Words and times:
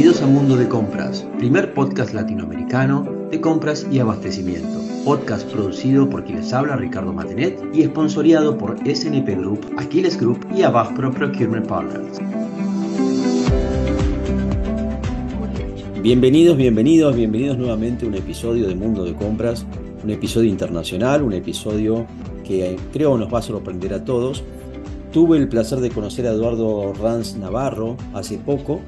Bienvenidos 0.00 0.26
a 0.26 0.32
Mundo 0.32 0.56
de 0.56 0.66
Compras, 0.66 1.26
primer 1.36 1.74
podcast 1.74 2.14
latinoamericano 2.14 3.06
de 3.30 3.38
compras 3.38 3.86
y 3.92 3.98
abastecimiento. 3.98 4.80
Podcast 5.04 5.46
producido 5.52 6.08
por 6.08 6.24
quien 6.24 6.38
les 6.38 6.54
habla 6.54 6.76
Ricardo 6.76 7.12
Matenet 7.12 7.62
y 7.74 7.82
esponsoreado 7.82 8.56
por 8.56 8.78
SNP 8.78 9.36
Group, 9.36 9.60
Aquiles 9.76 10.18
Group 10.18 10.38
y 10.56 10.62
Pro 10.96 11.10
Procurement 11.12 11.66
Partners. 11.66 12.18
Bienvenidos, 16.02 16.56
bienvenidos, 16.56 17.14
bienvenidos 17.14 17.58
nuevamente 17.58 18.06
a 18.06 18.08
un 18.08 18.14
episodio 18.14 18.68
de 18.68 18.74
Mundo 18.74 19.04
de 19.04 19.14
Compras, 19.14 19.66
un 20.02 20.08
episodio 20.08 20.48
internacional, 20.48 21.22
un 21.22 21.34
episodio 21.34 22.06
que 22.42 22.78
creo 22.90 23.18
nos 23.18 23.30
va 23.30 23.40
a 23.40 23.42
sorprender 23.42 23.92
a 23.92 24.02
todos. 24.02 24.44
Tuve 25.12 25.36
el 25.36 25.46
placer 25.50 25.80
de 25.80 25.90
conocer 25.90 26.26
a 26.26 26.30
Eduardo 26.30 26.94
Ranz 26.94 27.36
Navarro 27.36 27.98
hace 28.14 28.38
poco 28.38 28.80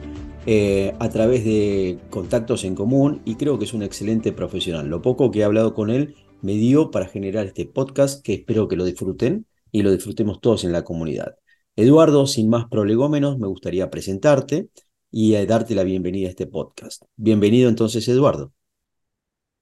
eh, 0.45 0.93
a 0.99 1.09
través 1.09 1.45
de 1.45 2.01
contactos 2.11 2.65
en 2.65 2.75
común 2.75 3.23
y 3.25 3.37
creo 3.37 3.61
que 3.61 3.65
es 3.65 3.75
un 3.75 3.85
excelente 3.85 4.33
profesional. 4.33 4.89
Lo 4.89 5.01
poco 5.01 5.31
que 5.31 5.39
he 5.39 5.45
hablado 5.45 5.73
con 5.73 5.89
él 5.89 6.17
me 6.41 6.55
dio 6.55 6.91
para 6.91 7.07
generar 7.07 7.47
este 7.47 7.65
podcast 7.65 8.25
que 8.25 8.35
espero 8.35 8.67
que 8.67 8.75
lo 8.75 8.85
disfruten 8.85 9.47
y 9.71 9.83
lo 9.83 9.93
disfrutemos 9.93 10.41
todos 10.41 10.65
en 10.65 10.73
la 10.73 10.83
comunidad. 10.83 11.37
Eduardo, 11.77 12.27
sin 12.27 12.51
más 12.51 12.67
prolegómenos, 12.69 13.39
me 13.39 13.47
gustaría 13.47 13.89
presentarte 13.89 14.69
y 15.13 15.37
eh, 15.37 15.47
darte 15.47 15.77
la 15.77 15.85
bienvenida 15.85 16.27
a 16.27 16.31
este 16.31 16.49
podcast. 16.49 17.05
Bienvenido 17.15 17.69
entonces, 17.69 18.09
Eduardo. 18.09 18.53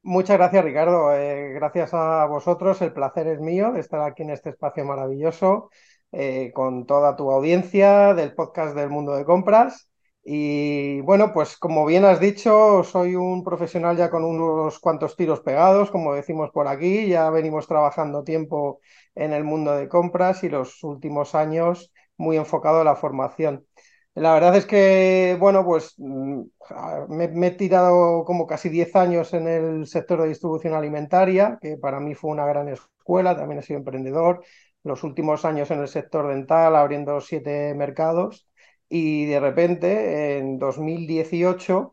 Muchas 0.02 0.38
gracias, 0.38 0.64
Ricardo. 0.64 1.14
Eh, 1.14 1.52
gracias 1.52 1.92
a 1.92 2.24
vosotros. 2.24 2.80
El 2.80 2.94
placer 2.94 3.26
es 3.26 3.38
mío 3.38 3.70
de 3.72 3.80
estar 3.80 4.00
aquí 4.00 4.22
en 4.22 4.30
este 4.30 4.48
espacio 4.48 4.86
maravilloso 4.86 5.68
con 6.54 6.86
toda 6.86 7.14
tu 7.14 7.30
audiencia 7.30 8.14
del 8.14 8.34
podcast 8.34 8.74
del 8.74 8.88
mundo 8.88 9.14
de 9.14 9.24
compras. 9.24 9.89
Y 10.32 11.00
bueno, 11.00 11.32
pues 11.32 11.56
como 11.56 11.84
bien 11.84 12.04
has 12.04 12.20
dicho, 12.20 12.84
soy 12.84 13.16
un 13.16 13.42
profesional 13.42 13.96
ya 13.96 14.10
con 14.10 14.22
unos 14.24 14.78
cuantos 14.78 15.16
tiros 15.16 15.40
pegados, 15.40 15.90
como 15.90 16.14
decimos 16.14 16.50
por 16.52 16.68
aquí, 16.68 17.08
ya 17.08 17.30
venimos 17.30 17.66
trabajando 17.66 18.22
tiempo 18.22 18.78
en 19.16 19.32
el 19.32 19.42
mundo 19.42 19.72
de 19.74 19.88
compras 19.88 20.44
y 20.44 20.48
los 20.48 20.84
últimos 20.84 21.34
años 21.34 21.92
muy 22.16 22.36
enfocado 22.36 22.80
a 22.80 22.84
la 22.84 22.94
formación. 22.94 23.66
La 24.14 24.32
verdad 24.32 24.54
es 24.54 24.66
que, 24.66 25.36
bueno, 25.40 25.64
pues 25.64 25.94
mm, 25.98 26.42
me, 27.08 27.46
he 27.48 27.50
tirado 27.50 28.24
como 28.24 28.46
casi 28.46 28.68
10 28.68 28.94
años 28.94 29.34
en 29.34 29.48
el 29.48 29.86
sector 29.88 30.22
de 30.22 30.28
distribución 30.28 30.74
alimentaria, 30.74 31.58
que 31.60 31.76
para 31.76 31.98
mí 31.98 32.14
fue 32.14 32.30
una 32.30 32.46
gran 32.46 32.68
escuela, 32.68 33.36
también 33.36 33.58
he 33.60 33.62
sido 33.62 33.78
emprendedor, 33.78 34.44
los 34.84 35.02
últimos 35.02 35.44
años 35.44 35.72
en 35.72 35.80
el 35.80 35.88
sector 35.88 36.28
dental, 36.28 36.76
abriendo 36.76 37.20
siete 37.20 37.74
mercados 37.74 38.46
y 38.90 39.26
de 39.26 39.40
repente 39.40 40.38
en 40.38 40.58
2018, 40.58 41.92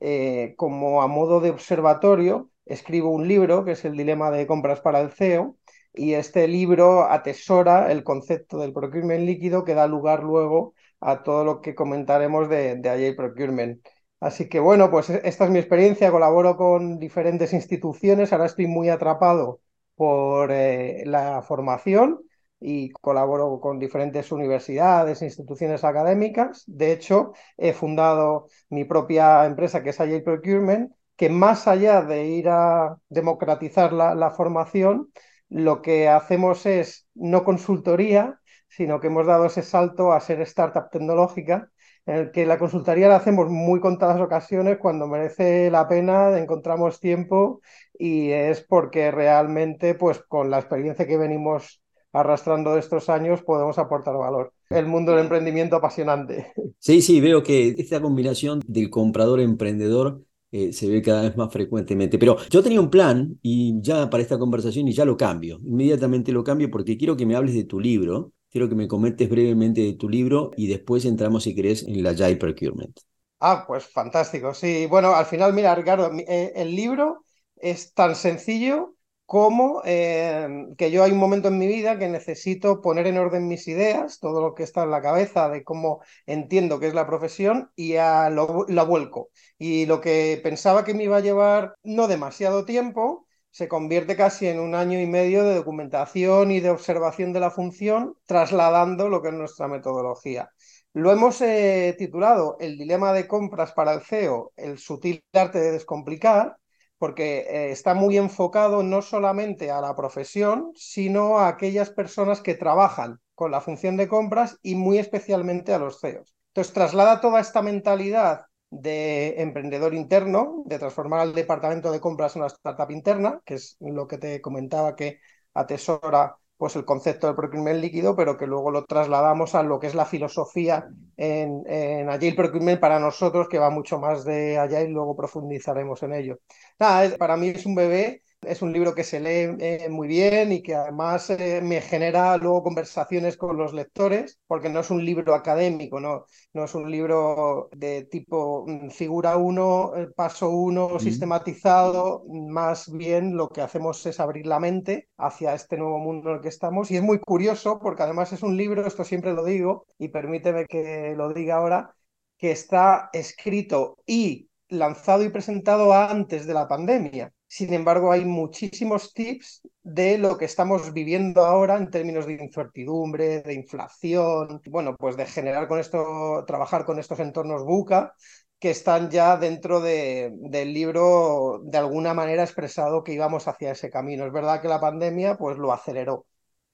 eh, 0.00 0.54
como 0.56 1.02
a 1.02 1.06
modo 1.08 1.40
de 1.40 1.50
observatorio, 1.50 2.50
escribo 2.66 3.10
un 3.10 3.28
libro 3.28 3.64
que 3.64 3.72
es 3.72 3.84
el 3.84 3.96
Dilema 3.96 4.30
de 4.30 4.46
compras 4.46 4.80
para 4.80 5.00
el 5.00 5.10
CEO 5.12 5.56
y 5.94 6.14
este 6.14 6.48
libro 6.48 7.04
atesora 7.04 7.92
el 7.92 8.02
concepto 8.04 8.58
del 8.58 8.72
procurement 8.72 9.24
líquido 9.24 9.64
que 9.64 9.74
da 9.74 9.86
lugar 9.86 10.22
luego 10.24 10.74
a 11.00 11.22
todo 11.22 11.44
lo 11.44 11.60
que 11.60 11.74
comentaremos 11.74 12.48
de, 12.48 12.76
de 12.76 13.14
Procurement. 13.14 13.84
Así 14.20 14.48
que 14.48 14.60
bueno, 14.60 14.90
pues 14.90 15.10
e-, 15.10 15.20
esta 15.24 15.44
es 15.44 15.50
mi 15.50 15.58
experiencia, 15.58 16.10
colaboro 16.10 16.56
con 16.56 16.98
diferentes 16.98 17.52
instituciones, 17.52 18.32
ahora 18.32 18.46
estoy 18.46 18.66
muy 18.66 18.88
atrapado 18.88 19.60
por 19.96 20.50
eh, 20.52 21.02
la 21.06 21.42
formación 21.42 22.20
y 22.62 22.90
colaboro 22.90 23.60
con 23.60 23.78
diferentes 23.78 24.30
universidades 24.32 25.22
instituciones 25.22 25.84
académicas. 25.84 26.64
De 26.66 26.92
hecho, 26.92 27.32
he 27.56 27.72
fundado 27.72 28.48
mi 28.70 28.84
propia 28.84 29.44
empresa 29.46 29.82
que 29.82 29.90
es 29.90 30.00
Agile 30.00 30.22
Procurement, 30.22 30.92
que 31.16 31.28
más 31.28 31.68
allá 31.68 32.02
de 32.02 32.26
ir 32.26 32.48
a 32.48 32.96
democratizar 33.08 33.92
la, 33.92 34.30
formación, 34.30 35.10
lo 35.48 35.82
que 35.82 36.08
hacemos 36.08 36.66
es 36.66 37.06
no 37.14 37.44
consultoría, 37.44 38.40
sino 38.68 39.00
que 39.00 39.08
hemos 39.08 39.26
dado 39.26 39.46
ese 39.46 39.62
salto 39.62 40.12
a 40.12 40.20
ser 40.20 40.40
startup 40.42 40.90
tecnológica, 40.90 41.70
en 42.06 42.16
el 42.16 42.30
que 42.32 42.46
la 42.46 42.58
consultoría 42.58 43.08
la 43.08 43.16
hacemos 43.16 43.48
muy 43.50 43.78
contadas 43.80 44.20
ocasiones 44.20 44.78
cuando 44.78 45.06
merece 45.06 45.70
la 45.70 45.86
pena, 45.88 46.36
encontramos 46.38 46.98
tiempo 46.98 47.60
y 47.96 48.30
es 48.30 48.62
porque 48.62 49.10
realmente, 49.10 49.94
pues 49.94 50.18
con 50.20 50.50
la 50.50 50.58
experiencia 50.58 51.06
que 51.06 51.16
venimos 51.16 51.81
arrastrando 52.12 52.76
estos 52.76 53.08
años 53.08 53.42
podemos 53.42 53.78
aportar 53.78 54.16
valor. 54.16 54.52
El 54.70 54.86
mundo 54.86 55.12
del 55.12 55.22
emprendimiento 55.22 55.76
apasionante. 55.76 56.52
Sí, 56.78 57.00
sí, 57.00 57.20
veo 57.20 57.44
que 57.44 57.76
esta 57.78 58.00
combinación 58.00 58.60
del 58.66 58.90
comprador 58.90 59.38
emprendedor 59.38 60.24
eh, 60.50 60.72
se 60.72 60.88
ve 60.88 61.00
cada 61.00 61.22
vez 61.22 61.36
más 61.36 61.52
frecuentemente. 61.52 62.18
Pero 62.18 62.36
yo 62.50 62.62
tenía 62.62 62.80
un 62.80 62.90
plan 62.90 63.38
y 63.40 63.80
ya 63.80 64.10
para 64.10 64.22
esta 64.22 64.36
conversación 64.38 64.88
y 64.88 64.92
ya 64.92 65.04
lo 65.04 65.16
cambio. 65.16 65.60
Inmediatamente 65.64 66.32
lo 66.32 66.42
cambio 66.42 66.70
porque 66.70 66.98
quiero 66.98 67.16
que 67.16 67.24
me 67.24 67.36
hables 67.36 67.54
de 67.54 67.64
tu 67.64 67.78
libro. 67.78 68.32
Quiero 68.50 68.68
que 68.68 68.74
me 68.74 68.88
comentes 68.88 69.30
brevemente 69.30 69.80
de 69.80 69.94
tu 69.94 70.08
libro 70.08 70.50
y 70.56 70.66
después 70.66 71.04
entramos, 71.04 71.44
si 71.44 71.54
querés, 71.54 71.84
en 71.84 72.02
la 72.02 72.14
Jai 72.14 72.36
Procurement. 72.36 72.98
Ah, 73.40 73.64
pues 73.66 73.86
fantástico. 73.86 74.52
Sí, 74.52 74.86
bueno, 74.86 75.14
al 75.14 75.26
final, 75.26 75.52
mira, 75.52 75.74
Ricardo, 75.74 76.10
eh, 76.28 76.52
el 76.54 76.76
libro 76.76 77.24
es 77.56 77.94
tan 77.94 78.14
sencillo 78.14 78.94
como 79.32 79.80
eh, 79.86 80.66
que 80.76 80.90
yo 80.90 81.02
hay 81.02 81.10
un 81.10 81.16
momento 81.16 81.48
en 81.48 81.56
mi 81.56 81.66
vida 81.66 81.98
que 81.98 82.06
necesito 82.06 82.82
poner 82.82 83.06
en 83.06 83.16
orden 83.16 83.48
mis 83.48 83.66
ideas, 83.66 84.20
todo 84.20 84.42
lo 84.42 84.54
que 84.54 84.62
está 84.62 84.82
en 84.82 84.90
la 84.90 85.00
cabeza 85.00 85.48
de 85.48 85.64
cómo 85.64 86.02
entiendo 86.26 86.78
que 86.78 86.88
es 86.88 86.92
la 86.92 87.06
profesión 87.06 87.70
y 87.74 87.96
a 87.96 88.28
lo, 88.28 88.66
vuelco. 88.86 89.30
Y 89.56 89.86
lo 89.86 90.02
que 90.02 90.38
pensaba 90.44 90.84
que 90.84 90.92
me 90.92 91.04
iba 91.04 91.16
a 91.16 91.20
llevar 91.20 91.76
no 91.82 92.08
demasiado 92.08 92.66
tiempo, 92.66 93.26
se 93.50 93.68
convierte 93.68 94.16
casi 94.16 94.48
en 94.48 94.60
un 94.60 94.74
año 94.74 95.00
y 95.00 95.06
medio 95.06 95.44
de 95.44 95.54
documentación 95.54 96.50
y 96.50 96.60
de 96.60 96.68
observación 96.68 97.32
de 97.32 97.40
la 97.40 97.50
función, 97.50 98.14
trasladando 98.26 99.08
lo 99.08 99.22
que 99.22 99.28
es 99.28 99.34
nuestra 99.34 99.66
metodología. 99.66 100.50
Lo 100.92 101.10
hemos 101.10 101.40
eh, 101.40 101.94
titulado 101.96 102.58
El 102.60 102.76
dilema 102.76 103.14
de 103.14 103.26
compras 103.26 103.72
para 103.72 103.94
el 103.94 104.02
CEO, 104.02 104.52
el 104.56 104.78
sutil 104.78 105.24
arte 105.32 105.58
de 105.58 105.72
descomplicar, 105.72 106.58
porque 107.02 107.38
eh, 107.48 107.72
está 107.72 107.94
muy 107.94 108.16
enfocado 108.16 108.84
no 108.84 109.02
solamente 109.02 109.72
a 109.72 109.80
la 109.80 109.96
profesión, 109.96 110.70
sino 110.76 111.40
a 111.40 111.48
aquellas 111.48 111.90
personas 111.90 112.40
que 112.40 112.54
trabajan 112.54 113.18
con 113.34 113.50
la 113.50 113.60
función 113.60 113.96
de 113.96 114.06
compras 114.06 114.60
y 114.62 114.76
muy 114.76 114.98
especialmente 114.98 115.74
a 115.74 115.80
los 115.80 115.98
CEOs. 116.00 116.32
Entonces, 116.50 116.72
traslada 116.72 117.20
toda 117.20 117.40
esta 117.40 117.60
mentalidad 117.60 118.42
de 118.70 119.34
emprendedor 119.42 119.94
interno, 119.94 120.62
de 120.64 120.78
transformar 120.78 121.18
al 121.18 121.34
departamento 121.34 121.90
de 121.90 121.98
compras 121.98 122.36
en 122.36 122.42
una 122.42 122.46
startup 122.46 122.92
interna, 122.92 123.40
que 123.44 123.54
es 123.54 123.76
lo 123.80 124.06
que 124.06 124.18
te 124.18 124.40
comentaba 124.40 124.94
que 124.94 125.18
atesora 125.54 126.36
pues 126.62 126.76
el 126.76 126.84
concepto 126.84 127.26
del 127.26 127.34
procurement 127.34 127.80
líquido, 127.80 128.14
pero 128.14 128.36
que 128.36 128.46
luego 128.46 128.70
lo 128.70 128.84
trasladamos 128.84 129.56
a 129.56 129.64
lo 129.64 129.80
que 129.80 129.88
es 129.88 129.96
la 129.96 130.04
filosofía 130.04 130.86
en, 131.16 131.64
en 131.66 132.08
Agile 132.08 132.36
Procurement 132.36 132.78
para 132.78 133.00
nosotros, 133.00 133.48
que 133.48 133.58
va 133.58 133.68
mucho 133.68 133.98
más 133.98 134.24
de 134.24 134.56
allá 134.58 134.80
y 134.80 134.86
luego 134.86 135.16
profundizaremos 135.16 136.00
en 136.04 136.12
ello. 136.12 136.38
Nada, 136.78 137.16
para 137.18 137.36
mí 137.36 137.48
es 137.48 137.66
un 137.66 137.74
bebé 137.74 138.22
es 138.42 138.62
un 138.62 138.72
libro 138.72 138.94
que 138.94 139.04
se 139.04 139.20
lee 139.20 139.56
eh, 139.60 139.88
muy 139.88 140.08
bien 140.08 140.52
y 140.52 140.62
que 140.62 140.74
además 140.74 141.30
eh, 141.30 141.60
me 141.62 141.80
genera 141.80 142.36
luego 142.36 142.62
conversaciones 142.62 143.36
con 143.36 143.56
los 143.56 143.72
lectores, 143.72 144.40
porque 144.46 144.68
no 144.68 144.80
es 144.80 144.90
un 144.90 145.04
libro 145.04 145.34
académico, 145.34 146.00
no, 146.00 146.26
no 146.52 146.64
es 146.64 146.74
un 146.74 146.90
libro 146.90 147.68
de 147.72 148.04
tipo 148.04 148.64
mm, 148.66 148.90
figura 148.90 149.36
1, 149.36 149.92
eh, 149.96 150.08
paso 150.14 150.50
1, 150.50 150.98
sistematizado, 150.98 152.24
más 152.28 152.90
bien 152.92 153.36
lo 153.36 153.48
que 153.48 153.60
hacemos 153.62 154.04
es 154.06 154.20
abrir 154.20 154.46
la 154.46 154.60
mente 154.60 155.08
hacia 155.16 155.54
este 155.54 155.76
nuevo 155.76 155.98
mundo 155.98 156.30
en 156.30 156.36
el 156.36 156.42
que 156.42 156.48
estamos. 156.48 156.90
Y 156.90 156.96
es 156.96 157.02
muy 157.02 157.20
curioso 157.20 157.78
porque 157.80 158.02
además 158.02 158.32
es 158.32 158.42
un 158.42 158.56
libro, 158.56 158.86
esto 158.86 159.04
siempre 159.04 159.32
lo 159.32 159.44
digo, 159.44 159.86
y 159.98 160.08
permíteme 160.08 160.66
que 160.66 161.14
lo 161.16 161.32
diga 161.32 161.56
ahora, 161.56 161.94
que 162.38 162.50
está 162.50 163.08
escrito 163.12 163.98
y 164.06 164.48
lanzado 164.68 165.22
y 165.22 165.28
presentado 165.28 165.92
antes 165.92 166.46
de 166.46 166.54
la 166.54 166.66
pandemia. 166.66 167.32
Sin 167.54 167.74
embargo, 167.74 168.10
hay 168.10 168.24
muchísimos 168.24 169.12
tips 169.12 169.60
de 169.82 170.16
lo 170.16 170.38
que 170.38 170.46
estamos 170.46 170.94
viviendo 170.94 171.44
ahora 171.44 171.76
en 171.76 171.90
términos 171.90 172.24
de 172.24 172.32
incertidumbre, 172.42 173.42
de 173.42 173.52
inflación, 173.52 174.62
bueno, 174.70 174.96
pues 174.98 175.18
de 175.18 175.26
generar 175.26 175.68
con 175.68 175.78
esto, 175.78 176.44
trabajar 176.46 176.86
con 176.86 176.98
estos 176.98 177.20
entornos 177.20 177.62
buca 177.62 178.14
que 178.58 178.70
están 178.70 179.10
ya 179.10 179.36
dentro 179.36 179.82
de, 179.82 180.32
del 180.34 180.72
libro 180.72 181.60
de 181.64 181.76
alguna 181.76 182.14
manera 182.14 182.42
expresado 182.42 183.04
que 183.04 183.12
íbamos 183.12 183.46
hacia 183.46 183.72
ese 183.72 183.90
camino. 183.90 184.24
Es 184.24 184.32
verdad 184.32 184.62
que 184.62 184.68
la 184.68 184.80
pandemia 184.80 185.36
pues 185.36 185.58
lo 185.58 185.74
aceleró. 185.74 186.24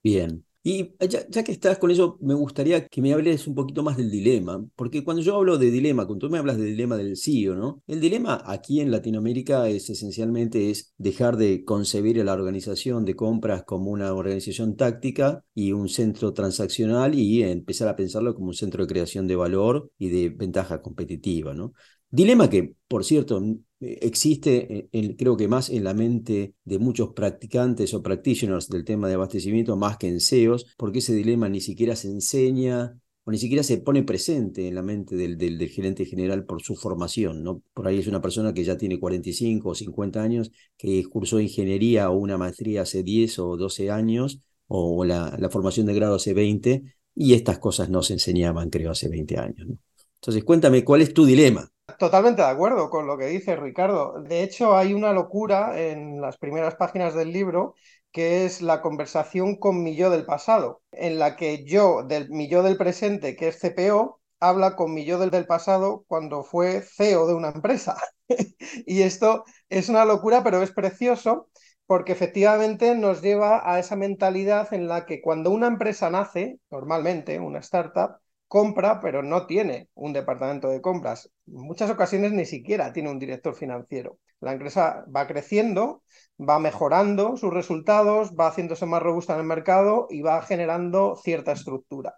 Bien, 0.03 0.45
y 0.63 0.95
ya, 1.09 1.45
que 1.45 1.53
estás 1.53 1.79
con 1.79 1.91
eso, 1.91 2.19
me 2.21 2.35
gustaría 2.35 2.87
que 2.89 3.01
me 3.01 3.15
hables 3.15 3.47
un 3.47 3.55
poquito 3.55 3.83
más 3.83 3.97
del 3.97 4.11
dilema, 4.11 4.63
porque 4.77 5.03
cuando 5.03 5.23
yo 5.23 5.37
hablo 5.37 5.57
de 5.57 5.71
dilema, 5.71 6.05
cuando 6.07 6.27
tú 6.27 6.31
me 6.33 6.39
hablas 6.39 6.59
del 6.59 6.67
dilema 6.67 6.97
del 6.97 7.17
CEO, 7.17 7.55
¿no? 7.55 7.83
El 7.87 8.01
dilema 8.01 8.43
aquí 8.45 8.81
en 8.81 8.91
Latinoamérica 8.91 9.69
es 9.69 9.89
esencialmente 9.89 10.71
es 10.71 10.93
dejar 10.99 11.37
de 11.39 11.65
concebir 11.65 12.23
la 12.25 12.35
organización 12.35 13.05
de 13.05 13.17
compras 13.17 13.63
como 13.65 13.91
una 13.91 14.13
organización 14.13 14.77
táctica 14.77 15.43
y 15.55 15.73
un 15.73 15.89
centro 15.89 16.35
transaccional 16.35 17.15
y 17.15 17.43
empezar 17.43 17.89
a 17.89 17.97
pensarlo 17.97 18.35
como 18.35 18.49
un 18.49 18.55
centro 18.55 18.85
de 18.85 18.93
creación 18.93 19.27
de 19.27 19.37
valor 19.37 19.91
y 19.97 20.11
de 20.11 20.29
ventaja 20.29 20.83
competitiva, 20.83 21.55
¿no? 21.55 21.73
Dilema 22.11 22.49
que, 22.49 22.75
por 22.89 23.05
cierto, 23.05 23.43
existe, 23.81 24.89
creo 25.19 25.37
que 25.37 25.47
más 25.47 25.71
en 25.71 25.85
la 25.85 25.95
mente 25.95 26.55
de 26.65 26.79
muchos 26.79 27.13
practicantes 27.13 27.93
o 27.95 28.03
practitioners 28.03 28.69
del 28.69 28.85
tema 28.85 29.09
de 29.09 29.15
abastecimiento 29.15 29.77
más 29.77 29.99
que 29.99 30.09
en 30.09 30.21
CEOs, 30.21 30.75
porque 30.77 30.99
ese 31.01 31.15
dilema 31.15 31.49
ni 31.49 31.61
siquiera 31.61 31.95
se 31.97 32.09
enseña 32.09 32.99
o 33.25 33.31
ni 33.31 33.37
siquiera 33.37 33.63
se 33.63 33.77
pone 33.77 34.03
presente 34.05 34.69
en 34.69 34.75
la 34.75 34.83
mente 34.83 35.15
del, 35.15 35.37
del, 35.37 35.69
gerente 35.69 36.07
general 36.07 36.47
por 36.47 36.63
su 36.63 36.77
formación. 36.77 37.45
¿no? 37.45 37.63
Por 37.75 37.87
ahí 37.87 37.99
es 37.99 38.07
una 38.07 38.23
persona 38.23 38.55
que 38.55 38.65
ya 38.65 38.79
tiene 38.79 38.99
45 38.99 39.69
o 39.69 39.75
50 39.75 40.23
años, 40.23 40.51
que 40.79 41.05
cursó 41.05 41.39
ingeniería 41.39 42.11
o 42.11 42.17
una 42.17 42.39
maestría 42.39 42.83
hace 42.83 43.03
10 43.03 43.39
o 43.41 43.57
12 43.59 43.91
años, 43.91 44.41
o 44.67 45.05
la, 45.05 45.37
la 45.39 45.51
formación 45.51 45.87
de 45.87 45.95
grado 45.95 46.15
hace 46.15 46.33
20, 46.33 46.85
y 47.15 47.35
estas 47.35 47.59
cosas 47.59 47.91
no 47.91 48.03
se 48.03 48.15
enseñaban, 48.15 48.71
creo, 48.71 48.93
hace 48.93 49.09
20 49.09 49.37
años. 49.37 49.69
Entonces, 50.15 50.43
cuéntame, 50.43 50.83
¿cuál 50.83 51.03
es 51.03 51.13
tu 51.13 51.27
dilema? 51.27 51.71
Totalmente 51.99 52.43
de 52.43 52.49
acuerdo 52.49 52.91
con 52.91 53.07
lo 53.09 53.19
que 53.19 53.27
dice 53.27 53.57
Ricardo. 53.57 54.23
De 54.23 54.43
hecho, 54.45 54.77
hay 54.77 54.95
una 54.95 55.13
locura 55.13 55.81
en 55.81 56.21
las 56.21 56.39
primeras 56.39 56.77
páginas 56.77 57.15
del 57.15 57.33
libro 57.33 57.75
que 58.13 58.45
es 58.47 58.63
la 58.63 58.81
conversación 58.83 59.57
con 59.57 59.83
mi 59.83 59.97
yo 59.97 60.09
del 60.11 60.25
pasado, 60.25 60.83
en 60.93 61.19
la 61.19 61.37
que 61.37 61.65
yo, 61.65 62.05
del 62.05 62.31
mi 62.31 62.49
yo 62.49 62.63
del 62.63 62.77
presente, 62.77 63.37
que 63.37 63.49
es 63.49 63.59
CPO, 63.59 64.21
habla 64.41 64.77
con 64.77 64.95
mi 64.95 65.05
yo 65.05 65.19
del, 65.19 65.47
pasado 65.47 66.05
cuando 66.07 66.45
fue 66.45 66.83
CEO 66.83 67.27
de 67.27 67.35
una 67.35 67.49
empresa. 67.51 67.97
y 68.87 69.03
esto 69.03 69.45
es 69.69 69.89
una 69.89 70.05
locura, 70.05 70.45
pero 70.45 70.63
es 70.63 70.71
precioso 70.73 71.49
porque 71.87 72.13
efectivamente 72.13 72.95
nos 72.95 73.23
lleva 73.23 73.63
a 73.71 73.79
esa 73.81 73.97
mentalidad 73.97 74.73
en 74.73 74.89
la 74.89 75.05
que 75.07 75.21
cuando 75.21 75.51
una 75.51 75.67
empresa 75.67 76.11
nace, 76.11 76.61
normalmente 76.71 77.41
una 77.41 77.59
startup, 77.61 78.19
compra, 78.49 79.01
pero 79.01 79.23
no 79.23 79.47
tiene 79.47 79.89
un 79.95 80.13
departamento 80.13 80.69
de 80.69 80.81
compras. 80.81 81.31
En 81.47 81.61
muchas 81.61 81.91
ocasiones 81.91 82.33
ni 82.33 82.47
siquiera 82.47 82.93
tiene 82.93 83.11
un 83.11 83.19
director 83.19 83.55
financiero. 83.55 84.19
La 84.41 84.53
empresa 84.53 85.05
va 85.15 85.27
creciendo, 85.27 86.03
va 86.39 86.59
mejorando 86.59 87.37
sus 87.37 87.53
resultados, 87.53 88.33
va 88.33 88.49
haciéndose 88.49 88.87
más 88.87 89.03
robusta 89.03 89.35
en 89.35 89.41
el 89.41 89.47
mercado 89.47 90.07
y 90.11 90.23
va 90.23 90.43
generando 90.43 91.17
cierta 91.17 91.53
estructura. 91.53 92.15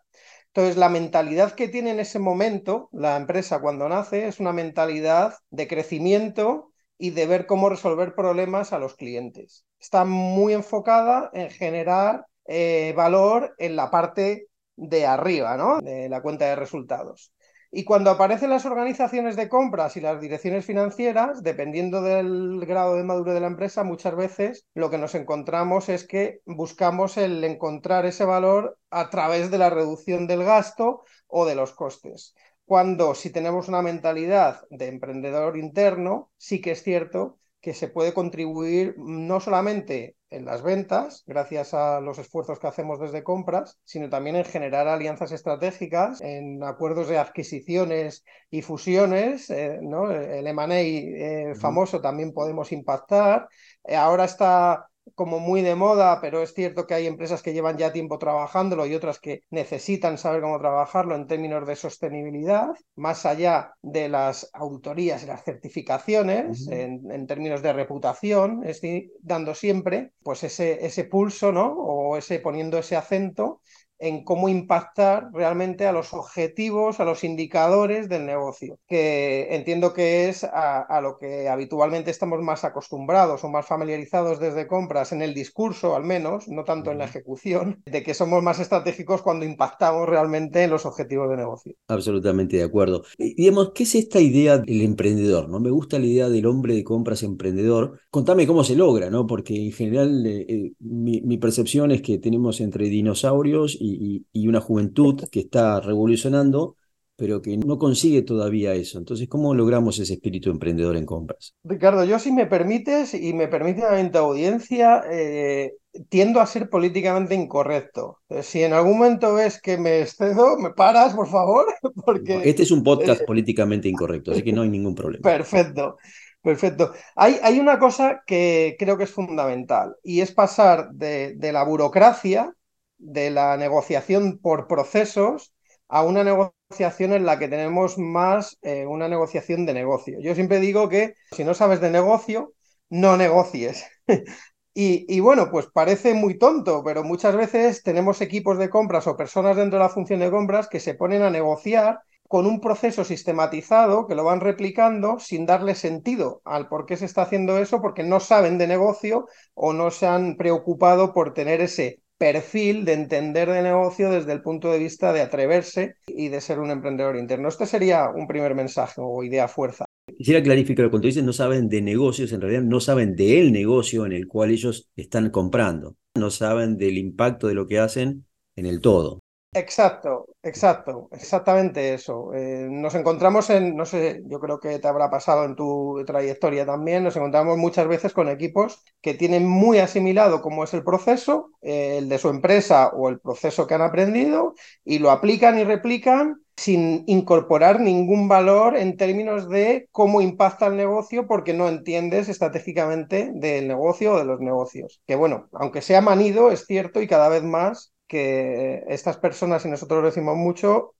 Entonces, 0.49 0.77
la 0.77 0.89
mentalidad 0.89 1.53
que 1.55 1.69
tiene 1.69 1.91
en 1.91 2.01
ese 2.01 2.19
momento 2.19 2.89
la 2.93 3.17
empresa 3.17 3.61
cuando 3.61 3.89
nace 3.89 4.27
es 4.27 4.41
una 4.41 4.53
mentalidad 4.53 5.35
de 5.51 5.69
crecimiento 5.69 6.73
y 6.99 7.11
de 7.11 7.27
ver 7.27 7.47
cómo 7.47 7.69
resolver 7.69 8.15
problemas 8.15 8.73
a 8.73 8.79
los 8.79 8.95
clientes. 8.95 9.65
Está 9.79 10.05
muy 10.05 10.53
enfocada 10.53 11.31
en 11.33 11.51
generar 11.51 12.27
eh, 12.47 12.93
valor 12.97 13.55
en 13.59 13.77
la 13.77 13.91
parte 13.91 14.50
de 14.81 15.07
arriba, 15.07 15.57
¿no? 15.57 15.81
De 15.81 16.09
la 16.09 16.23
cuenta 16.23 16.47
de 16.47 16.57
resultados. 16.57 17.33
Y 17.73 17.85
cuando 17.85 18.11
aparecen 18.11 18.51
las 18.51 18.67
organizaciones 18.67 19.37
de 19.37 19.49
compras 19.49 19.97
y 19.97 20.01
las 20.01 20.21
direcciones 20.21 20.65
financieras, 20.65 21.43
dependiendo 21.43 22.03
del 22.03 22.65
grado 22.67 22.97
de 22.97 23.05
madurez 23.05 23.35
de 23.35 23.41
la 23.41 23.47
empresa, 23.47 23.85
muchas 23.85 24.17
veces 24.17 24.67
lo 24.75 24.91
que 24.91 24.99
nos 24.99 25.15
encontramos 25.15 25.89
es 25.89 26.05
que 26.05 26.41
buscamos 26.47 27.17
el 27.17 27.45
encontrar 27.45 28.07
ese 28.07 28.25
valor 28.25 28.77
a 28.91 29.09
través 29.11 29.53
de 29.53 29.59
la 29.59 29.71
reducción 29.71 30.27
del 30.27 30.43
gasto 30.43 31.05
o 31.29 31.47
de 31.47 31.55
los 31.55 31.73
costes. 31.73 32.35
Cuando 32.65 33.15
si 33.15 33.31
tenemos 33.31 33.69
una 33.69 33.83
mentalidad 33.83 34.63
de 34.71 34.89
emprendedor 34.89 35.57
interno, 35.57 36.33
sí 36.39 36.61
que 36.61 36.73
es 36.73 36.83
cierto 36.83 37.39
que 37.61 37.75
se 37.75 37.89
puede 37.89 38.15
contribuir 38.15 38.95
no 38.99 39.39
solamente 39.39 40.17
en 40.31 40.45
las 40.45 40.63
ventas, 40.63 41.25
gracias 41.27 41.75
a 41.75 42.01
los 42.01 42.19
esfuerzos 42.19 42.59
que 42.59 42.69
hacemos 42.69 43.01
desde 43.01 43.25
compras, 43.25 43.79
sino 43.85 44.09
también 44.09 44.37
en 44.37 44.45
generar 44.45 44.87
alianzas 44.89 45.33
estratégicas, 45.33 46.21
en 46.21 46.63
acuerdos 46.63 47.09
de 47.09 47.19
adquisiciones 47.19 48.25
y 48.51 48.63
fusiones, 48.63 49.51
eh, 49.51 49.81
¿no? 49.83 50.11
El 50.11 50.47
M&A 50.47 50.81
eh, 50.81 51.55
famoso 51.57 52.01
también 52.01 52.33
podemos 52.33 52.71
impactar. 52.73 53.49
Eh, 53.85 53.97
ahora 53.97 54.25
está 54.25 54.90
como 55.15 55.39
muy 55.39 55.63
de 55.63 55.75
moda, 55.75 56.21
pero 56.21 56.43
es 56.43 56.55
cierto 56.55 56.87
que 56.87 56.95
hay 56.95 57.07
empresas 57.07 57.43
que 57.43 57.53
llevan 57.53 57.77
ya 57.77 57.93
tiempo 57.93 58.19
trabajándolo 58.19 58.87
y 58.87 58.95
otras 58.95 59.19
que 59.19 59.43
necesitan 59.51 60.19
saber 60.19 60.43
cómo 60.43 60.59
trabajarlo 60.59 61.15
en 61.15 61.27
términos 61.27 61.67
de 61.67 61.77
sostenibilidad, 61.77 62.69
más 62.97 63.27
allá 63.27 63.75
de 63.83 64.09
las 64.09 64.51
auditorías 64.53 65.23
y 65.23 65.27
las 65.27 65.45
certificaciones, 65.45 66.69
en, 66.69 67.27
términos 67.27 67.63
de 67.63 67.73
reputación, 67.73 68.63
estoy 68.65 69.13
dando 69.21 69.55
siempre 69.55 70.13
pues 70.23 70.43
ese, 70.45 70.85
ese 70.85 71.05
pulso, 71.05 71.53
¿no? 71.53 71.73
O 71.73 72.17
ese 72.17 72.41
poniendo 72.41 72.79
ese 72.79 72.97
acento 72.97 73.61
en 74.01 74.25
cómo 74.25 74.49
impactar 74.49 75.31
realmente 75.33 75.87
a 75.87 75.93
los 75.93 76.15
objetivos, 76.15 77.01
a 77.01 77.05
los 77.05 77.23
indicadores 77.23 78.09
del 78.09 78.25
negocio, 78.25 78.79
que 78.89 79.55
entiendo 79.55 79.93
que 79.93 80.29
es 80.29 80.43
a, 80.43 81.01
lo 81.03 81.19
que 81.19 81.49
habitualmente 81.49 82.11
estamos 82.11 82.41
más 82.43 82.65
acostumbrados 82.65 83.45
o 83.45 83.51
más 83.51 83.67
familiarizados 83.67 84.41
desde 84.41 84.67
compras, 84.67 85.13
en 85.13 85.23
el 85.23 85.35
discurso 85.35 85.95
al 85.95 86.05
menos, 86.05 86.49
no 86.49 86.65
tanto 86.65 86.91
en 86.91 86.99
la 86.99 87.05
ejecución, 87.05 87.83
de 87.85 88.03
que 88.03 88.15
somos 88.15 88.43
más 88.43 88.59
estratégicos 88.59 89.23
cuando 89.23 89.45
impactamos 89.45 90.09
realmente 90.09 90.63
en 90.63 90.71
los 90.71 90.87
objetivos 90.87 91.29
de 91.31 91.37
negocio. 91.37 91.75
Absolutamente 91.89 92.57
de 92.57 92.65
acuerdo. 92.65 93.03
Y, 93.19 93.35
digamos, 93.35 93.73
¿qué 93.75 93.83
es 93.83 93.95
esta 93.95 94.21
idea 94.21 94.59
del 94.59 94.81
emprendedor? 94.81 95.49
¿no? 95.49 95.61
Me 95.61 95.71
gusta 95.71 95.99
la 95.99 96.07
idea 96.07 96.29
del 96.31 96.47
hombre 96.47 96.75
de 96.75 96.85
compras 96.85 97.23
emprendedor. 97.23 98.01
Contame 98.11 98.47
cómo 98.47 98.65
se 98.65 98.77
logra, 98.77 99.11
¿no? 99.11 99.27
Porque 99.27 99.55
en 99.57 99.73
general 99.73 100.27
eh, 100.27 100.47
eh, 100.49 100.73
mi, 100.81 101.21
mi 101.21 101.37
percepción 101.37 101.91
es 101.91 102.01
que 102.01 102.19
tenemos 102.19 102.61
entre 102.61 102.89
dinosaurios 102.89 103.77
y 103.79 103.90
y, 104.33 104.49
una 104.49 104.61
juventud 104.61 105.25
que 105.31 105.41
está 105.41 105.81
revolucionando, 105.81 106.77
pero 107.17 107.43
que 107.43 107.57
no 107.57 107.79
consigue 107.79 108.23
todavía 108.23 108.75
eso. 108.75 108.99
Entonces, 108.99 109.29
¿cómo 109.29 109.55
logramos 109.55 109.99
ese 109.99 110.15
espíritu 110.15 110.51
emprendedor 110.51 110.97
en 110.97 111.05
compras? 111.05 111.55
Ricardo, 111.65 112.05
yo 112.05 112.19
si 112.19 112.33
me 112.33 112.47
permites 112.47 113.15
y 113.15 113.33
me 113.35 113.47
permite 113.47 113.83
la 113.83 114.19
audiencia, 114.21 115.03
eh, 115.11 115.75
tiendo 116.09 116.41
a 116.41 116.47
ser 116.47 116.71
políticamente 116.71 117.35
incorrecto. 117.35 118.19
Si 118.43 118.63
en 118.63 118.73
algún 118.73 118.99
momento 118.99 119.35
ves 119.35 119.61
que 119.61 119.77
me 119.77 120.01
excedo, 120.01 120.57
me 120.59 120.71
paras, 120.71 121.15
por 121.15 121.29
favor, 121.29 121.67
porque... 122.05 122.41
Este 122.45 122.63
es 122.63 122.71
un 122.71 122.83
podcast 122.83 123.23
políticamente 123.25 123.89
incorrecto, 123.89 124.33
así 124.33 124.43
que 124.43 124.53
no 124.53 124.63
hay 124.63 124.71
ningún 124.71 124.95
problema. 124.95 125.23
Perfecto. 125.23 125.97
Perfecto. 126.43 126.95
Hay, 127.17 127.37
hay, 127.43 127.61
una 127.61 127.79
cosa 127.79 128.23
que 128.27 128.75
creo 128.79 128.97
que 128.97 129.05
es 129.05 129.11
fundamental 129.11 129.95
y 130.03 130.23
es 130.23 130.33
pasar 130.33 130.91
de, 130.93 131.35
de 131.37 131.53
la 131.53 131.65
burocracia 131.65 132.55
de 133.01 133.31
la 133.31 133.57
negociación 133.57 134.39
por 134.39 134.69
procesos 134.69 135.53
a 135.89 136.03
una 136.05 136.23
negociación 136.23 137.13
en 137.13 137.27
la 137.27 137.39
que 137.39 137.49
tenemos 137.49 137.99
más 137.99 138.59
eh, 138.63 138.87
una 138.87 139.09
negociación 139.09 139.67
de 139.67 139.75
negocio. 139.75 140.19
Yo 140.21 140.35
siempre 140.35 140.61
digo 140.61 140.89
que 140.89 141.15
si 141.33 141.45
no 141.45 141.55
sabes 141.55 141.81
de 141.81 141.91
negocio, 141.91 142.53
no 142.89 143.17
negocies. 143.17 143.85
y, 144.75 145.07
y, 145.09 145.21
bueno, 145.21 145.51
pues 145.51 145.67
parece 145.73 146.15
muy 146.15 146.39
tonto, 146.39 146.83
pero 146.85 147.03
muchas 147.03 147.35
veces 147.37 147.83
tenemos 147.83 148.21
equipos 148.21 148.59
de 148.59 148.71
compras 148.71 149.07
o 149.07 149.17
personas 149.17 149.57
dentro 149.57 149.79
de 149.79 149.85
la 149.85 149.91
función 149.91 150.21
de 150.21 150.31
compras 150.31 150.69
que 150.69 150.81
se 150.81 150.95
ponen 150.95 151.23
a 151.23 151.31
negociar 151.31 152.01
con 152.29 152.47
un 152.47 152.61
proceso 152.61 153.05
sistematizado 153.05 154.07
que 154.07 154.15
lo 154.15 154.23
van 154.23 154.41
replicando 154.41 155.19
sin 155.19 155.47
darle 155.47 155.75
sentido 155.75 156.43
al 156.45 156.69
por 156.69 156.87
qué 156.87 156.97
se 156.97 157.07
está 157.07 157.23
haciendo 157.23 157.59
eso, 157.59 157.83
porque 157.83 158.05
no 158.05 158.21
saben 158.21 158.57
de 158.57 158.69
negocio 158.69 159.27
o 159.55 159.73
no 159.73 159.91
se 159.91 160.07
han 160.07 160.37
preocupado 160.37 161.13
por 161.13 161.35
tener 161.35 161.61
ese 161.61 162.03
perfil 162.21 162.85
de 162.85 162.93
entender 162.93 163.51
de 163.51 163.63
negocio 163.63 164.11
desde 164.11 164.35
el 164.35 164.43
punto 164.43 164.71
de 164.71 164.79
vista 164.79 165.15
de 165.15 165.23
atreverse 165.23 165.97
y 166.07 166.29
de 166.29 166.43
ser 166.43 166.61
un 166.61 166.71
emprendedor 166.71 167.17
interno. 167.17 167.49
Este 167.49 167.65
sería 167.65 168.11
un 168.11 168.27
primer 168.27 168.55
mensaje 168.55 169.01
o 169.03 169.25
idea 169.25 169.49
fuerza. 169.49 169.87
Quisiera 170.19 170.43
clarificar, 170.43 170.91
cuando 170.91 171.07
dicen 171.07 171.25
no 171.25 171.33
saben 171.33 171.71
de 171.71 171.81
negocios, 171.81 172.31
en 172.33 172.43
realidad 172.43 172.63
no 172.63 172.79
saben 172.79 173.17
del 173.17 173.53
negocio 173.53 174.05
en 174.05 174.13
el 174.13 174.29
cual 174.29 174.51
ellos 174.51 174.91
están 174.97 175.31
comprando, 175.31 175.97
no 176.15 176.31
saben 176.31 176.77
del 176.77 176.99
impacto 176.99 177.49
de 177.49 177.55
lo 177.55 177.67
que 177.67 177.79
hacen 177.79 178.27
en 178.55 178.67
el 178.67 178.83
todo. 178.83 179.21
Exacto, 179.53 180.29
exacto, 180.45 181.09
exactamente 181.11 181.93
eso. 181.93 182.33
Eh, 182.35 182.69
nos 182.71 182.95
encontramos 182.95 183.51
en, 183.51 183.75
no 183.75 183.85
sé, 183.85 184.23
yo 184.27 184.39
creo 184.39 184.61
que 184.61 184.79
te 184.79 184.87
habrá 184.87 185.11
pasado 185.11 185.45
en 185.45 185.57
tu 185.57 186.01
trayectoria 186.07 186.65
también, 186.65 187.03
nos 187.03 187.17
encontramos 187.17 187.59
muchas 187.59 187.89
veces 187.89 188.13
con 188.13 188.29
equipos 188.29 188.85
que 189.03 189.15
tienen 189.15 189.49
muy 189.49 189.79
asimilado 189.81 190.41
cómo 190.41 190.63
es 190.63 190.73
el 190.73 190.85
proceso, 190.85 191.51
eh, 191.63 191.97
el 191.99 192.09
de 192.09 192.19
su 192.19 192.29
empresa 192.29 192.91
o 192.95 193.09
el 193.09 193.19
proceso 193.19 193.67
que 193.67 193.75
han 193.75 193.83
aprendido, 193.83 194.55
y 194.85 195.01
lo 195.01 195.11
aplican 195.11 195.59
y 195.59 195.65
replican 195.65 196.41
sin 196.57 197.03
incorporar 197.09 197.81
ningún 197.81 198.29
valor 198.29 198.77
en 198.77 198.97
términos 198.97 199.49
de 199.49 199.89
cómo 199.91 200.21
impacta 200.21 200.67
el 200.69 200.77
negocio 200.77 201.27
porque 201.27 201.55
no 201.55 201.69
entiendes 201.69 202.29
estratégicamente 202.29 203.33
del 203.35 203.67
negocio 203.67 204.13
o 204.13 204.19
de 204.19 204.27
los 204.27 204.39
negocios. 204.41 205.01
Que 205.09 205.17
bueno, 205.17 205.49
aunque 205.53 205.83
sea 205.83 206.01
manido, 206.03 206.53
es 206.53 206.67
cierto 206.67 207.01
y 207.03 207.09
cada 207.09 207.29
vez 207.29 207.43
más 207.43 207.93
que 208.11 208.83
estas 208.89 209.19
personas, 209.19 209.65
y 209.65 209.69
nosotros 209.69 210.01
lo 210.01 210.07
decimos 210.07 210.37
mucho, 210.37 210.97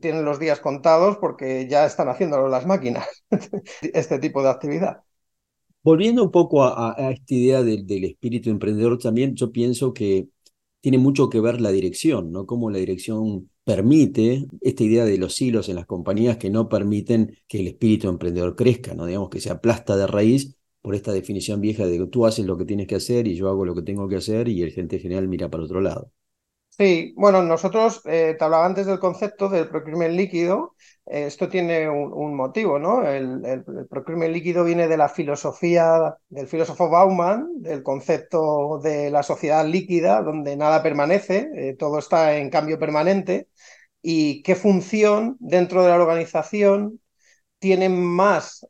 tienen 0.00 0.24
los 0.24 0.38
días 0.40 0.58
contados 0.58 1.18
porque 1.18 1.68
ya 1.68 1.84
están 1.84 2.08
haciéndolo 2.08 2.48
las 2.48 2.64
máquinas, 2.66 3.06
este 3.82 4.18
tipo 4.18 4.42
de 4.42 4.48
actividad. 4.48 5.02
Volviendo 5.82 6.24
un 6.24 6.30
poco 6.30 6.64
a, 6.64 6.96
esta 7.12 7.34
idea 7.34 7.62
del, 7.62 8.04
espíritu 8.04 8.48
emprendedor, 8.48 8.98
también 8.98 9.34
yo 9.36 9.52
pienso 9.52 9.92
que 9.92 10.28
tiene 10.80 10.96
mucho 10.96 11.28
que 11.28 11.40
ver 11.40 11.60
la 11.60 11.70
dirección, 11.70 12.32
¿no? 12.32 12.46
Cómo 12.46 12.70
la 12.70 12.78
dirección 12.78 13.50
permite 13.62 14.46
esta 14.62 14.82
idea 14.82 15.04
de 15.04 15.18
los 15.18 15.38
hilos 15.40 15.68
en 15.68 15.76
las 15.76 15.86
compañías 15.86 16.38
que 16.38 16.48
no 16.48 16.70
permiten 16.70 17.36
que 17.46 17.60
el 17.60 17.66
espíritu 17.66 18.08
emprendedor 18.08 18.56
crezca, 18.56 18.94
¿no? 18.94 19.04
Digamos 19.04 19.28
que 19.28 19.40
se 19.40 19.50
aplasta 19.50 19.96
de 19.96 20.06
raíz 20.06 20.56
por 20.80 20.94
esta 20.94 21.12
definición 21.12 21.60
vieja 21.60 21.86
de 21.86 21.98
que 21.98 22.06
tú 22.06 22.24
haces 22.24 22.46
lo 22.46 22.56
que 22.56 22.64
tienes 22.64 22.86
que 22.86 22.94
hacer 22.94 23.28
y 23.28 23.36
yo 23.36 23.48
hago 23.48 23.66
lo 23.66 23.74
que 23.74 23.82
tengo 23.82 24.08
que 24.08 24.16
hacer 24.16 24.48
y 24.48 24.62
el 24.62 24.72
gente 24.72 24.98
general 24.98 25.28
mira 25.28 25.50
para 25.50 25.64
otro 25.64 25.82
lado. 25.82 26.12
Sí, 26.78 27.14
bueno, 27.16 27.42
nosotros, 27.42 28.02
eh, 28.04 28.34
te 28.38 28.44
hablaba 28.44 28.66
antes 28.66 28.84
del 28.84 28.98
concepto 28.98 29.48
del 29.48 29.66
procurement 29.68 30.14
líquido, 30.14 30.74
eh, 31.06 31.24
esto 31.26 31.48
tiene 31.48 31.88
un, 31.88 32.34
motivo, 32.34 32.78
¿no? 32.78 33.02
El, 33.08 33.42
el, 33.46 33.64
procurement 33.88 34.30
líquido 34.30 34.62
viene 34.62 34.86
de 34.86 34.98
la 34.98 35.08
filosofía 35.08 36.14
del 36.28 36.46
filósofo 36.48 36.90
Bauman, 36.90 37.62
del 37.62 37.82
concepto 37.82 38.78
de 38.82 39.10
la 39.10 39.22
sociedad 39.22 39.64
líquida, 39.66 40.20
donde 40.20 40.54
nada 40.54 40.82
permanece, 40.82 41.48
eh, 41.56 41.76
todo 41.78 41.98
está 41.98 42.36
en 42.36 42.50
cambio 42.50 42.78
permanente, 42.78 43.48
y 44.02 44.42
qué 44.42 44.54
función 44.54 45.36
dentro 45.40 45.82
de 45.82 45.88
la 45.88 45.96
organización 45.96 47.00
tiene 47.58 47.88
más 47.88 48.66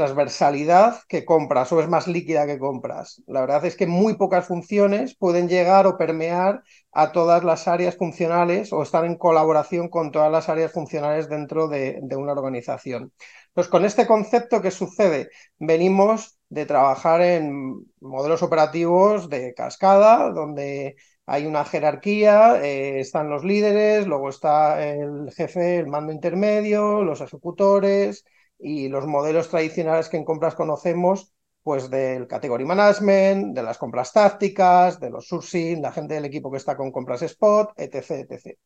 transversalidad 0.00 1.02
que 1.08 1.26
compras 1.26 1.70
o 1.72 1.80
es 1.80 1.88
más 1.88 2.08
líquida 2.08 2.46
que 2.46 2.58
compras. 2.58 3.22
La 3.26 3.42
verdad 3.42 3.66
es 3.66 3.76
que 3.76 3.86
muy 3.86 4.14
pocas 4.14 4.46
funciones 4.46 5.14
pueden 5.14 5.46
llegar 5.46 5.86
o 5.86 5.98
permear 5.98 6.62
a 6.90 7.12
todas 7.12 7.44
las 7.44 7.68
áreas 7.68 7.96
funcionales 7.96 8.72
o 8.72 8.82
estar 8.82 9.04
en 9.04 9.16
colaboración 9.16 9.90
con 9.90 10.10
todas 10.10 10.32
las 10.32 10.48
áreas 10.48 10.72
funcionales 10.72 11.28
dentro 11.28 11.68
de, 11.68 12.00
una 12.16 12.32
organización. 12.32 13.12
Pues 13.52 13.68
con 13.68 13.84
este 13.84 14.06
concepto, 14.06 14.62
¿qué 14.62 14.70
sucede? 14.70 15.28
Venimos 15.58 16.38
de 16.48 16.64
trabajar 16.64 17.20
en 17.20 17.84
modelos 18.00 18.42
operativos 18.42 19.28
de 19.28 19.52
cascada, 19.52 20.30
donde 20.30 20.96
hay 21.26 21.44
una 21.44 21.66
jerarquía, 21.66 22.58
eh, 22.64 23.00
están 23.00 23.28
los 23.28 23.44
líderes, 23.44 24.06
luego 24.06 24.30
está 24.30 24.82
el 24.82 25.30
jefe, 25.36 25.76
el 25.76 25.88
mando 25.88 26.10
intermedio, 26.10 27.04
los 27.04 27.20
ejecutores, 27.20 28.24
y 28.62 28.88
los 28.88 29.06
modelos 29.06 29.48
tradicionales 29.48 30.08
que 30.08 30.16
en 30.16 30.24
compras 30.24 30.54
conocemos, 30.54 31.32
pues 31.62 31.90
del 31.90 32.26
category 32.26 32.64
management, 32.64 33.54
de 33.54 33.62
las 33.62 33.78
compras 33.78 34.12
tácticas, 34.12 34.98
de 34.98 35.10
los 35.10 35.26
sourcing, 35.28 35.82
la 35.82 35.92
gente 35.92 36.14
del 36.14 36.24
equipo 36.24 36.50
que 36.50 36.56
está 36.56 36.76
con 36.76 36.90
compras 36.90 37.22
spot, 37.22 37.72
etc, 37.76 38.10
etc. 38.28 38.58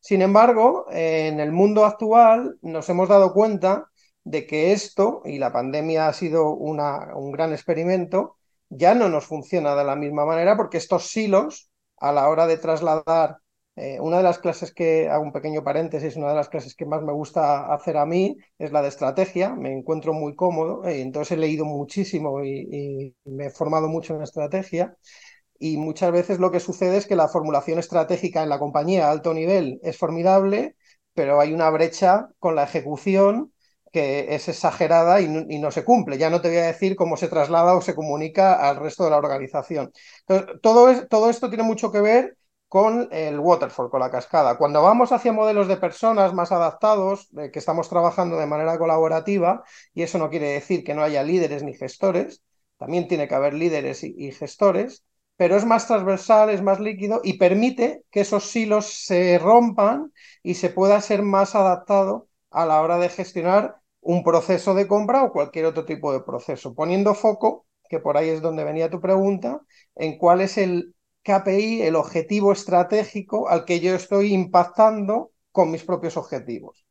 Sin 0.00 0.22
embargo, 0.22 0.86
en 0.90 1.40
el 1.40 1.52
mundo 1.52 1.84
actual 1.84 2.58
nos 2.62 2.88
hemos 2.88 3.08
dado 3.08 3.32
cuenta 3.32 3.90
de 4.24 4.46
que 4.46 4.72
esto, 4.72 5.22
y 5.24 5.38
la 5.38 5.52
pandemia 5.52 6.08
ha 6.08 6.12
sido 6.12 6.50
una, 6.54 7.14
un 7.14 7.32
gran 7.32 7.52
experimento, 7.52 8.36
ya 8.68 8.94
no 8.94 9.08
nos 9.08 9.26
funciona 9.26 9.74
de 9.74 9.84
la 9.84 9.96
misma 9.96 10.24
manera 10.24 10.56
porque 10.56 10.78
estos 10.78 11.10
silos, 11.10 11.70
a 11.98 12.12
la 12.12 12.28
hora 12.28 12.46
de 12.46 12.56
trasladar 12.56 13.38
eh, 13.74 13.98
una 14.00 14.18
de 14.18 14.22
las 14.22 14.38
clases 14.38 14.72
que, 14.74 15.08
hago 15.08 15.22
un 15.24 15.32
pequeño 15.32 15.64
paréntesis, 15.64 16.16
una 16.16 16.28
de 16.28 16.34
las 16.34 16.50
clases 16.50 16.74
que 16.74 16.84
más 16.84 17.02
me 17.02 17.12
gusta 17.12 17.72
hacer 17.72 17.96
a 17.96 18.04
mí 18.04 18.36
es 18.58 18.70
la 18.70 18.82
de 18.82 18.88
estrategia, 18.88 19.54
me 19.54 19.72
encuentro 19.72 20.12
muy 20.12 20.34
cómodo, 20.34 20.84
eh, 20.84 21.00
entonces 21.00 21.32
he 21.32 21.40
leído 21.40 21.64
muchísimo 21.64 22.44
y, 22.44 23.16
me 23.24 23.46
he 23.46 23.50
formado 23.50 23.88
mucho 23.88 24.14
en 24.14 24.22
estrategia. 24.22 24.96
Y 25.58 25.76
muchas 25.78 26.12
veces 26.12 26.38
lo 26.40 26.50
que 26.50 26.60
sucede 26.60 26.98
es 26.98 27.06
que 27.06 27.16
la 27.16 27.28
formulación 27.28 27.78
estratégica 27.78 28.42
en 28.42 28.48
la 28.48 28.58
compañía 28.58 29.08
a 29.08 29.12
alto 29.12 29.32
nivel 29.34 29.80
es 29.82 29.96
formidable, 29.96 30.76
pero 31.14 31.40
hay 31.40 31.52
una 31.52 31.70
brecha 31.70 32.28
con 32.40 32.56
la 32.56 32.64
ejecución 32.64 33.52
que 33.92 34.34
es 34.34 34.48
exagerada 34.48 35.20
y 35.20 35.28
no, 35.28 35.70
se 35.70 35.84
cumple. 35.84 36.18
Ya 36.18 36.30
no 36.30 36.40
te 36.40 36.48
voy 36.48 36.58
a 36.58 36.66
decir 36.66 36.96
cómo 36.96 37.16
se 37.16 37.28
traslada 37.28 37.74
o 37.76 37.82
se 37.82 37.94
comunica 37.94 38.68
al 38.68 38.78
resto 38.78 39.04
de 39.04 39.10
la 39.10 39.18
organización. 39.18 39.92
Todo 40.62 41.30
esto 41.30 41.48
tiene 41.48 41.64
mucho 41.64 41.92
que 41.92 42.00
ver 42.00 42.36
con 42.72 43.10
el 43.12 43.38
waterfall, 43.38 43.90
con 43.90 44.00
la 44.00 44.10
cascada. 44.10 44.56
Cuando 44.56 44.80
vamos 44.80 45.12
hacia 45.12 45.30
modelos 45.30 45.68
de 45.68 45.76
personas 45.76 46.32
más 46.32 46.52
adaptados, 46.52 47.28
que 47.52 47.58
estamos 47.58 47.90
trabajando 47.90 48.38
de 48.38 48.46
manera 48.46 48.78
colaborativa, 48.78 49.62
y 49.92 50.00
eso 50.00 50.16
no 50.16 50.30
quiere 50.30 50.48
decir 50.48 50.82
que 50.82 50.94
no 50.94 51.02
haya 51.02 51.22
líderes 51.22 51.62
ni 51.62 51.74
gestores, 51.74 52.42
también 52.78 53.08
tiene 53.08 53.28
que 53.28 53.34
haber 53.34 53.52
líderes 53.52 54.02
y, 54.02 54.32
gestores, 54.32 55.04
pero 55.36 55.56
es 55.56 55.66
más 55.66 55.86
transversal, 55.86 56.48
es 56.48 56.62
más 56.62 56.80
líquido 56.80 57.20
y 57.22 57.34
permite 57.34 58.04
que 58.10 58.20
esos 58.20 58.48
silos 58.48 58.86
se 59.04 59.38
rompan 59.38 60.10
y 60.42 60.54
se 60.54 60.70
pueda 60.70 60.98
ser 61.02 61.20
más 61.20 61.54
adaptado 61.54 62.28
a 62.50 62.64
la 62.64 62.80
hora 62.80 62.96
de 62.96 63.10
gestionar 63.10 63.76
un 64.00 64.24
proceso 64.24 64.72
de 64.72 64.88
compra 64.88 65.24
o 65.24 65.32
cualquier 65.32 65.66
otro 65.66 65.84
tipo 65.84 66.10
de 66.10 66.20
proceso, 66.20 66.74
poniendo 66.74 67.14
foco, 67.14 67.66
que 67.90 68.00
por 68.00 68.16
ahí 68.16 68.30
es 68.30 68.40
donde 68.40 68.64
venía 68.64 68.88
tu 68.88 68.98
pregunta, 68.98 69.60
en 69.94 70.16
cuál 70.16 70.40
es 70.40 70.56
el 70.56 70.94
KPI, 71.22 71.82
el 71.82 71.96
objetivo 71.96 72.52
estratégico 72.52 73.48
al 73.48 73.64
que 73.64 73.80
yo 73.80 73.94
estoy 73.94 74.32
impactando 74.32 75.32
con 75.50 75.70
mis 75.70 75.84
propios 75.84 76.16
objetivos. 76.16 76.84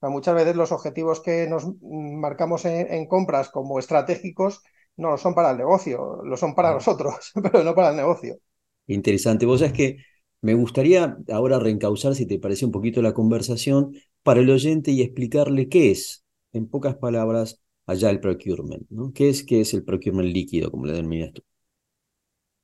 muchas 0.00 0.34
veces 0.34 0.56
los 0.56 0.72
objetivos 0.72 1.20
que 1.20 1.46
nos 1.48 1.66
marcamos 1.82 2.64
en, 2.64 3.06
compras 3.06 3.48
como 3.48 3.78
estratégicos 3.78 4.62
no 4.96 5.10
lo 5.10 5.18
son 5.18 5.34
para 5.34 5.50
el 5.50 5.58
negocio, 5.58 6.22
lo 6.24 6.36
son 6.36 6.54
para 6.54 6.72
nosotros, 6.72 7.32
pero 7.42 7.62
no 7.62 7.74
para 7.74 7.90
el 7.90 7.96
negocio. 7.96 8.38
Interesante. 8.86 9.46
Vos 9.46 9.60
sabés 9.60 9.74
que 9.74 9.96
me 10.40 10.54
gustaría 10.54 11.16
ahora 11.30 11.58
reencauzar, 11.58 12.14
si 12.14 12.26
te 12.26 12.38
parece 12.38 12.64
un 12.64 12.72
poquito 12.72 13.02
la 13.02 13.14
conversación, 13.14 13.92
para 14.22 14.40
el 14.40 14.50
oyente 14.50 14.90
y 14.90 15.02
explicarle 15.02 15.68
qué 15.68 15.90
es, 15.90 16.24
en 16.52 16.68
pocas 16.68 16.96
palabras, 16.96 17.60
allá 17.86 18.10
el 18.10 18.20
procurement. 18.20 18.88
¿no? 18.90 19.12
¿Qué 19.12 19.28
es, 19.28 19.44
qué 19.44 19.60
es 19.60 19.74
el 19.74 19.84
procurement 19.84 20.32
líquido, 20.32 20.70
como 20.70 20.86
le 20.86 20.92
denominas 20.92 21.32
tú? 21.32 21.42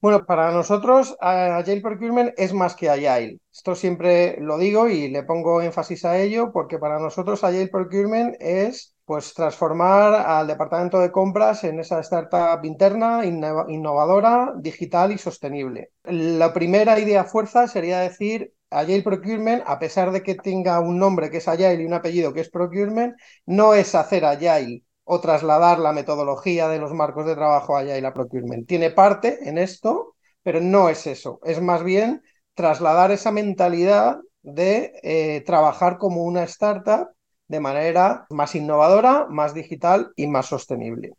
Bueno, 0.02 0.26
para 0.26 0.50
nosotros 0.50 1.16
Agile 1.21 1.80
Procurement 1.80 2.35
es 2.37 2.52
más 2.52 2.75
que 2.75 2.90
Agile. 2.90 3.38
Esto 3.52 3.76
siempre 3.76 4.37
lo 4.40 4.59
digo 4.59 4.88
y 4.88 5.09
le 5.09 5.23
pongo 5.23 5.62
énfasis 5.62 6.04
a 6.04 6.18
ello 6.18 6.50
porque 6.52 6.78
para 6.78 6.99
nosotros 6.99 7.44
Agile 7.44 7.68
Procurement 7.68 8.35
es 8.40 8.97
pues 9.04 9.32
transformar 9.32 10.14
al 10.14 10.49
departamento 10.49 10.99
de 10.99 11.12
compras 11.12 11.62
en 11.62 11.78
esa 11.78 12.00
startup 12.00 12.64
interna, 12.64 13.25
innovadora, 13.25 14.52
digital 14.59 15.12
y 15.12 15.18
sostenible. 15.18 15.90
La 16.02 16.52
primera 16.52 16.99
idea 16.99 17.23
fuerza 17.25 17.68
sería 17.68 18.00
decir 18.00 18.52
Agile 18.71 19.04
Procurement, 19.04 19.62
a 19.66 19.78
pesar 19.78 20.11
de 20.11 20.23
que 20.25 20.35
tenga 20.35 20.80
un 20.80 20.99
nombre 20.99 21.30
que 21.30 21.37
es 21.37 21.47
Agile 21.47 21.80
y 21.80 21.87
un 21.87 21.94
apellido 21.94 22.32
que 22.32 22.40
es 22.40 22.50
Procurement, 22.50 23.14
no 23.47 23.75
es 23.75 23.94
hacer 23.94 24.25
Agile 24.25 24.82
o 25.04 25.21
trasladar 25.21 25.78
la 25.78 25.92
metodología 25.92 26.68
de 26.68 26.78
los 26.78 26.92
marcos 26.92 27.26
de 27.26 27.35
trabajo 27.35 27.76
allá 27.76 27.97
y 27.99 28.00
la 28.00 28.14
procurement. 28.14 28.66
Tiene 28.66 28.90
parte 28.90 29.49
en 29.49 29.59
esto, 29.59 30.14
pero 30.42 30.61
no 30.61 30.88
es 30.88 31.06
eso. 31.06 31.40
Es 31.44 31.61
más 31.61 31.82
bien 31.82 32.23
trasladar 32.54 33.11
esa 33.11 33.32
mentalidad 33.32 34.18
de 34.42 34.92
eh, 35.02 35.42
trabajar 35.47 35.99
como 35.99 36.25
una 36.25 36.44
startup 36.44 37.09
de 37.49 37.61
manera 37.61 38.26
más 38.30 38.54
innovadora, 38.54 39.26
más 39.28 39.54
digital 39.54 40.12
y 40.16 40.26
más 40.26 40.47
sostenible. 40.47 41.12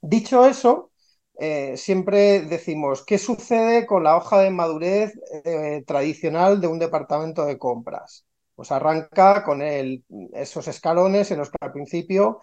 Dicho 0.00 0.46
eso, 0.46 0.90
eh, 1.38 1.76
siempre 1.76 2.40
decimos, 2.42 3.04
¿qué 3.04 3.18
sucede 3.18 3.86
con 3.86 4.04
la 4.04 4.16
hoja 4.16 4.40
de 4.40 4.50
madurez 4.50 5.12
eh, 5.44 5.82
tradicional 5.86 6.60
de 6.60 6.66
un 6.66 6.78
departamento 6.78 7.44
de 7.44 7.58
compras? 7.58 8.26
Pues 8.54 8.72
arranca 8.72 9.44
con 9.44 9.62
esos 9.62 10.66
escalones 10.66 11.30
en 11.30 11.38
los 11.38 11.48
que 11.48 11.58
al 11.60 11.72
principio 11.72 12.40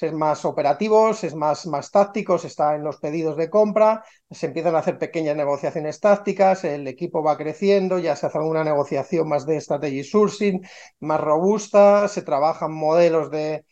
es 0.00 0.12
más 0.12 0.44
operativos, 0.44 1.22
es 1.24 1.34
más, 1.34 1.66
más 1.66 1.90
tácticos, 1.90 2.44
está 2.44 2.74
en 2.74 2.82
los 2.82 2.96
pedidos 2.96 3.36
de 3.36 3.50
compra, 3.50 4.04
se 4.30 4.46
empiezan 4.46 4.74
a 4.74 4.78
hacer 4.78 4.98
pequeñas 4.98 5.36
negociaciones 5.36 6.00
tácticas, 6.00 6.64
el 6.64 6.86
equipo 6.88 7.22
va 7.22 7.36
creciendo, 7.36 7.98
ya 7.98 8.16
se 8.16 8.26
hace 8.26 8.38
una 8.38 8.64
negociación 8.64 9.28
más 9.28 9.46
de 9.46 9.60
strategy 9.60 10.02
sourcing, 10.02 10.62
más 11.00 11.20
robusta, 11.20 12.08
se 12.08 12.22
trabajan 12.22 12.72
modelos 12.72 13.30
de, 13.30 13.64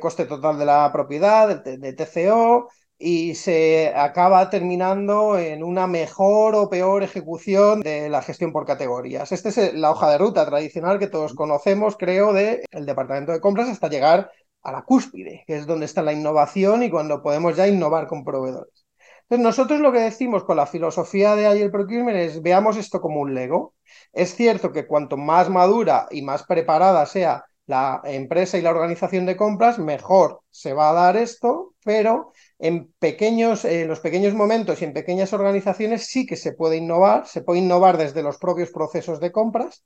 coste 0.00 0.24
total 0.24 0.58
de 0.58 0.64
la 0.64 0.90
propiedad, 0.92 1.62
de, 1.62 1.92
TCO, 1.92 2.68
y 2.98 3.34
se 3.34 3.92
acaba 3.94 4.48
terminando 4.48 5.38
en 5.38 5.62
una 5.62 5.86
mejor 5.86 6.54
o 6.54 6.70
peor 6.70 7.02
ejecución 7.02 7.80
de 7.80 8.08
la 8.08 8.22
gestión 8.22 8.52
por 8.52 8.64
categorías. 8.64 9.32
Esta 9.32 9.50
es 9.50 9.74
la 9.74 9.90
hoja 9.90 10.10
de 10.10 10.18
ruta 10.18 10.46
tradicional 10.46 10.98
que 10.98 11.08
todos 11.08 11.34
conocemos, 11.34 11.96
creo, 11.98 12.32
del 12.32 12.64
departamento 12.72 13.32
de 13.32 13.40
compras 13.40 13.68
hasta 13.68 13.88
llegar 13.88 14.30
a 14.66 14.72
la 14.72 14.82
cúspide, 14.82 15.44
que 15.46 15.56
es 15.56 15.66
donde 15.66 15.86
está 15.86 16.02
la 16.02 16.12
innovación 16.12 16.82
y 16.82 16.90
cuando 16.90 17.22
podemos 17.22 17.56
ya 17.56 17.68
innovar 17.68 18.08
con 18.08 18.24
proveedores. 18.24 18.84
Entonces, 19.22 19.44
nosotros 19.44 19.80
lo 19.80 19.92
que 19.92 20.00
decimos 20.00 20.42
con 20.44 20.56
la 20.56 20.66
filosofía 20.66 21.36
de 21.36 21.46
Agile 21.46 21.70
Procurement 21.70 22.16
es 22.18 22.42
veamos 22.42 22.76
esto 22.76 23.00
como 23.00 23.20
un 23.20 23.34
Lego. 23.34 23.74
Es 24.12 24.34
cierto 24.34 24.72
que 24.72 24.86
cuanto 24.86 25.16
más 25.16 25.48
madura 25.48 26.08
y 26.10 26.22
más 26.22 26.44
preparada 26.44 27.06
sea 27.06 27.44
la 27.66 28.00
empresa 28.04 28.58
y 28.58 28.62
la 28.62 28.70
organización 28.70 29.24
de 29.26 29.36
compras, 29.36 29.78
mejor 29.78 30.40
se 30.50 30.72
va 30.72 30.90
a 30.90 30.94
dar 30.94 31.16
esto, 31.16 31.74
pero 31.84 32.32
en 32.58 32.92
pequeños, 32.98 33.64
en 33.64 33.88
los 33.88 34.00
pequeños 34.00 34.34
momentos 34.34 34.80
y 34.80 34.84
en 34.84 34.92
pequeñas 34.94 35.32
organizaciones 35.32 36.06
sí 36.06 36.26
que 36.26 36.36
se 36.36 36.52
puede 36.52 36.78
innovar, 36.78 37.26
se 37.26 37.42
puede 37.42 37.60
innovar 37.60 37.98
desde 37.98 38.22
los 38.22 38.38
propios 38.38 38.70
procesos 38.70 39.20
de 39.20 39.32
compras 39.32 39.84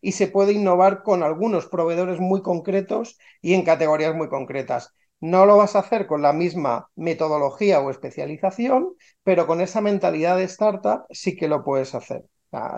y 0.00 0.12
se 0.12 0.28
puede 0.28 0.52
innovar 0.52 1.02
con 1.02 1.22
algunos 1.22 1.66
proveedores 1.66 2.20
muy 2.20 2.42
concretos 2.42 3.18
y 3.40 3.54
en 3.54 3.64
categorías 3.64 4.14
muy 4.14 4.28
concretas. 4.28 4.94
No 5.20 5.46
lo 5.46 5.56
vas 5.56 5.76
a 5.76 5.80
hacer 5.80 6.06
con 6.06 6.22
la 6.22 6.32
misma 6.32 6.90
metodología 6.96 7.80
o 7.80 7.90
especialización, 7.90 8.94
pero 9.22 9.46
con 9.46 9.60
esa 9.60 9.80
mentalidad 9.80 10.36
de 10.36 10.44
startup 10.44 11.04
sí 11.10 11.36
que 11.36 11.48
lo 11.48 11.64
puedes 11.64 11.94
hacer. 11.94 12.24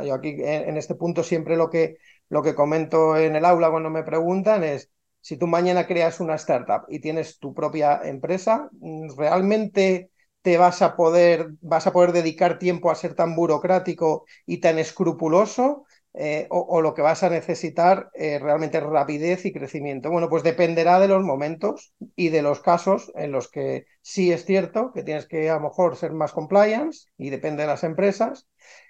yo 0.05 0.15
aquí 0.15 0.37
en, 0.39 0.77
este 0.77 0.95
punto 0.95 1.23
siempre 1.23 1.57
lo 1.57 1.71
que, 1.71 1.97
lo 2.29 2.43
que 2.43 2.55
comento 2.55 3.17
en 3.17 3.37
el 3.37 3.45
aula 3.45 3.71
cuando 3.71 3.91
me 3.91 4.03
preguntan 4.03 4.63
es, 4.63 4.91
si 5.25 5.39
tú 5.39 5.47
mañana 5.47 5.87
creas 5.87 6.21
una 6.21 6.35
startup 6.35 6.85
y 6.87 6.99
tienes 6.99 7.39
tu 7.39 7.55
propia 7.55 8.03
empresa, 8.05 8.69
¿realmente 9.17 10.11
te 10.43 10.59
vas 10.59 10.83
a 10.83 10.97
poder, 10.97 11.49
vas 11.63 11.87
a 11.87 11.95
poder 11.95 12.13
dedicar 12.13 12.59
tiempo 12.59 12.91
a 12.91 12.95
ser 12.95 13.15
tan 13.15 13.35
burocrático 13.35 14.27
y 14.45 14.59
tan 14.59 14.79
escrupuloso? 14.79 15.87
Eh, 16.13 16.47
o, 16.51 16.83
lo 16.83 16.93
que 16.93 17.01
vas 17.01 17.23
a 17.23 17.31
necesitar 17.31 18.11
eh, 18.15 18.39
realmente 18.39 18.79
rapidez 18.81 19.47
y 19.47 19.53
crecimiento. 19.53 20.11
Bueno, 20.11 20.29
pues 20.29 20.43
dependerá 20.43 21.01
de 21.01 21.09
los 21.09 21.25
momentos 21.25 21.95
y 22.15 22.29
de 22.29 22.43
los 22.43 22.61
casos 22.61 23.11
en 23.17 23.33
los 23.33 23.51
que 23.51 23.87
sí 24.03 24.31
es 24.31 24.45
cierto 24.45 24.93
que 24.93 25.03
tienes 25.03 25.27
que 25.27 25.49
a 25.49 25.55
lo 25.55 25.61
mejor 25.63 25.97
ser 25.97 26.13
más 26.13 26.33
compliance 26.33 27.09
y 27.17 27.31
depende 27.31 27.63
de 27.63 27.69
las 27.69 27.83
empresas. 27.83 28.47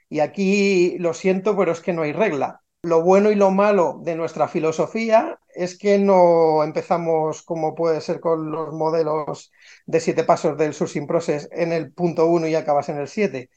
Y 0.09 0.19
aquí 0.19 0.99
lo 0.99 1.15
siento, 1.15 1.57
pero 1.57 1.71
es 1.71 1.81
que 1.81 1.93
no 1.93 2.03
hay 2.03 2.13
regla. 2.13 2.61
Lo 2.83 3.03
bueno 3.03 3.31
y 3.31 3.37
lo 3.37 3.53
malo 3.53 4.01
de 4.03 4.17
nuestra 4.17 4.49
filosofía 4.49 5.39
es 5.55 5.79
que 5.79 5.99
no 5.99 6.63
empezamos 6.65 7.43
como 7.43 7.75
puede 7.75 8.01
ser 8.01 8.21
con 8.21 8.51
los 8.51 8.73
modelos 8.73 9.53
de 9.87 10.01
siete 10.01 10.25
pasos 10.25 10.57
del 10.57 10.75
sourcing 10.75 11.07
process 11.07 11.49
en 11.53 11.73
el 11.73 11.93
punto 11.93 12.27
uno 12.27 12.47
y 12.47 12.55
acabas 12.55 12.89
en 12.89 12.99
el 12.99 13.09
siete 13.09 13.51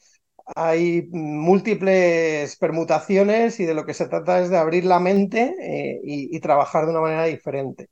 hay 0.56 1.08
múltiples 1.10 2.56
permutaciones 2.56 3.60
y 3.60 3.64
de 3.64 3.74
lo 3.74 3.84
que 3.84 3.94
se 3.94 4.08
trata 4.08 4.40
es 4.40 4.50
de 4.50 4.56
abrir 4.56 4.84
la 4.84 5.00
mente 5.00 5.54
eh, 5.60 6.00
y, 6.02 6.40
trabajar 6.40 6.84
de 6.84 6.92
una 6.92 7.00
manera 7.00 7.24
diferente. 7.24 7.88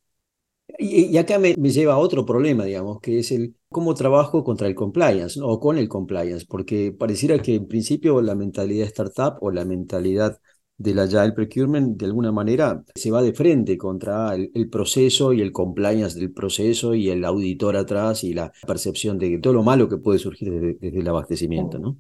Y, 0.79 1.17
acá 1.17 1.39
me, 1.39 1.55
lleva 1.55 1.95
a 1.95 1.99
otro 1.99 2.25
problema, 2.27 2.65
digamos, 2.65 3.01
que 3.01 3.19
es 3.19 3.31
el 3.31 3.55
cómo 3.69 3.95
trabajo 3.95 4.43
contra 4.43 4.67
el 4.67 4.75
compliance 4.75 5.39
o 5.43 5.61
con 5.61 5.79
el 5.79 5.89
compliance, 5.89 6.47
porque 6.49 6.93
pareciera 6.93 7.39
que 7.39 7.57
en 7.57 7.69
principio 7.69 8.21
la 8.21 8.35
mentalidad 8.35 8.87
startup 8.87 9.39
o 9.41 9.51
la 9.51 9.65
mentalidad 9.65 10.41
del 10.79 10.99
agile 10.99 11.33
procurement 11.33 11.97
de 11.97 12.07
alguna 12.07 12.33
manera 12.33 12.83
se 12.95 13.11
va 13.11 13.23
de 13.23 13.33
frente 13.33 13.79
contra 13.79 14.35
el, 14.35 14.69
proceso 14.71 15.33
y 15.33 15.41
el 15.41 15.53
compliance 15.53 16.19
del 16.19 16.33
proceso 16.33 16.95
y 16.95 17.11
el 17.11 17.25
auditor 17.25 17.77
atrás 17.77 18.25
y 18.25 18.35
la 18.35 18.53
percepción 18.67 19.19
de 19.19 19.39
todo 19.39 19.55
lo 19.55 19.63
malo 19.63 19.89
que 19.89 19.97
puede 19.97 20.19
surgir 20.19 20.77
desde 20.79 20.99
el 21.01 21.09
abastecimiento, 21.09 21.79
¿no? 21.79 21.97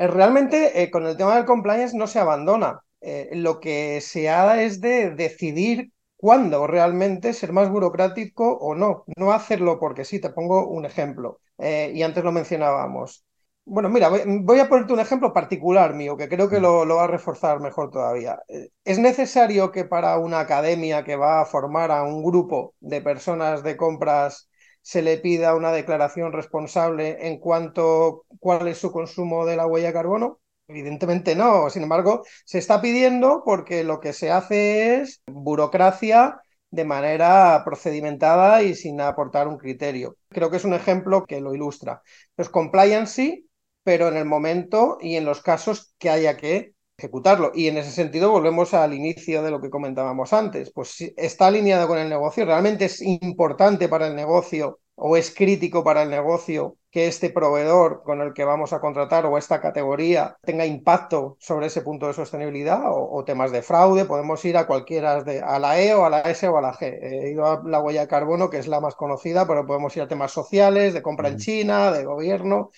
Eh, 0.00 0.06
realmente 0.06 0.82
eh, 0.82 0.90
con 0.90 1.06
el 1.06 1.16
tema 1.16 1.36
del 1.36 1.44
compliance 1.44 1.96
no 1.96 2.06
se 2.06 2.18
abandona. 2.18 2.80
Eh, 3.02 3.30
lo 3.34 3.60
que 3.60 4.00
se 4.00 4.28
ha 4.30 4.62
es 4.62 4.80
de 4.80 5.10
decidir 5.10 5.92
cuándo 6.16 6.66
realmente 6.66 7.32
ser 7.32 7.52
más 7.52 7.70
burocrático 7.70 8.56
o 8.58 8.74
no. 8.74 9.04
No 9.16 9.32
hacerlo 9.32 9.78
porque 9.78 10.04
sí. 10.04 10.18
Te 10.18 10.30
pongo 10.30 10.68
un 10.68 10.86
ejemplo. 10.86 11.40
y 11.58 12.02
antes 12.02 12.24
lo 12.24 12.32
mencionábamos. 12.32 13.24
Bueno, 13.72 13.88
mira, 13.88 14.08
voy, 14.08 14.58
a 14.58 14.68
ponerte 14.68 14.92
un 14.92 14.98
ejemplo 14.98 15.32
particular 15.32 15.94
mío, 15.94 16.16
que 16.16 16.28
creo 16.28 16.48
que 16.48 16.58
lo, 16.58 16.84
lo, 16.84 16.96
va 16.96 17.04
a 17.04 17.06
reforzar 17.06 17.60
mejor 17.60 17.90
todavía. 17.92 18.40
¿Es 18.84 18.98
necesario 18.98 19.70
que 19.70 19.84
para 19.84 20.18
una 20.18 20.40
academia 20.40 21.04
que 21.04 21.14
va 21.14 21.40
a 21.40 21.44
formar 21.44 21.92
a 21.92 22.02
un 22.02 22.24
grupo 22.24 22.74
de 22.80 23.00
personas 23.00 23.62
de 23.62 23.76
compras 23.76 24.48
se 24.82 25.02
le 25.02 25.18
pida 25.18 25.54
una 25.54 25.70
declaración 25.70 26.32
responsable 26.32 27.28
en 27.28 27.38
cuanto 27.38 28.24
cuál 28.40 28.66
es 28.66 28.78
su 28.78 28.90
consumo 28.90 29.46
de 29.46 29.56
la 29.56 29.68
huella 29.68 29.88
de 29.88 29.92
carbono? 29.92 30.40
Evidentemente 30.66 31.36
no. 31.36 31.70
Sin 31.70 31.84
embargo, 31.84 32.24
se 32.44 32.58
está 32.58 32.80
pidiendo 32.80 33.44
porque 33.44 33.84
lo 33.84 34.00
que 34.00 34.12
se 34.12 34.32
hace 34.32 34.96
es 34.96 35.22
burocracia 35.26 36.40
de 36.70 36.84
manera 36.84 37.62
procedimentada 37.64 38.64
y 38.64 38.74
sin 38.74 39.00
aportar 39.00 39.46
un 39.46 39.58
criterio. 39.58 40.16
Creo 40.28 40.50
que 40.50 40.56
es 40.56 40.64
un 40.64 40.74
ejemplo 40.74 41.24
que 41.24 41.40
lo 41.40 41.54
ilustra. 41.54 42.02
Entonces, 42.30 42.50
compliance 42.50 43.14
sí, 43.14 43.49
pero 43.82 44.08
en 44.08 44.16
el 44.16 44.24
momento 44.24 44.98
y 45.00 45.16
en 45.16 45.24
los 45.24 45.42
casos 45.42 45.94
que 45.98 46.10
haya 46.10 46.36
que 46.36 46.74
ejecutarlo. 47.00 47.52
Y 47.54 47.68
en 47.68 47.78
ese 47.78 47.90
sentido 47.90 48.30
volvemos 48.30 48.74
al 48.74 48.94
inicio 48.94 49.42
de 49.42 49.50
lo 49.50 49.60
que 49.60 49.70
comentábamos 49.70 50.32
antes. 50.32 50.70
Pues 50.72 51.00
está 51.16 51.46
alineado 51.46 51.88
con 51.88 51.98
el 51.98 52.08
negocio. 52.08 52.44
Realmente 52.44 52.84
es 52.84 53.00
importante 53.02 53.88
para 53.88 54.06
el 54.06 54.14
negocio 54.14 54.80
o 55.02 55.16
es 55.16 55.34
crítico 55.34 55.82
para 55.82 56.02
el 56.02 56.10
negocio 56.10 56.76
que 56.90 57.06
este 57.06 57.30
proveedor 57.30 58.02
con 58.02 58.20
el 58.20 58.34
que 58.34 58.44
vamos 58.44 58.72
a 58.72 58.80
contratar 58.80 59.24
o 59.24 59.38
esta 59.38 59.60
categoría 59.60 60.36
tenga 60.42 60.66
impacto 60.66 61.36
sobre 61.40 61.68
ese 61.68 61.82
punto 61.82 62.08
de 62.08 62.14
sostenibilidad 62.14 62.82
o, 62.86 63.24
temas 63.24 63.52
de 63.52 63.62
fraude. 63.62 64.04
Podemos 64.04 64.44
ir 64.44 64.56
a 64.56 64.66
cualquiera, 64.66 65.22
de, 65.22 65.40
a 65.40 65.58
la 65.58 65.80
E 65.80 65.94
o 65.94 66.04
a 66.04 66.10
la 66.10 66.20
S 66.22 66.46
o 66.48 66.58
a 66.58 66.60
la 66.60 66.74
G. 66.74 66.98
He 67.00 67.30
ido 67.30 67.46
a 67.46 67.62
la 67.64 67.80
huella 67.80 68.02
de 68.02 68.08
carbono, 68.08 68.50
que 68.50 68.58
es 68.58 68.66
la 68.66 68.80
más 68.80 68.94
conocida, 68.94 69.46
pero 69.46 69.66
podemos 69.66 69.96
ir 69.96 70.02
a 70.02 70.08
temas 70.08 70.32
sociales, 70.32 70.92
de 70.92 71.02
compra 71.02 71.28
en 71.28 71.38
China, 71.38 71.92
de 71.92 72.04
gobierno. 72.04 72.70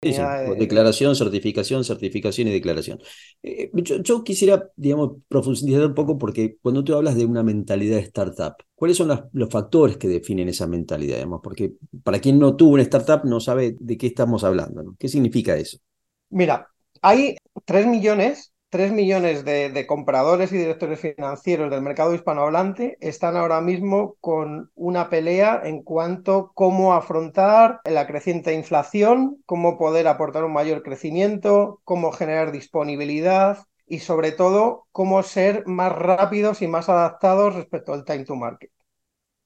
Sí, 0.00 0.12
declaración, 0.58 1.16
certificación, 1.16 1.82
certificación 1.82 2.46
y 2.46 2.52
declaración. 2.52 3.00
Eh, 3.42 3.70
yo, 3.82 4.22
quisiera, 4.22 4.70
digamos, 4.76 5.16
profundizar 5.26 5.84
un 5.86 5.94
poco 5.94 6.16
porque 6.18 6.56
cuando 6.62 6.84
tú 6.84 6.94
hablas 6.94 7.16
de 7.16 7.26
una 7.26 7.42
mentalidad 7.42 7.96
de 7.96 8.02
startup, 8.02 8.54
¿cuáles 8.76 8.96
son 8.96 9.08
los 9.32 9.50
factores 9.50 9.96
que 9.96 10.06
definen 10.06 10.48
esa 10.48 10.68
mentalidad? 10.68 11.16
Digamos? 11.16 11.40
Porque 11.42 11.72
para 12.04 12.20
quien 12.20 12.38
no 12.38 12.54
tuvo 12.54 12.74
una 12.74 12.82
startup 12.82 13.24
no 13.24 13.40
sabe 13.40 13.76
de 13.80 13.98
qué 13.98 14.06
estamos 14.06 14.44
hablando. 14.44 14.94
¿Qué 15.00 15.08
significa 15.08 15.56
eso? 15.56 15.78
Mira, 16.30 16.68
hay 17.02 17.36
3 17.64 17.86
millones 17.86 18.52
3 18.70 18.92
millones 18.92 19.44
de, 19.44 19.86
compradores 19.86 20.52
y 20.52 20.58
directores 20.58 21.00
financieros 21.00 21.70
del 21.70 21.80
mercado 21.80 22.14
hispanohablante 22.14 22.98
están 23.00 23.36
ahora 23.36 23.62
mismo 23.62 24.16
con 24.20 24.70
una 24.74 25.08
pelea 25.08 25.62
en 25.64 25.82
cuanto 25.82 26.36
a 26.36 26.52
cómo 26.54 26.92
afrontar 26.92 27.80
la 27.84 28.06
creciente 28.06 28.52
inflación, 28.52 29.42
cómo 29.46 29.78
poder 29.78 30.06
aportar 30.06 30.44
un 30.44 30.52
mayor 30.52 30.82
crecimiento, 30.82 31.80
cómo 31.84 32.12
generar 32.12 32.52
disponibilidad 32.52 33.58
y 33.86 34.00
sobre 34.00 34.32
todo 34.32 34.86
cómo 34.92 35.22
ser 35.22 35.66
más 35.66 35.92
rápidos 35.92 36.60
y 36.60 36.68
más 36.68 36.90
adaptados 36.90 37.54
respecto 37.54 37.94
al 37.94 38.04
time 38.04 38.24
to 38.24 38.36
market. 38.36 38.70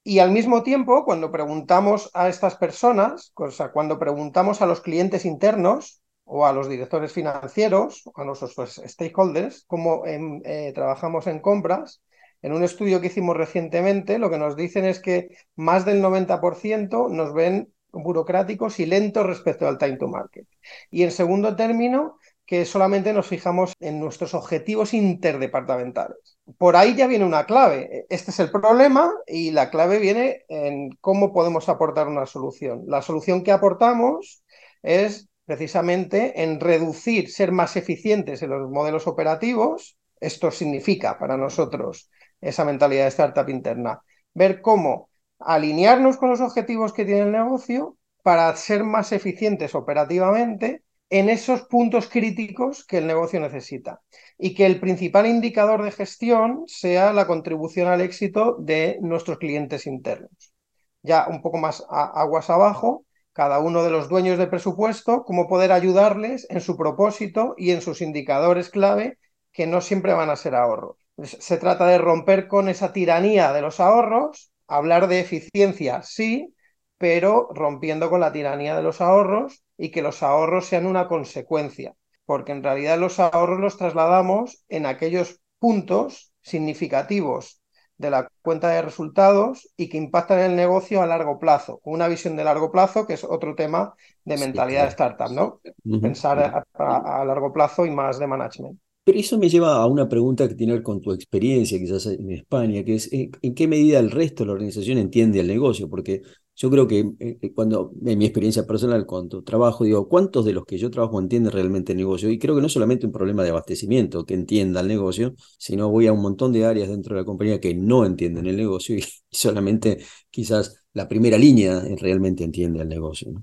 Y 0.05 0.19
al 0.19 0.33
mismo 0.33 0.65
tiempo, 0.65 1.05
cuando 1.05 1.31
preguntamos 1.31 2.11
a 2.13 2.29
estas 2.29 2.57
personas, 2.57 3.33
o 3.37 3.51
sea, 3.53 3.71
cuando 3.71 4.01
preguntamos 4.01 4.61
a 4.61 4.67
los 4.67 4.81
clientes 4.81 5.25
internos, 5.25 6.02
o 6.25 6.47
a 6.47 6.53
los 6.53 6.69
directores 6.69 7.13
financieros, 7.13 8.09
a 8.15 8.25
nuestros 8.25 8.81
stakeholders, 8.85 9.65
cómo 9.67 10.03
eh, 10.07 10.73
trabajamos 10.75 11.27
en 11.27 11.41
compras. 11.41 12.03
En 12.41 12.53
un 12.53 12.65
estudio 12.65 13.01
que 13.01 13.07
hicimos 13.07 13.37
recientemente, 13.37 14.19
lo 14.19 14.31
que 14.31 14.39
nos 14.39 14.57
dicen 14.57 14.85
es 14.85 15.01
que 15.01 15.29
más 15.55 15.85
del 15.85 16.03
90% 16.03 17.09
nos 17.09 17.33
ven 17.33 17.73
burocráticos 17.93 18.81
y 18.81 18.87
lentos 18.87 19.27
respecto 19.27 19.69
al 19.69 19.79
time 19.79 19.97
to 19.97 20.09
market. 20.09 20.47
Y 20.91 21.03
en 21.03 21.11
segundo 21.11 21.55
término, 21.55 22.19
que 22.47 22.65
solamente 22.65 23.13
nos 23.13 23.29
fijamos 23.29 23.73
en 23.81 24.01
nuestros 24.01 24.35
objetivos 24.35 24.95
interdepartamentales. 24.95 26.37
Por 26.59 26.77
ahí 26.77 26.95
ya 26.95 27.07
viene 27.07 27.25
una 27.25 27.47
clave. 27.47 28.07
Este 28.11 28.31
es 28.31 28.41
el 28.41 28.51
problema 28.51 29.11
y 29.27 29.53
la 29.53 29.71
clave 29.71 29.99
viene 29.99 30.45
en 30.49 30.91
cómo 31.01 31.33
podemos 31.33 31.69
aportar 31.69 32.09
una 32.09 32.27
solución. 32.27 32.83
La 32.87 33.01
solución 33.01 33.43
que 33.43 33.53
aportamos 33.53 34.43
es 34.83 35.29
precisamente 35.45 36.43
en 36.43 36.61
reducir, 36.61 37.31
ser 37.31 37.53
más 37.53 37.77
eficientes 37.77 38.43
en 38.43 38.51
los 38.51 38.71
modelos 38.71 39.07
operativos. 39.07 39.97
Esto 40.21 40.51
significa 40.51 41.19
para 41.19 41.37
nosotros 41.37 42.11
esa 42.41 42.65
mentalidad 42.65 43.05
de 43.05 43.09
startup 43.09 43.49
interna. 43.49 44.01
Ver 44.35 44.61
cómo 44.61 45.11
alinearnos 45.39 46.17
con 46.17 46.31
los 46.31 46.41
objetivos 46.41 46.93
que 46.93 47.05
tiene 47.05 47.23
el 47.23 47.33
negocio 47.33 47.97
para 48.23 48.55
ser 48.57 48.85
más 48.85 49.13
eficientes 49.13 49.75
operativamente 49.75 50.83
en 51.11 51.29
esos 51.29 51.63
puntos 51.65 52.09
críticos 52.09 52.87
que 52.87 52.99
el 52.99 53.07
negocio 53.07 53.39
necesita 53.39 54.01
y 54.39 54.55
que 54.55 54.65
el 54.65 54.81
principal 54.81 55.27
indicador 55.27 55.83
de 55.83 55.91
gestión 55.91 56.65
sea 56.67 57.13
la 57.13 57.27
contribución 57.27 57.89
al 57.89 58.01
éxito 58.01 58.57
de 58.59 58.99
nuestros 59.03 59.39
clientes 59.39 59.87
internos. 59.87 60.55
Ya 61.03 61.27
un 61.29 61.43
poco 61.43 61.59
más 61.59 61.85
aguas 61.91 62.49
abajo, 62.49 63.05
cada 63.33 63.61
uno 63.61 63.83
de 63.83 63.91
los 63.91 64.09
dueños 64.09 64.39
del 64.39 64.51
presupuesto, 64.51 65.25
cómo 65.25 65.49
poder 65.49 65.73
ayudarles 65.73 66.47
en 66.51 66.61
su 66.61 66.77
propósito 66.77 67.55
y 67.57 67.71
en 67.71 67.81
sus 67.81 68.03
indicadores 68.03 68.69
clave, 68.69 69.19
que 69.53 69.67
no 69.67 69.81
siempre 69.81 70.13
van 70.13 70.31
a 70.31 70.37
ser 70.37 70.55
ahorros. 70.55 70.97
Se 71.23 71.57
trata 71.57 71.87
de 71.87 71.99
romper 71.99 72.49
con 72.49 72.69
esa 72.69 72.93
tiranía 72.93 73.53
de 73.53 73.63
los 73.63 73.81
ahorros, 73.81 74.53
hablar 74.67 75.09
de 75.09 75.21
eficiencia, 75.21 76.03
sí, 76.03 76.55
pero 76.99 77.49
rompiendo 77.55 78.11
con 78.11 78.21
la 78.21 78.33
tiranía 78.33 78.77
de 78.77 78.83
los 78.83 79.01
ahorros 79.01 79.65
y 79.77 79.91
que 79.91 80.03
los 80.03 80.23
ahorros 80.23 80.67
sean 80.67 80.87
una 80.87 81.09
consecuencia, 81.09 81.95
porque 82.25 82.53
en 82.53 82.63
realidad 82.63 82.99
los 82.99 83.19
ahorros 83.19 83.61
los 83.61 83.77
trasladamos 83.77 84.65
en 84.69 84.87
aquellos 84.87 85.41
puntos 85.59 86.33
significativos 86.43 87.62
de 88.03 88.11
la 88.11 88.29
cuenta 88.43 88.69
de 88.69 88.83
resultados 88.83 89.71
y 89.77 89.89
que 89.89 89.97
impactan 89.97 90.41
en 90.41 90.51
el 90.51 90.57
negocio 90.57 91.01
a 91.01 91.07
largo 91.07 91.39
plazo, 91.39 91.81
una 91.85 92.09
visión 92.09 92.37
de 92.37 92.45
largo 92.45 92.71
plazo, 92.71 93.07
que 93.07 93.15
es 93.15 93.25
otro 93.25 93.55
tema 93.55 93.95
de 94.25 94.37
mentalidad 94.37 94.83
de 94.83 94.89
startup, 94.89 95.31
¿no? 95.31 95.61
Pensar 96.01 96.67
a, 96.75 97.25
largo 97.25 97.53
plazo 97.53 97.87
y 97.87 97.91
más 97.91 98.19
de 98.19 98.27
management. 98.27 98.79
Pero 99.05 99.19
eso 99.19 99.39
me 99.39 99.49
lleva 99.49 99.77
a 99.77 99.87
una 99.87 100.09
pregunta 100.09 100.49
que 100.49 100.55
tiene 100.55 100.73
que 100.73 100.79
ver 100.79 100.83
con 100.83 101.01
tu 101.01 101.13
experiencia 101.13 101.79
quizás 101.79 102.07
en 102.07 102.31
España, 102.31 102.85
que 102.85 102.97
es 102.97 103.09
¿en 103.13 103.55
qué 103.55 103.67
medida 103.67 103.99
el 103.99 104.11
resto 104.11 104.43
de 104.43 104.49
la 104.49 104.53
organización 104.55 104.99
entiende 104.99 105.41
el 105.41 105.47
negocio? 105.47 105.89
Porque 105.89 106.23
Yo 106.63 106.71
creo 106.71 106.87
que 106.87 107.01
eh, 107.01 107.39
eh, 107.43 107.53
cuando, 107.53 107.91
en 108.07 108.17
mi 108.19 108.25
experiencia 108.25 108.65
personal, 108.65 109.05
cuando 109.05 109.43
trabajo, 109.43 109.83
digo, 109.83 110.09
¿cuántos 110.09 110.45
de 110.45 110.53
los 110.53 110.65
que 110.65 110.79
yo 110.79 110.93
trabajo 110.93 111.19
entienden 111.19 111.53
realmente 111.53 111.91
el 111.91 111.99
negocio? 111.99 112.31
Y 112.31 112.39
creo 112.39 112.55
que 112.55 112.61
no 112.61 112.69
es 112.69 112.73
solamente 112.73 113.05
un 113.05 113.11
problema 113.11 113.43
de 113.43 113.51
abastecimiento 113.51 114.25
que 114.25 114.35
entienda 114.35 114.79
el 114.79 114.87
negocio, 114.87 115.35
sino 115.59 115.91
voy 115.91 116.07
a 116.07 116.13
un 116.13 116.23
montón 116.23 116.53
de 116.53 116.65
áreas 116.65 116.89
dentro 116.89 117.17
de 117.17 117.23
la 117.23 117.25
compañía 117.25 117.61
que 117.61 117.75
no 117.75 118.07
entienden 118.07 118.47
el 118.47 118.57
negocio 118.57 118.95
y, 118.97 119.03
solamente 119.29 120.05
quizás 120.31 120.85
la 120.93 121.09
primera 121.09 121.37
línea 121.37 121.83
realmente 121.99 122.45
entiende 122.45 122.81
el 122.83 122.89
negocio. 122.89 123.43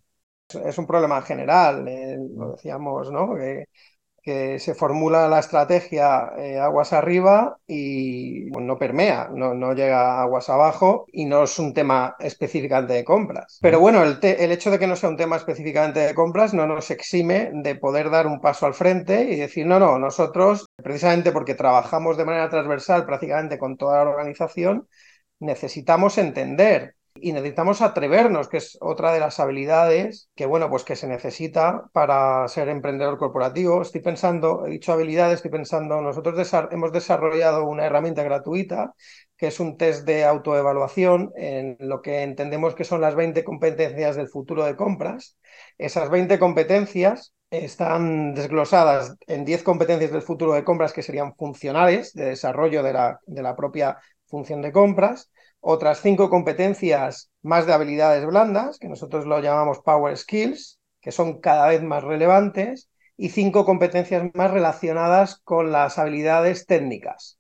Es 0.64 0.78
un 0.78 0.88
problema 0.88 1.22
general, 1.22 1.84
lo 2.38 2.54
decíamos, 2.54 3.12
¿no? 3.12 3.36
Se 4.24 4.74
formula 4.76 5.28
la 5.28 5.40
estrategia 5.40 6.32
eh, 6.38 6.60
aguas 6.60 6.94
arriba 6.94 7.58
y 7.68 8.46
no 8.52 8.78
permea, 8.78 9.30
no, 9.34 9.54
no, 9.54 9.74
llega 9.74 10.22
aguas 10.22 10.50
abajo 10.50 11.06
y 11.12 11.26
no 11.26 11.44
es 11.44 11.58
un 11.60 11.74
tema 11.74 12.16
específicamente 12.20 12.94
de 12.94 13.04
compras. 13.04 13.60
Pero 13.62 13.80
bueno, 13.80 14.04
el, 14.04 14.20
el, 14.22 14.52
hecho 14.52 14.72
de 14.72 14.80
que 14.80 14.88
no 14.88 14.96
sea 14.96 15.10
un 15.10 15.18
tema 15.18 15.38
específicamente 15.38 16.00
de 16.00 16.14
compras 16.14 16.54
no 16.54 16.68
nos 16.68 16.92
exime 16.92 17.52
de 17.54 17.76
poder 17.76 18.10
dar 18.10 18.28
un 18.28 18.42
paso 18.42 18.66
al 18.66 18.74
frente 18.74 19.24
y 19.24 19.36
decir, 19.36 19.66
no, 19.66 19.80
no, 19.80 19.98
nosotros, 19.98 20.66
precisamente 20.76 21.32
porque 21.32 21.56
trabajamos 21.56 22.18
de 22.18 22.26
manera 22.26 22.50
transversal 22.50 23.06
prácticamente 23.06 23.58
con 23.58 23.78
toda 23.78 24.04
la 24.04 24.10
organización, 24.10 24.88
necesitamos 25.40 26.18
entender 26.18 26.96
y 27.22 27.32
necesitamos 27.34 27.82
atrevernos, 27.82 28.50
que 28.50 28.58
es 28.58 28.78
otra 28.82 29.14
de 29.14 29.20
las 29.20 29.40
habilidades 29.40 30.30
que, 30.36 30.46
bueno, 30.46 30.70
pues 30.70 30.84
que 30.84 30.96
se 30.96 31.08
necesita 31.08 31.90
para 31.94 32.48
ser 32.48 32.70
emprendedor 32.70 33.18
corporativo. 33.18 33.82
Estoy 33.82 34.02
pensando, 34.02 34.66
he 34.66 34.70
dicho 34.72 34.94
habilidades, 34.94 35.36
estoy 35.36 35.52
pensando, 35.52 36.02
nosotros 36.02 36.36
hemos 36.72 36.92
desarrollado 36.92 37.66
una 37.66 37.86
herramienta 37.86 38.24
gratuita 38.24 38.94
que 39.38 39.48
es 39.48 39.60
un 39.62 39.78
test 39.78 40.06
de 40.06 40.26
autoevaluación 40.26 41.32
en 41.38 41.78
lo 41.80 42.02
que 42.02 42.24
entendemos 42.24 42.76
que 42.76 42.84
son 42.84 43.00
las 43.00 43.16
20 43.16 43.44
competencias 43.46 44.18
del 44.18 44.28
futuro 44.28 44.66
de 44.66 44.76
compras. 44.76 45.38
Esas 45.78 46.10
20 46.10 46.38
competencias 46.40 47.34
están 47.50 48.34
desglosadas 48.34 49.16
en 49.28 49.46
10 49.46 49.64
competencias 49.64 50.12
del 50.12 50.22
futuro 50.22 50.54
de 50.54 50.64
compras 50.64 50.94
que 50.94 51.04
serían 51.04 51.36
funcionales 51.36 52.14
de 52.14 52.26
desarrollo 52.26 52.84
de 52.84 52.94
la, 52.94 53.20
de 53.26 53.42
la 53.42 53.56
propia 53.56 53.98
función 54.28 54.62
de 54.62 54.72
compras 54.72 55.32
otras 55.62 56.02
cinco 56.02 56.30
competencias 56.30 57.30
más 57.42 57.66
de 57.66 57.74
habilidades 57.74 58.26
blandas, 58.26 58.80
que 58.80 58.88
nosotros 58.88 59.26
lo 59.26 59.40
llamamos 59.40 59.80
Power 59.80 60.18
Skills, 60.18 60.80
que 61.02 61.12
son 61.12 61.40
cada 61.40 61.68
vez 61.68 61.82
más 61.84 62.04
relevantes, 62.04 62.90
y 63.18 63.30
cinco 63.30 63.66
competencias 63.66 64.32
más 64.34 64.52
relacionadas 64.52 65.42
con 65.44 65.72
las 65.72 66.00
habilidades 66.00 66.66
técnicas. 66.66 67.38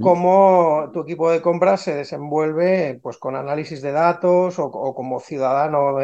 Cómo 0.00 0.90
tu 0.94 1.02
equipo 1.02 1.30
de 1.30 1.42
compras 1.42 1.82
se 1.82 1.94
desenvuelve 1.94 2.98
pues, 3.02 3.18
con 3.18 3.36
análisis 3.36 3.82
de 3.82 3.92
datos 3.92 4.58
o, 4.58 4.70
como 4.94 5.20
ciudadano 5.20 5.98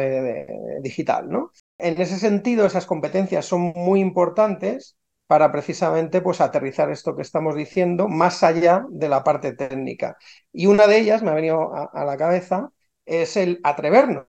digital. 0.81 1.29
¿no? 1.29 1.49
En 1.79 1.99
ese 1.99 2.19
sentido, 2.19 2.67
esas 2.67 2.85
competencias 2.85 3.45
son 3.45 3.73
muy 3.75 3.99
importantes 3.99 4.97
para 5.31 5.49
precisamente 5.49 6.19
pues, 6.19 6.41
aterrizar 6.41 6.91
esto 6.91 7.15
que 7.15 7.21
estamos 7.21 7.55
diciendo 7.55 8.09
más 8.09 8.43
allá 8.43 8.85
de 8.89 9.07
la 9.07 9.23
parte 9.23 9.53
técnica. 9.53 10.17
Y 10.51 10.65
una 10.65 10.87
de 10.87 10.97
ellas, 10.99 11.23
me 11.23 11.31
ha 11.31 11.33
venido 11.33 11.73
a, 11.73 12.03
la 12.03 12.17
cabeza, 12.17 12.73
es 13.05 13.37
el 13.37 13.61
atrevernos, 13.63 14.25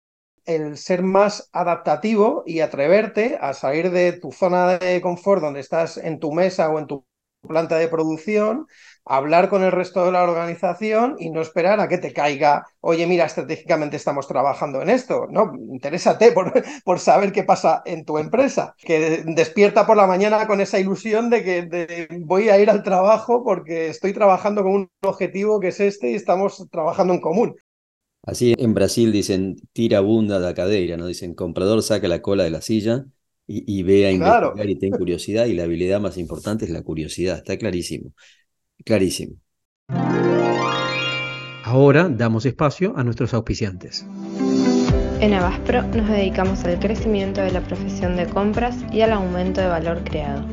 el 0.44 0.76
ser 0.76 1.04
más 1.04 1.50
adaptativo 1.52 2.42
y 2.46 2.58
atreverte 2.58 3.38
a 3.40 3.54
salir 3.54 3.92
de 3.92 4.10
tu 4.10 4.32
zona 4.32 4.76
de 4.76 5.00
confort 5.00 5.40
donde 5.40 5.60
estás 5.60 5.98
en 5.98 6.18
tu 6.18 6.32
mesa 6.32 6.68
o 6.68 6.80
en 6.80 6.88
tu 6.88 7.06
planta 7.42 7.76
de 7.76 7.86
producción, 7.86 8.66
hablar 9.08 9.48
con 9.48 9.62
el 9.62 9.72
resto 9.72 10.04
de 10.04 10.12
la 10.12 10.22
organización 10.22 11.16
y 11.18 11.30
no 11.30 11.40
esperar 11.40 11.80
a 11.80 11.88
que 11.88 11.98
te 11.98 12.12
caiga, 12.12 12.66
oye, 12.80 13.06
mira, 13.06 13.24
estratégicamente 13.26 13.96
estamos 13.96 14.28
trabajando 14.28 14.82
en 14.82 14.90
esto. 14.90 15.26
No, 15.30 15.52
interésate 15.72 16.32
por, 16.32 16.52
por 16.84 16.98
saber 16.98 17.32
qué 17.32 17.42
pasa 17.42 17.82
en 17.86 18.04
tu 18.04 18.18
empresa, 18.18 18.74
que 18.78 19.24
despierta 19.26 19.86
por 19.86 19.96
la 19.96 20.06
mañana 20.06 20.46
con 20.46 20.60
esa 20.60 20.78
ilusión 20.78 21.30
de 21.30 21.42
que 21.42 22.08
voy 22.20 22.48
a 22.48 22.60
ir 22.60 22.70
al 22.70 22.82
trabajo 22.82 23.42
porque 23.42 23.88
estoy 23.88 24.12
trabajando 24.12 24.62
con 24.62 24.72
un 24.72 24.90
objetivo 25.02 25.60
que 25.60 25.68
es 25.68 25.80
este 25.80 26.10
y 26.10 26.14
estamos 26.14 26.66
trabajando 26.70 27.14
en 27.14 27.20
común. 27.20 27.56
Así 28.22 28.54
en 28.58 28.74
Brasil 28.74 29.10
dicen 29.10 29.56
tira 29.72 30.00
bunda 30.00 30.38
la 30.38 30.52
cadera, 30.52 30.96
¿no? 30.96 31.06
Dicen 31.06 31.34
comprador 31.34 31.82
saca 31.82 32.08
la 32.08 32.20
cola 32.20 32.44
de 32.44 32.50
la 32.50 32.60
silla 32.60 33.06
y, 33.50 33.82
ve 33.82 34.06
a 34.06 34.12
investigar 34.12 34.68
y 34.68 34.76
ten 34.76 34.90
curiosidad 34.90 35.46
y 35.46 35.54
la 35.54 35.64
habilidad 35.64 36.00
más 36.00 36.18
importante 36.18 36.66
es 36.66 36.70
la 36.70 36.82
curiosidad, 36.82 37.38
está 37.38 37.56
clarísimo, 37.56 38.12
clarísimo. 38.84 39.36
Ahora 41.64 42.08
damos 42.08 42.46
espacio 42.46 42.94
a 42.96 43.04
nuestros 43.04 43.34
auspiciantes. 43.34 44.06
En 45.20 45.34
Abaspro 45.34 45.82
nos 45.82 46.08
dedicamos 46.08 46.64
al 46.64 46.78
crecimiento 46.78 47.40
de 47.40 47.50
la 47.50 47.60
profesión 47.60 48.16
de 48.16 48.26
compras 48.26 48.76
y 48.92 49.00
al 49.00 49.12
aumento 49.12 49.60
de 49.60 49.66
valor 49.66 50.02
creado. 50.04 50.44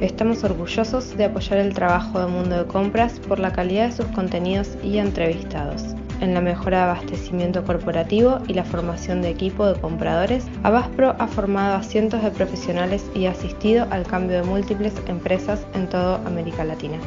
Estamos 0.00 0.44
orgullosos 0.44 1.16
de 1.16 1.24
apoyar 1.24 1.58
el 1.58 1.72
trabajo 1.72 2.20
de 2.20 2.26
Mundo 2.26 2.58
de 2.58 2.66
Compras 2.66 3.18
por 3.20 3.38
la 3.38 3.52
calidad 3.52 3.86
de 3.86 3.96
sus 3.96 4.06
contenidos 4.06 4.76
y 4.84 4.98
entrevistados 4.98 5.96
en 6.20 6.34
la 6.34 6.40
mejora 6.40 6.78
de 6.78 6.84
abastecimiento 6.84 7.64
corporativo 7.64 8.38
y 8.48 8.54
la 8.54 8.64
formación 8.64 9.22
de 9.22 9.30
equipo 9.30 9.66
de 9.66 9.78
compradores, 9.78 10.46
Abaspro 10.62 11.14
ha 11.18 11.26
formado 11.26 11.76
a 11.76 11.82
cientos 11.82 12.22
de 12.22 12.30
profesionales 12.30 13.04
y 13.14 13.26
ha 13.26 13.32
asistido 13.32 13.86
al 13.90 14.06
cambio 14.06 14.38
de 14.38 14.42
múltiples 14.42 14.94
empresas 15.08 15.66
en 15.74 15.88
toda 15.88 16.16
América 16.26 16.64
Latina. 16.64 16.98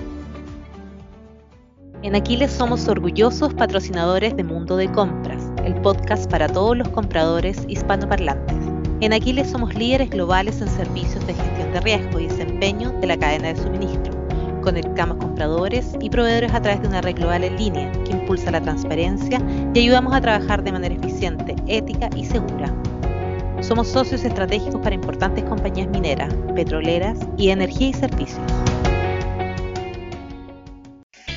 En 2.01 2.15
Aquiles 2.15 2.51
somos 2.51 2.87
orgullosos 2.87 3.53
patrocinadores 3.53 4.35
de 4.37 4.43
Mundo 4.43 4.77
de 4.77 4.89
Compras, 4.89 5.43
el 5.65 5.75
podcast 5.81 6.31
para 6.31 6.47
todos 6.47 6.77
los 6.77 6.87
compradores 6.89 7.65
hispanoparlantes. 7.67 8.55
En 9.01 9.11
Aquiles 9.11 9.49
somos 9.49 9.75
líderes 9.75 10.09
globales 10.09 10.61
en 10.61 10.69
servicios 10.69 11.25
de 11.27 11.33
gestión 11.33 11.73
de 11.73 11.81
riesgo 11.81 12.19
y 12.19 12.27
desempeño 12.27 12.91
de 13.01 13.07
la 13.07 13.17
cadena 13.17 13.53
de 13.53 13.61
suministro 13.61 14.19
Conectamos 14.61 15.17
compradores 15.17 15.95
y 15.99 16.09
proveedores 16.09 16.53
a 16.53 16.61
través 16.61 16.81
de 16.81 16.87
una 16.87 17.01
red 17.01 17.15
global 17.15 17.43
en 17.43 17.57
línea 17.57 17.91
que 18.03 18.11
impulsa 18.11 18.51
la 18.51 18.61
transparencia 18.61 19.41
y 19.73 19.79
ayudamos 19.79 20.13
a 20.13 20.21
trabajar 20.21 20.63
de 20.63 20.71
manera 20.71 20.95
eficiente, 20.95 21.55
ética 21.67 22.09
y 22.15 22.25
segura. 22.25 22.73
Somos 23.61 23.87
socios 23.87 24.23
estratégicos 24.23 24.79
para 24.81 24.95
importantes 24.95 25.43
compañías 25.43 25.89
mineras, 25.89 26.33
petroleras 26.55 27.19
y 27.37 27.49
energía 27.49 27.89
y 27.89 27.93
servicios. 27.93 28.41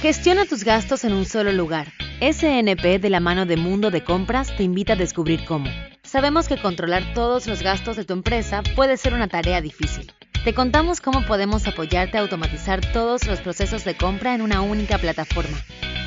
Gestiona 0.02 0.44
tus 0.46 0.64
gastos 0.64 1.04
en 1.04 1.12
un 1.12 1.24
solo 1.24 1.52
lugar. 1.52 1.92
SNP 2.20 2.98
de 2.98 3.08
la 3.08 3.20
mano 3.20 3.46
de 3.46 3.56
Mundo 3.56 3.92
de 3.92 4.02
Compras 4.02 4.52
te 4.56 4.64
invita 4.64 4.94
a 4.94 4.96
descubrir 4.96 5.44
cómo. 5.44 5.70
Sabemos 6.02 6.48
que 6.48 6.60
controlar 6.60 7.14
todos 7.14 7.46
los 7.46 7.62
gastos 7.62 7.96
de 7.96 8.04
tu 8.04 8.12
empresa 8.12 8.64
puede 8.74 8.96
ser 8.96 9.14
una 9.14 9.28
tarea 9.28 9.60
difícil. 9.60 10.12
Te 10.42 10.54
contamos 10.54 11.00
cómo 11.00 11.24
podemos 11.24 11.68
apoyarte 11.68 12.18
a 12.18 12.22
automatizar 12.22 12.80
todos 12.92 13.28
los 13.28 13.40
procesos 13.42 13.84
de 13.84 13.96
compra 13.96 14.34
en 14.34 14.42
una 14.42 14.60
única 14.60 14.98
plataforma. 14.98 15.56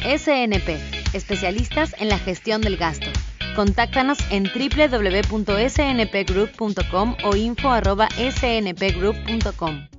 SNP, 0.02 0.78
especialistas 1.14 1.96
en 1.98 2.10
la 2.10 2.20
gestión 2.20 2.60
del 2.60 2.76
gasto. 2.76 3.08
Contáctanos 3.56 4.18
en 4.30 4.44
www.snpgroup.com 4.44 7.16
o 7.24 7.36
info.snpgroup.com. 7.38 9.95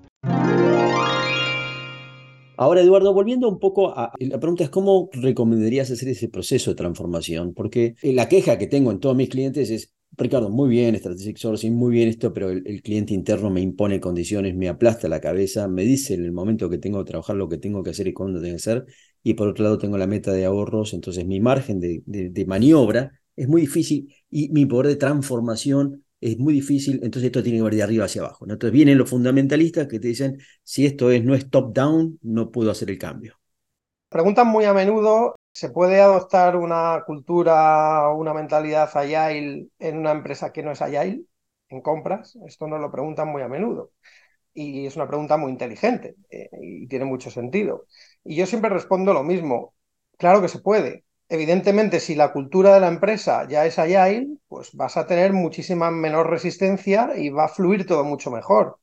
Ahora, 2.57 2.81
Eduardo, 2.81 3.13
volviendo 3.13 3.49
un 3.49 3.59
poco 3.59 3.97
a 3.97 4.13
la 4.19 4.41
pregunta 4.41 4.65
es 4.65 4.71
cómo 4.71 5.11
recomendarías 5.13 5.91
hacer 5.91 6.09
ese 6.09 6.29
proceso 6.29 6.71
de 6.71 6.77
transformación, 6.77 7.53
porque 7.55 7.95
la 8.03 8.29
queja 8.29 8.59
que 8.59 8.67
tengo 8.67 8.91
en 8.91 9.01
todos 9.01 9.17
mis 9.17 9.29
clientes 9.29 9.71
es 9.71 9.93
Ricardo, 10.19 10.49
muy 10.49 10.71
bien, 10.71 10.97
Strategic 10.97 11.37
Sourcing, 11.37 11.75
muy 11.75 11.93
bien 11.93 12.09
esto, 12.09 12.33
pero 12.33 12.49
el, 12.49 12.81
cliente 12.83 13.13
interno 13.13 13.51
me 13.51 13.61
impone 13.61 14.01
condiciones, 14.01 14.55
me 14.55 14.69
aplasta 14.69 15.09
la 15.09 15.21
cabeza, 15.21 15.69
me 15.69 15.83
dice 15.83 16.15
en 16.15 16.25
el 16.25 16.33
momento 16.33 16.71
que 16.71 16.79
tengo 16.79 17.05
que 17.05 17.11
trabajar 17.11 17.37
lo 17.37 17.49
que 17.49 17.59
tengo 17.59 17.83
que 17.83 17.91
hacer 17.91 18.07
y 18.09 18.15
cuándo 18.15 18.41
tengo 18.41 18.53
que 18.53 18.57
hacer, 18.57 18.87
y 19.23 19.35
por 19.35 19.49
otro 19.49 19.65
lado 19.65 19.77
tengo 19.77 19.99
la 19.99 20.07
meta 20.07 20.33
de 20.33 20.47
ahorros, 20.47 20.95
entonces 20.95 21.27
mi 21.27 21.41
margen 21.41 21.81
de, 21.81 22.45
maniobra 22.47 23.21
es 23.35 23.49
muy 23.49 23.63
difícil 23.63 24.15
y 24.31 24.49
mi 24.51 24.65
poder 24.65 24.87
de 24.87 24.97
transformación 24.97 26.06
es 26.21 26.39
muy 26.39 26.55
difícil, 26.55 27.01
entonces 27.03 27.25
esto 27.25 27.43
tiene 27.43 27.59
que 27.59 27.65
ver 27.65 27.75
de 27.75 27.83
arriba 27.83 28.05
hacia 28.07 28.23
abajo. 28.23 28.45
Entonces 28.45 28.73
vienen 28.73 28.99
los 28.99 29.11
fundamentalistas 29.11 29.87
que 29.87 30.01
te 30.01 30.09
dicen, 30.09 30.39
si 30.63 30.87
esto 30.87 31.11
es, 31.11 31.25
no 31.25 31.35
es 31.35 31.51
top-down, 31.51 32.19
no 32.23 32.51
puedo 32.51 32.71
hacer 32.71 32.91
el 32.91 32.99
cambio. 32.99 33.39
Preguntan 34.09 34.47
muy 34.47 34.65
a 34.65 34.73
menudo 34.73 35.35
¿Se 35.57 35.71
puede 35.71 36.03
adoptar 36.03 36.55
una 36.55 37.03
cultura 37.07 38.11
o 38.11 38.19
una 38.19 38.35
mentalidad 38.35 38.91
agile 38.95 39.69
en 39.79 39.97
una 39.97 40.11
empresa 40.11 40.53
que 40.53 40.63
no 40.63 40.71
es 40.73 40.83
agile, 40.83 41.25
en 41.71 41.81
compras? 41.81 42.37
Esto 42.47 42.67
nos 42.69 42.79
lo 42.79 42.93
preguntan 42.93 43.29
muy 43.29 43.41
a 43.41 43.49
menudo. 43.49 43.93
Y 44.53 44.85
es 44.87 44.97
una 44.97 45.09
pregunta 45.09 45.39
muy 45.39 45.51
inteligente 45.53 46.17
eh, 46.31 46.51
y 46.61 46.87
tiene 46.89 47.07
mucho 47.07 47.31
sentido. 47.31 47.87
Y 48.23 48.37
yo 48.37 48.45
siempre 48.45 48.69
respondo 48.71 49.15
lo 49.15 49.23
mismo. 49.23 49.75
Claro 50.19 50.43
que 50.43 50.49
se 50.49 50.61
puede. 50.61 51.06
Evidentemente, 51.29 51.99
si 52.01 52.15
la 52.15 52.33
cultura 52.33 52.75
de 52.75 52.81
la 52.81 52.89
empresa 52.89 53.47
ya 53.49 53.67
es 53.67 53.79
agile, 53.79 54.39
pues 54.49 54.73
vas 54.75 54.97
a 54.97 55.07
tener 55.07 55.33
muchísima 55.33 55.91
menor 55.91 56.31
resistencia 56.31 57.13
y 57.17 57.31
va 57.31 57.47
a 57.47 57.49
fluir 57.49 57.87
todo 57.87 58.05
mucho 58.05 58.31
mejor. 58.31 58.79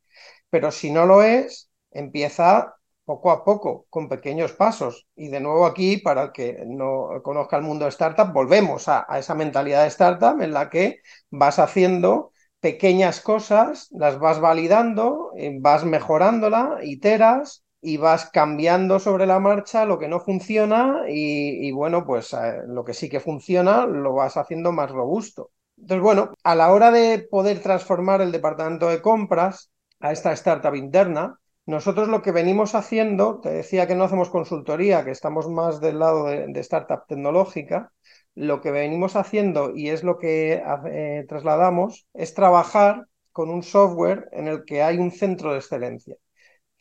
Pero 0.49 0.71
si 0.71 0.91
no 0.91 1.05
lo 1.05 1.23
es, 1.23 1.69
empieza 1.91 2.75
poco 3.05 3.31
a 3.31 3.43
poco, 3.43 3.85
con 3.89 4.09
pequeños 4.09 4.53
pasos. 4.53 5.07
Y 5.15 5.29
de 5.29 5.39
nuevo 5.39 5.65
aquí, 5.65 5.97
para 5.97 6.23
el 6.23 6.31
que 6.31 6.63
no 6.65 7.21
conozca 7.23 7.57
el 7.57 7.63
mundo 7.63 7.85
de 7.85 7.89
startup, 7.89 8.31
volvemos 8.33 8.87
a, 8.87 9.05
esa 9.17 9.35
mentalidad 9.35 9.83
de 9.83 9.89
startup 9.89 10.41
en 10.41 10.53
la 10.53 10.69
que 10.69 11.01
vas 11.29 11.59
haciendo 11.59 12.31
pequeñas 12.59 13.19
cosas, 13.21 13.87
las 13.91 14.19
vas 14.19 14.39
validando, 14.39 15.31
eh, 15.37 15.57
vas 15.59 15.83
mejorándola, 15.85 16.79
iteras 16.81 17.62
y 17.83 17.97
vas 17.97 18.29
cambiando 18.31 18.97
sobre 18.99 19.25
la 19.25 19.39
marcha 19.39 19.85
lo 19.85 19.99
que 19.99 20.07
no 20.07 20.21
funciona 20.21 21.01
y, 21.07 21.71
bueno, 21.73 22.05
pues 22.05 22.33
eh, 22.33 22.61
lo 22.67 22.85
que 22.85 22.93
sí 22.93 23.09
que 23.09 23.19
funciona 23.19 23.85
lo 23.85 24.13
vas 24.13 24.37
haciendo 24.37 24.71
más 24.71 24.89
robusto. 24.89 25.51
Entonces, 25.77 26.01
bueno, 26.01 26.31
a 26.43 26.55
la 26.55 26.71
hora 26.71 26.91
de 26.91 27.27
poder 27.29 27.59
transformar 27.61 28.21
el 28.21 28.31
departamento 28.31 28.89
de 28.89 29.01
compras 29.01 29.69
a 29.99 30.11
esta 30.13 30.31
startup 30.31 30.75
interna, 30.75 31.39
nosotros 31.65 32.07
lo 32.07 32.21
que 32.21 32.31
venimos 32.31 32.73
haciendo, 32.75 33.39
te 33.41 33.49
decía 33.49 33.87
que 33.87 33.95
no 33.95 34.05
hacemos 34.05 34.29
consultoría, 34.29 35.03
que 35.03 35.11
estamos 35.11 35.49
más 35.49 35.81
del 35.81 35.99
lado 35.99 36.25
de, 36.27 36.59
startup 36.61 37.05
tecnológica, 37.07 37.91
lo 38.35 38.61
que 38.61 38.71
venimos 38.71 39.15
haciendo 39.15 39.75
y 39.75 39.89
es 39.89 40.03
lo 40.03 40.17
que 40.17 40.63
eh, 40.89 41.25
trasladamos 41.27 42.07
es 42.13 42.33
trabajar 42.33 43.07
con 43.31 43.49
un 43.49 43.63
software 43.63 44.29
en 44.31 44.47
el 44.47 44.63
que 44.65 44.83
hay 44.83 44.97
un 44.97 45.11
centro 45.11 45.51
de 45.51 45.59
excelencia. 45.59 46.15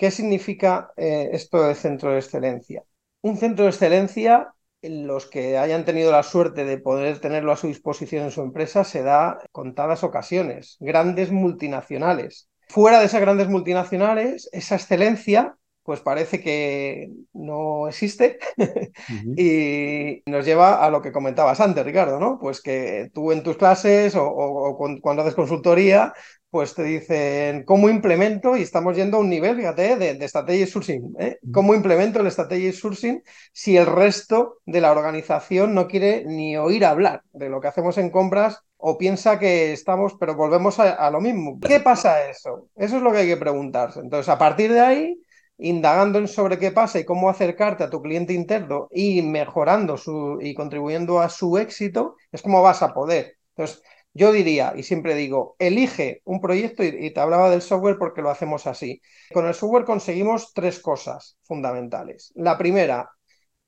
¿Qué 0.02 0.10
significa 0.10 0.92
eh, 0.96 1.28
esto 1.30 1.62
de 1.62 1.76
centro 1.76 2.10
de 2.10 2.18
excelencia? 2.18 2.82
Un 3.20 3.36
centro 3.36 3.66
de 3.66 3.70
excelencia, 3.70 4.52
los 4.82 5.26
que 5.26 5.56
hayan 5.56 5.84
tenido 5.84 6.10
la 6.10 6.24
suerte 6.24 6.64
de 6.64 6.78
poder 6.78 7.20
tenerlo 7.20 7.52
a 7.52 7.56
su 7.56 7.68
disposición 7.68 8.24
en 8.24 8.32
su 8.32 8.42
empresa, 8.42 8.82
se 8.82 9.04
da 9.04 9.38
contadas 9.52 10.02
ocasiones. 10.02 10.76
Grandes 10.80 11.30
multinacionales 11.30 12.48
Fuera 12.68 12.98
de 12.98 13.06
esas 13.06 13.20
grandes 13.20 13.48
multinacionales, 13.48 14.48
esa 14.50 14.74
excelencia 14.74 15.56
pues 15.84 16.00
parece 16.00 16.40
que 16.40 17.10
no 17.32 17.86
existe 17.86 18.38
y 19.36 20.22
nos 20.30 20.44
lleva 20.44 20.84
a 20.84 20.90
lo 20.90 21.02
que 21.02 21.12
comentabas 21.12 21.60
antes, 21.60 21.84
Ricardo, 21.84 22.18
¿no? 22.18 22.38
Pues 22.40 22.60
que 22.60 23.10
tú 23.12 23.30
en 23.30 23.42
tus 23.42 23.56
clases 23.56 24.14
o, 24.16 24.78
cuando 25.00 25.22
haces 25.22 25.34
consultoría, 25.34 26.12
pues 26.52 26.74
te 26.74 26.82
dicen 26.82 27.64
cómo 27.64 27.88
implemento, 27.88 28.58
y 28.58 28.60
estamos 28.60 28.94
yendo 28.94 29.16
a 29.16 29.20
un 29.20 29.30
nivel, 29.30 29.56
fíjate, 29.56 29.96
de, 29.96 30.14
de 30.16 30.28
strategy 30.28 30.66
sourcing, 30.66 31.16
¿eh? 31.18 31.38
cómo 31.50 31.74
implemento 31.74 32.20
el 32.20 32.30
strategy 32.30 32.72
sourcing 32.72 33.22
si 33.54 33.78
el 33.78 33.86
resto 33.86 34.58
de 34.66 34.82
la 34.82 34.92
organización 34.92 35.72
no 35.72 35.88
quiere 35.88 36.26
ni 36.26 36.58
oír 36.58 36.84
hablar 36.84 37.22
de 37.32 37.48
lo 37.48 37.58
que 37.58 37.68
hacemos 37.68 37.96
en 37.96 38.10
compras 38.10 38.58
o 38.76 38.98
piensa 38.98 39.38
que 39.38 39.72
estamos, 39.72 40.12
pero 40.20 40.34
volvemos 40.34 40.78
a, 40.78 41.10
lo 41.10 41.22
mismo. 41.22 41.58
¿Qué 41.58 41.80
pasa 41.80 42.28
eso? 42.28 42.68
Eso 42.76 42.98
es 42.98 43.02
lo 43.02 43.12
que 43.12 43.18
hay 43.18 43.28
que 43.28 43.38
preguntarse. 43.38 44.00
Entonces, 44.00 44.28
a 44.28 44.36
partir 44.36 44.74
de 44.74 44.80
ahí, 44.80 45.22
indagando 45.56 46.18
en 46.18 46.28
sobre 46.28 46.58
qué 46.58 46.70
pasa 46.70 46.98
y 46.98 47.06
cómo 47.06 47.30
acercarte 47.30 47.84
a 47.84 47.88
tu 47.88 48.02
cliente 48.02 48.34
interno 48.34 48.88
y 48.90 49.22
mejorando 49.22 49.96
su, 49.96 50.38
y 50.42 50.52
contribuyendo 50.52 51.18
a 51.20 51.30
su 51.30 51.56
éxito, 51.56 52.16
es 52.30 52.42
como 52.42 52.60
vas 52.60 52.82
a 52.82 52.92
poder. 52.92 53.38
Entonces, 53.56 53.82
yo 54.14 54.32
diría, 54.32 54.74
y 54.76 54.82
siempre 54.82 55.14
digo, 55.14 55.56
elige 55.58 56.20
un 56.24 56.40
proyecto, 56.40 56.84
y, 56.84 57.12
te 57.12 57.20
hablaba 57.20 57.50
del 57.50 57.62
software 57.62 57.98
porque 57.98 58.22
lo 58.22 58.30
hacemos 58.30 58.66
así. 58.66 59.00
Con 59.32 59.46
el 59.46 59.54
software 59.54 59.84
conseguimos 59.84 60.52
tres 60.52 60.80
cosas 60.80 61.38
fundamentales. 61.42 62.32
La 62.34 62.58
primera, 62.58 63.10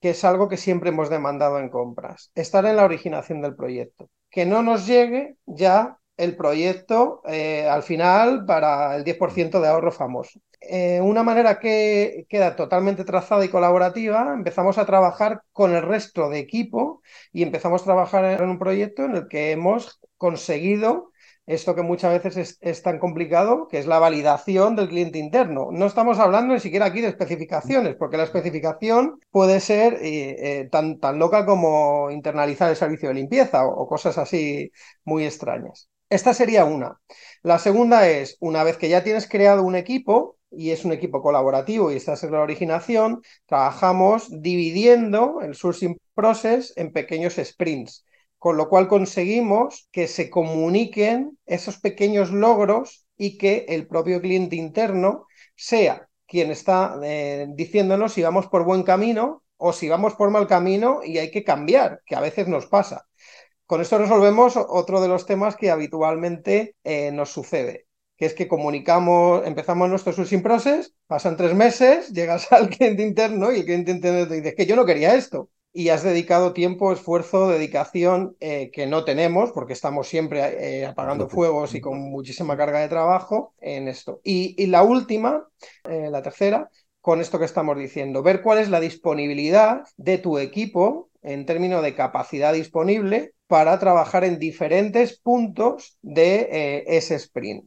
que 0.00 0.10
es 0.10 0.24
algo 0.24 0.48
que 0.48 0.56
siempre 0.56 0.90
hemos 0.90 1.10
demandado 1.10 1.58
en 1.58 1.70
compras, 1.70 2.30
estar 2.34 2.64
en 2.66 2.76
la 2.76 2.84
originación 2.84 3.40
del 3.40 3.56
proyecto 3.56 4.10
que 4.34 4.46
no 4.46 4.64
nos 4.64 4.88
llegue 4.88 5.36
ya 5.46 6.00
el 6.16 6.36
proyecto 6.36 7.22
eh, 7.26 7.66
al 7.68 7.82
final 7.82 8.44
para 8.46 8.96
el 8.96 9.04
10% 9.04 9.60
de 9.60 9.68
ahorro 9.68 9.92
famoso. 9.92 10.40
Eh, 10.60 11.00
una 11.02 11.22
manera 11.22 11.58
que 11.58 12.26
queda 12.28 12.56
totalmente 12.56 13.04
trazada 13.04 13.44
y 13.44 13.48
colaborativa, 13.50 14.32
empezamos 14.34 14.78
a 14.78 14.86
trabajar 14.86 15.42
con 15.52 15.74
el 15.74 15.82
resto 15.82 16.30
de 16.30 16.38
equipo 16.38 17.02
y 17.32 17.42
empezamos 17.42 17.82
a 17.82 17.84
trabajar 17.84 18.24
en 18.40 18.48
un 18.48 18.58
proyecto 18.58 19.04
en 19.04 19.16
el 19.16 19.28
que 19.28 19.52
hemos 19.52 20.00
conseguido 20.16 21.12
esto 21.46 21.74
que 21.74 21.82
muchas 21.82 22.22
veces 22.22 22.58
es, 22.62 22.82
tan 22.82 22.98
complicado, 22.98 23.68
que 23.68 23.78
es 23.78 23.86
la 23.86 23.98
validación 23.98 24.76
del 24.76 24.88
cliente 24.88 25.18
interno. 25.18 25.68
No 25.70 25.84
estamos 25.84 26.18
hablando 26.18 26.54
ni 26.54 26.60
siquiera 26.60 26.86
aquí 26.86 27.02
de 27.02 27.08
especificaciones, 27.08 27.96
porque 27.96 28.16
la 28.16 28.24
especificación 28.24 29.20
puede 29.30 29.60
ser 29.60 29.98
eh, 30.00 30.68
tan, 30.72 30.98
tan 31.00 31.18
loca 31.18 31.44
como 31.44 32.10
internalizar 32.10 32.70
el 32.70 32.76
servicio 32.76 33.08
de 33.08 33.16
limpieza 33.16 33.66
o, 33.66 33.86
cosas 33.86 34.16
así 34.16 34.70
muy 35.04 35.26
extrañas. 35.26 35.90
Esta 36.08 36.34
sería 36.34 36.64
una. 36.64 37.00
La 37.42 37.58
segunda 37.58 38.08
es, 38.08 38.36
una 38.40 38.62
vez 38.64 38.76
que 38.76 38.88
ya 38.88 39.02
tienes 39.02 39.28
creado 39.28 39.62
un 39.62 39.76
equipo, 39.76 40.38
y 40.50 40.70
es 40.70 40.84
un 40.84 40.92
equipo 40.92 41.20
colaborativo 41.20 41.90
y 41.90 41.96
estás 41.96 42.22
en 42.22 42.32
la 42.32 42.40
originación, 42.40 43.22
trabajamos 43.46 44.28
dividiendo 44.30 45.40
el 45.42 45.54
sourcing 45.54 45.98
process 46.14 46.72
en 46.76 46.92
pequeños 46.92 47.34
sprints 47.42 48.04
con 48.44 48.58
lo 48.58 48.68
cual 48.68 48.88
conseguimos 48.88 49.88
que 49.90 50.06
se 50.06 50.28
comuniquen 50.28 51.38
esos 51.46 51.78
pequeños 51.78 52.30
logros 52.30 53.06
y 53.16 53.38
que 53.38 53.64
el 53.70 53.86
propio 53.86 54.20
cliente 54.20 54.56
interno 54.56 55.26
sea 55.56 56.10
quien 56.26 56.50
está 56.50 57.00
eh, 57.02 57.46
diciéndonos 57.54 58.12
si 58.12 58.20
vamos 58.20 58.48
por 58.48 58.64
buen 58.64 58.82
camino 58.82 59.44
o 59.56 59.72
si 59.72 59.88
vamos 59.88 60.12
por 60.12 60.30
mal 60.30 60.46
camino 60.46 61.00
y 61.02 61.16
hay 61.16 61.30
que 61.30 61.42
cambiar, 61.42 62.02
que 62.04 62.16
a 62.16 62.20
veces 62.20 62.46
nos 62.46 62.66
pasa. 62.66 63.06
Con 63.66 63.80
esto 63.80 63.98
resolvemos 63.98 64.56
otro 64.56 65.00
de 65.00 65.08
los 65.08 65.24
temas 65.26 65.56
que 65.56 65.70
habitualmente 65.70 66.76
eh, 66.84 67.10
nos 67.12 67.30
sucede, 67.30 67.86
que 68.16 68.26
es 68.26 68.34
que 68.34 68.46
comunicamos, 68.46 69.46
empezamos 69.46 69.88
nuestro 69.88 70.12
sourcing 70.12 70.42
process, 70.42 70.94
pasan 71.06 71.36
tres 71.36 71.54
meses, 71.54 72.08
llegas 72.12 72.52
al 72.52 72.68
cliente 72.68 73.02
interno 73.02 73.52
y 73.52 73.60
el 73.60 73.64
cliente 73.64 73.90
interno 73.90 74.28
te 74.28 74.34
dice 74.34 74.54
que 74.54 74.66
yo 74.66 74.76
no 74.76 74.84
quería 74.84 75.14
esto 75.14 75.48
y 75.76 75.88
has 75.88 76.04
dedicado 76.04 76.52
tiempo, 76.52 76.92
esfuerzo, 76.92 77.48
dedicación 77.48 78.36
eh, 78.38 78.70
que 78.72 78.86
no 78.86 79.04
tenemos 79.04 79.50
porque 79.50 79.72
estamos 79.72 80.06
siempre 80.06 80.82
eh, 80.82 80.86
apagando 80.86 81.28
fuegos 81.28 81.74
y 81.74 81.80
con 81.80 81.98
muchísima 81.98 82.56
carga 82.56 82.78
de 82.78 82.88
trabajo 82.88 83.54
en 83.60 83.88
esto. 83.88 84.20
Y, 84.22 84.66
la 84.68 84.84
última, 84.84 85.48
eh, 85.88 86.10
la 86.10 86.22
tercera, 86.22 86.70
con 87.00 87.20
esto 87.20 87.40
que 87.40 87.44
estamos 87.44 87.76
diciendo, 87.76 88.22
ver 88.22 88.40
cuál 88.40 88.58
es 88.58 88.70
la 88.70 88.78
disponibilidad 88.78 89.82
de 89.96 90.18
tu 90.18 90.38
equipo 90.38 91.10
en 91.22 91.44
términos 91.44 91.82
de 91.82 91.96
capacidad 91.96 92.52
disponible 92.52 93.34
para 93.46 93.78
trabajar 93.78 94.24
en 94.24 94.38
diferentes 94.38 95.18
puntos 95.18 95.98
de 96.02 96.84
ese 96.86 97.16
sprint. 97.16 97.64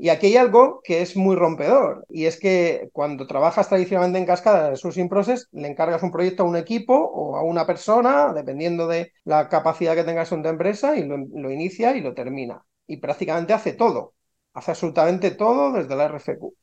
Y 0.00 0.08
aquí 0.08 0.28
hay 0.28 0.36
algo 0.38 0.80
que 0.82 1.02
es 1.02 1.14
muy 1.14 1.36
rompedor, 1.36 2.06
y 2.08 2.24
es 2.24 2.40
que 2.40 2.88
cuando 2.92 3.26
trabajas 3.26 3.68
tradicionalmente 3.68 4.18
en 4.18 4.24
cascada 4.24 4.70
de 4.70 4.76
sourcing 4.76 5.10
process, 5.10 5.46
le 5.52 5.68
encargas 5.68 6.02
un 6.02 6.10
proyecto 6.10 6.42
a 6.42 6.46
un 6.46 6.56
equipo 6.56 6.94
o 6.94 7.36
a 7.36 7.42
una 7.42 7.66
persona, 7.66 8.32
dependiendo 8.32 8.86
de 8.86 9.12
la 9.24 9.50
capacidad 9.50 9.94
que 9.94 10.04
tengas 10.04 10.32
en 10.32 10.42
tu 10.42 10.48
empresa, 10.48 10.96
y 10.96 11.04
lo, 11.04 11.50
inicia 11.50 11.94
y 11.94 12.00
lo 12.00 12.14
termina. 12.14 12.64
Y 12.86 12.96
prácticamente 12.96 13.52
hace 13.52 13.74
todo, 13.74 14.14
hace 14.54 14.70
absolutamente 14.70 15.32
todo 15.32 15.70
desde 15.72 15.94
la 15.94 16.06
RFQ. 16.06 16.54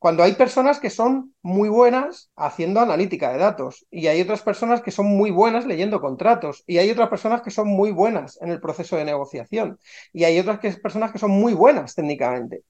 Cuando 0.00 0.22
hay 0.22 0.32
personas 0.32 0.80
que 0.80 0.88
son 0.88 1.34
muy 1.42 1.68
buenas 1.68 2.30
haciendo 2.34 2.80
analítica 2.80 3.32
de 3.32 3.38
datos 3.38 3.86
y 3.90 4.06
hay 4.06 4.22
otras 4.22 4.40
personas 4.40 4.80
que 4.80 4.90
son 4.92 5.04
muy 5.04 5.30
buenas 5.30 5.66
leyendo 5.66 6.00
contratos 6.00 6.64
y 6.66 6.78
hay 6.78 6.90
otras 6.90 7.10
personas 7.10 7.42
que 7.42 7.50
son 7.50 7.68
muy 7.68 7.90
buenas 7.92 8.38
en 8.40 8.50
el 8.50 8.62
proceso 8.62 8.96
de 8.96 9.04
negociación 9.04 9.78
y 10.14 10.24
hay 10.24 10.38
otras 10.38 10.58
personas 10.78 11.12
que 11.12 11.18
son 11.18 11.32
muy 11.32 11.52
buenas 11.52 11.94
técnicamente. 11.94 12.64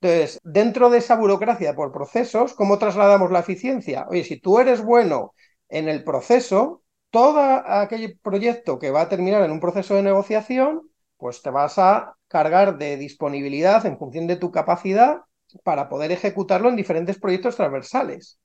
Entonces, 0.00 0.40
dentro 0.42 0.90
de 0.90 0.98
esa 0.98 1.14
burocracia 1.14 1.76
por 1.76 1.92
procesos, 1.92 2.52
¿cómo 2.54 2.78
trasladamos 2.78 3.30
la 3.30 3.40
eficiencia? 3.40 4.04
Oye, 4.10 4.24
si 4.24 4.40
tú 4.40 4.58
eres 4.58 4.82
bueno 4.82 5.34
en 5.68 5.88
el 5.88 6.02
proceso, 6.02 6.82
todo 7.10 7.38
aquel 7.40 8.18
proyecto 8.18 8.80
que 8.80 8.90
va 8.90 9.02
a 9.02 9.08
terminar 9.08 9.44
en 9.44 9.52
un 9.52 9.60
proceso 9.60 9.94
de 9.94 10.02
negociación, 10.02 10.90
pues 11.16 11.42
te 11.42 11.50
vas 11.50 11.78
a 11.78 12.16
cargar 12.26 12.76
de 12.76 12.96
disponibilidad 12.96 13.86
en 13.86 13.98
función 13.98 14.26
de 14.26 14.34
tu 14.34 14.50
capacidad 14.50 15.20
para 15.62 15.88
poder 15.88 16.12
ejecutarlo 16.12 16.68
en 16.68 16.76
diferentes 16.76 17.18
proyectos 17.18 17.56
transversales. 17.56 18.38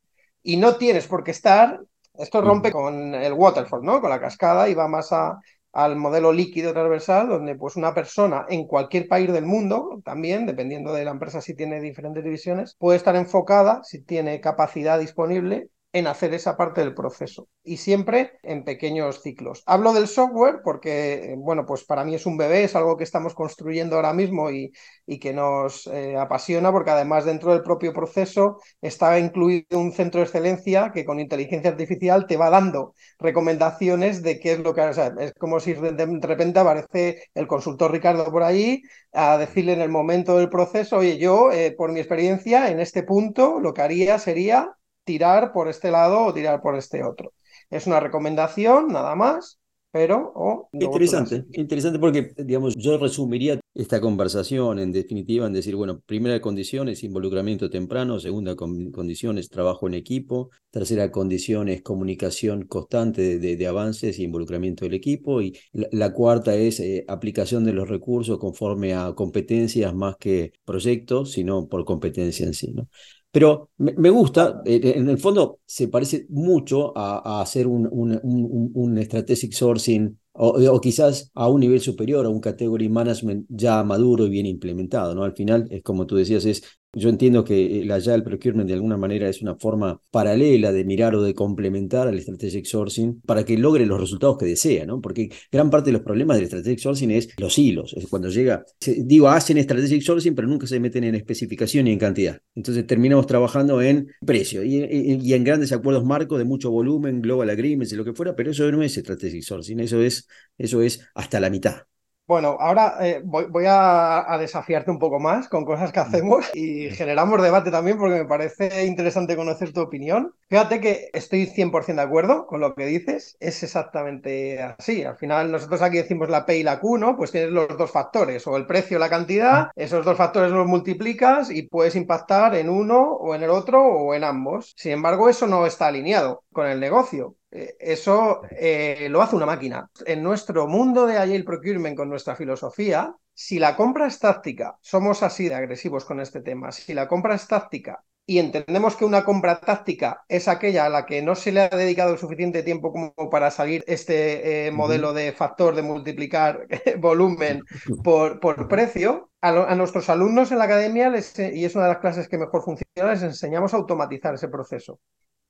Y 0.44 0.58
no 0.58 0.76
tienes 0.76 1.08
por 1.08 1.24
qué 1.24 1.32
estar, 1.32 1.80
esto 2.18 2.42
rompe 2.42 2.72
con 2.72 3.16
el 3.16 3.34
waterfall, 3.34 3.84
¿no? 3.84 4.02
Con 4.02 4.10
la 4.10 4.20
cascada 4.20 4.70
y 4.70 4.74
va 4.74 4.88
más 4.88 5.12
a, 5.12 5.40
al 5.74 5.96
modelo 5.96 6.34
líquido 6.34 6.74
transversal, 6.74 7.30
donde 7.30 7.56
pues 7.56 7.76
una 7.76 7.94
persona 7.94 8.46
en 8.50 8.66
cualquier 8.66 9.08
país 9.08 9.32
del 9.32 9.46
mundo, 9.46 10.02
también, 10.04 10.46
dependiendo 10.46 10.94
de 10.94 11.06
la 11.06 11.12
empresa 11.12 11.42
si 11.42 11.56
tiene 11.56 11.80
diferentes 11.80 12.24
divisiones, 12.24 12.76
puede 12.78 12.98
estar 12.98 13.16
enfocada, 13.16 13.84
si 13.84 14.02
tiene 14.04 14.42
capacidad 14.42 15.00
disponible, 15.00 15.70
en 15.94 16.08
hacer 16.08 16.34
esa 16.34 16.56
parte 16.58 16.82
del 16.82 16.94
proceso 16.94 17.48
y 17.64 17.78
siempre 17.78 18.34
en 18.44 18.64
pequeños 18.64 19.22
ciclos. 19.22 19.64
Hablo 19.66 19.94
del 19.94 20.08
software 20.08 20.62
porque, 20.64 21.36
bueno, 21.38 21.66
pues 21.66 21.84
para 21.84 22.06
mí 22.06 22.16
es 22.16 22.26
un 22.26 22.38
bebé, 22.38 22.64
es 22.64 22.76
algo 22.76 22.98
que 22.98 23.04
estamos 23.04 23.34
construyendo 23.34 23.96
ahora 23.98 24.14
mismo 24.14 24.50
y, 24.52 24.72
y 25.06 25.20
que 25.20 25.34
nos 25.34 25.88
eh, 25.88 26.16
apasiona 26.18 26.72
porque 26.72 26.92
además 26.92 27.26
dentro 27.26 27.52
del 27.52 27.62
propio 27.62 27.94
proceso 27.94 28.60
está 28.82 29.20
incluido 29.20 29.80
un 29.80 29.92
centro 29.92 30.20
de 30.20 30.26
excelencia 30.26 30.92
que 30.94 31.06
con 31.06 31.20
inteligencia 31.20 31.72
artificial 31.72 32.26
te 32.28 32.38
va 32.38 32.50
dando 32.50 32.96
recomendaciones 33.20 34.24
de 34.24 34.40
qué 34.40 34.54
es 34.54 34.60
lo 34.60 34.74
que... 34.74 34.82
O 34.82 34.92
es 34.92 35.34
como 35.40 35.60
si 35.60 35.74
de 35.74 36.20
repente 36.22 36.60
aparece 36.60 37.24
el 37.34 37.48
consultor 37.48 37.92
Ricardo 37.92 38.32
por 38.32 38.44
ahí 38.44 38.82
a 39.14 39.38
decirle 39.38 39.74
en 39.74 39.82
el 39.82 39.90
momento 39.90 40.38
del 40.38 40.50
proceso, 40.50 40.98
oye, 40.98 41.18
yo, 41.18 41.52
eh, 41.52 41.74
por 41.78 41.92
mi 41.92 42.00
experiencia, 42.00 42.70
en 42.70 42.80
este 42.80 43.04
punto, 43.04 43.60
lo 43.60 43.74
que 43.74 43.82
haría 43.82 44.20
sería 44.20 44.76
tirar 45.04 45.52
por 45.54 45.68
este 45.70 45.92
lado 45.92 46.26
o 46.26 46.34
tirar 46.34 46.62
por 46.62 46.76
este 46.76 47.04
otro. 47.04 47.34
Es 47.70 47.88
una 47.88 48.00
recomendación, 48.00 48.88
nada 48.90 49.16
más, 49.16 49.60
pero... 49.92 50.32
Oh, 50.36 50.70
interesante, 50.74 51.46
interesante 51.54 52.00
porque, 52.00 52.34
digamos, 52.38 52.76
yo 52.78 52.98
resumiría 52.98 53.60
esta 53.74 54.02
conversación 54.02 54.80
en 54.80 54.92
definitiva 54.92 55.48
en 55.48 55.54
decir, 55.54 55.76
bueno, 55.76 56.02
primera 56.06 56.40
condición 56.42 56.90
es 56.90 57.04
involucramiento 57.04 57.70
temprano, 57.70 58.20
segunda 58.20 58.56
condición 58.56 59.38
es 59.38 59.50
trabajo 59.50 59.88
en 59.88 59.94
equipo, 59.94 60.50
tercera 60.70 61.12
condición 61.12 61.70
es 61.70 61.82
comunicación 61.82 62.68
constante 62.68 63.40
de, 63.40 63.68
avances 63.68 64.18
e 64.20 64.24
involucramiento 64.24 64.86
del 64.86 64.94
equipo 64.94 65.42
y 65.42 65.58
la, 65.72 66.14
cuarta 66.14 66.56
es 66.56 66.80
eh, 66.80 67.06
aplicación 67.08 67.64
de 67.64 67.74
los 67.74 67.88
recursos 67.88 68.40
conforme 68.40 68.94
a 68.94 69.14
competencias 69.14 69.94
más 69.94 70.16
que 70.18 70.54
proyectos, 70.66 71.32
sino 71.32 71.68
por 71.68 71.86
competencia 71.86 72.46
en 72.46 72.54
sí, 72.54 72.72
¿no? 72.74 72.88
Pero 73.32 73.70
me, 73.78 74.10
gusta, 74.10 74.62
eh, 74.66 74.94
en 74.96 75.10
el 75.10 75.18
fondo 75.18 75.60
se 75.66 75.88
parece 75.88 76.26
mucho 76.30 76.92
a, 76.98 77.42
hacer 77.42 77.66
un, 77.66 77.88
un, 77.90 78.20
un, 78.24 78.72
un, 78.74 79.04
strategic 79.04 79.54
sourcing 79.54 80.20
o, 80.34 80.82
quizás 80.82 81.32
a 81.34 81.48
un 81.48 81.62
nivel 81.62 81.80
superior, 81.80 82.26
a 82.26 82.30
un 82.30 82.42
category 82.42 82.90
management 82.90 83.46
ya 83.50 83.84
maduro 83.84 84.26
y 84.26 84.30
bien 84.30 84.46
implementado, 84.46 85.16
¿no? 85.16 85.24
Al 85.24 85.34
final, 85.34 85.68
es 85.72 85.82
como 85.82 86.06
tú 86.06 86.18
decías, 86.18 86.44
es 86.46 86.64
yo 86.94 87.10
entiendo 87.10 87.44
que 87.44 87.84
la 87.86 87.98
el 88.02 88.24
procurement 88.24 88.68
de 88.68 88.74
alguna 88.74 88.98
manera 88.98 89.30
es 89.30 89.42
una 89.42 89.56
forma 89.56 90.02
paralela 90.12 90.72
de 90.72 90.84
mirar 90.84 91.16
o 91.16 91.22
de 91.22 91.34
complementar 91.34 92.08
al 92.08 92.20
strategic 92.20 92.66
sourcing 92.66 93.22
para 93.22 93.46
que 93.46 93.58
logre 93.58 93.86
los 93.86 94.00
resultados 94.00 94.38
que 94.38 94.46
desea, 94.46 94.86
¿no? 94.86 95.00
Porque 95.00 95.30
gran 95.52 95.70
parte 95.70 95.90
de 95.90 95.94
los 95.94 96.02
problemas 96.02 96.38
del 96.38 96.48
strategic 96.48 96.80
sourcing 96.80 97.12
es 97.12 97.30
los 97.38 97.58
hilos, 97.58 97.94
es 97.94 98.08
cuando 98.08 98.30
llega, 98.30 98.66
digo, 98.98 99.30
hacen 99.30 99.62
strategic 99.64 100.02
sourcing, 100.02 100.36
pero 100.36 100.48
nunca 100.48 100.68
se 100.68 100.80
meten 100.80 101.04
en 101.04 101.16
especificación 101.16 101.88
y 101.88 101.92
en 101.92 102.00
cantidad. 102.00 102.42
Entonces 102.56 102.86
terminamos 102.86 103.28
trabajando 103.28 103.82
en 103.82 104.08
precio 104.26 104.64
y, 104.64 104.84
y 105.24 105.34
en 105.34 105.44
grandes 105.44 105.72
acuerdos 105.72 106.04
marcos 106.04 106.40
de 106.40 106.46
mucho 106.46 106.72
volumen, 106.72 107.22
global 107.22 107.50
agreements 107.50 107.94
y 107.94 107.96
lo 107.96 108.04
que 108.04 108.14
fuera, 108.14 108.36
pero 108.36 108.52
eso 108.52 108.70
no 108.72 108.84
es 108.84 108.96
strategic 108.96 109.44
sourcing, 109.44 109.80
eso 109.80 110.02
es, 110.02 110.28
eso 110.58 110.82
es 110.82 111.02
hasta 111.14 111.40
la 111.40 111.50
mitad. 111.50 111.91
Bueno, 112.32 112.56
ahora 112.62 112.96
eh, 113.02 113.20
voy, 113.26 113.66
a, 113.68 114.38
desafiarte 114.40 114.90
un 114.90 115.00
poco 115.00 115.20
más 115.20 115.50
con 115.50 115.66
cosas 115.66 115.92
que 115.92 116.00
hacemos 116.00 116.50
y 116.54 116.90
generamos 116.92 117.42
debate 117.42 117.72
también 117.72 117.98
porque 117.98 118.20
me 118.20 118.26
parece 118.26 118.86
interesante 118.86 119.36
conocer 119.36 119.74
tu 119.74 119.82
opinión. 119.82 120.34
Fíjate 120.50 120.80
que 120.80 121.10
estoy 121.12 121.46
100% 121.46 121.96
de 121.96 122.02
acuerdo 122.02 122.48
con 122.48 122.62
lo 122.62 122.74
que 122.74 122.86
dices, 122.86 123.36
es 123.42 123.62
exactamente 123.64 124.62
así. 124.62 125.04
Al 125.04 125.18
final 125.18 125.52
nosotros 125.52 125.82
aquí 125.82 125.98
decimos 125.98 126.30
la 126.30 126.46
P 126.46 126.60
y 126.60 126.64
la 126.64 126.80
Q, 126.80 126.98
¿no? 127.00 127.18
Pues 127.18 127.34
tienes 127.34 127.50
los 127.50 127.78
dos 127.78 127.92
factores, 127.92 128.48
o 128.48 128.56
el 128.56 128.66
precio 128.66 128.96
o 128.96 129.02
la 129.02 129.10
cantidad, 129.10 129.54
ah. 129.54 129.72
esos 129.76 130.06
dos 130.06 130.16
factores 130.16 130.52
los 130.52 130.68
multiplicas 130.68 131.52
y 131.52 131.64
puedes 131.64 131.98
impactar 131.98 132.56
en 132.56 132.70
uno 132.70 133.12
o 133.12 133.36
en 133.36 133.44
el 133.44 133.50
otro 133.50 133.84
o 133.84 134.14
en 134.14 134.24
ambos. 134.24 134.72
Sin 134.78 134.94
embargo, 134.94 135.28
eso 135.28 135.48
no 135.48 135.66
está 135.66 135.88
alineado 135.88 136.44
con 136.52 136.68
el 136.68 136.80
negocio. 136.80 137.38
Eh, 137.50 137.76
eso 137.80 138.42
eh, 138.52 139.08
lo 139.10 139.22
hace 139.22 139.36
una 139.36 139.46
máquina. 139.46 139.90
En 140.06 140.24
nuestro 140.24 140.68
mundo 140.68 141.06
de 141.06 141.18
Agile 141.18 141.44
Procurement, 141.44 141.98
con 141.98 142.10
nuestra 142.10 142.36
filosofía, 142.36 143.16
si 143.34 143.60
la 143.60 143.76
compra 143.76 144.08
es 144.08 144.20
táctica, 144.20 144.78
somos 144.82 145.24
así 145.24 145.50
de 145.50 145.56
agresivos 145.56 146.06
con 146.06 146.20
este 146.20 146.42
tema, 146.42 146.72
si 146.72 146.94
la 146.94 147.08
compra 147.08 147.36
es 147.36 147.48
táctica 147.48 148.04
y 148.26 148.40
entendemos 148.40 148.96
que 148.96 149.06
una 149.06 149.24
compra 149.24 149.60
táctica 149.60 150.24
es 150.28 150.48
aquella 150.48 150.86
a 150.86 150.90
la 150.90 151.06
que 151.06 151.22
no 151.22 151.36
se 151.36 151.52
le 151.52 151.62
ha 151.62 151.70
dedicado 151.70 152.14
el 152.14 152.20
suficiente 152.20 152.64
tiempo 152.64 152.92
como 152.92 153.30
para 153.30 153.52
salir 153.52 153.84
este 153.88 154.68
eh, 154.68 154.72
modelo 154.72 155.14
de 155.14 155.32
factor 155.32 155.76
de 155.76 155.82
multiplicar 155.82 156.68
volumen 157.00 157.64
por, 158.04 158.40
por 158.40 158.68
precio, 158.68 159.31
a, 159.42 159.76
nuestros 159.76 160.10
alumnos 160.10 160.52
en 160.52 160.60
la 160.60 160.66
academia, 160.66 161.10
les, 161.10 161.38
y 161.40 161.66
es 161.66 161.76
una 161.76 161.86
de 161.86 161.94
las 161.94 162.02
clases 162.02 162.28
que 162.28 162.38
mejor 162.38 162.64
funciona, 162.64 163.12
les 163.12 163.24
enseñamos 163.24 163.74
a 163.74 163.78
automatizar 163.78 164.34
ese 164.36 164.48
proceso 164.48 165.00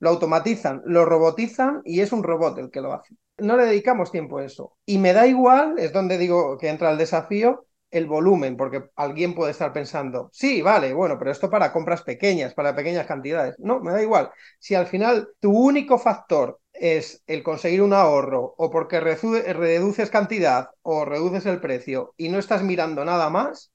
lo 0.01 0.09
automatizan, 0.09 0.81
lo 0.85 1.05
robotizan 1.05 1.81
y 1.85 2.01
es 2.01 2.11
un 2.11 2.23
robot 2.23 2.57
el 2.57 2.71
que 2.71 2.81
lo 2.81 2.91
hace. 2.91 3.15
No 3.37 3.55
le 3.55 3.65
dedicamos 3.65 4.11
tiempo 4.11 4.39
a 4.39 4.45
eso. 4.45 4.75
Y 4.83 4.97
me 4.97 5.13
da 5.13 5.27
igual, 5.27 5.75
es 5.77 5.93
donde 5.93 6.17
digo 6.17 6.57
que 6.57 6.69
entra 6.69 6.91
el 6.91 6.97
desafío, 6.97 7.67
el 7.91 8.07
volumen, 8.07 8.57
porque 8.57 8.83
alguien 8.95 9.35
puede 9.35 9.51
estar 9.51 9.71
pensando, 9.73 10.29
sí, 10.33 10.61
vale, 10.61 10.93
bueno, 10.93 11.19
pero 11.19 11.29
esto 11.29 11.49
para 11.51 11.71
compras 11.71 12.01
pequeñas, 12.01 12.55
para 12.55 12.75
pequeñas 12.75 13.05
cantidades. 13.05 13.55
No, 13.59 13.79
me 13.79 13.91
da 13.91 14.01
igual. 14.01 14.31
Si 14.59 14.73
al 14.73 14.87
final 14.87 15.29
tu 15.39 15.51
único 15.51 15.99
factor 15.99 16.59
es 16.73 17.21
el 17.27 17.43
conseguir 17.43 17.83
un 17.83 17.93
ahorro 17.93 18.55
o 18.57 18.71
porque 18.71 18.99
reduces 18.99 20.09
cantidad 20.09 20.69
o 20.81 21.05
reduces 21.05 21.45
el 21.45 21.59
precio 21.61 22.15
y 22.17 22.29
no 22.29 22.39
estás 22.39 22.63
mirando 22.63 23.05
nada 23.05 23.29
más, 23.29 23.71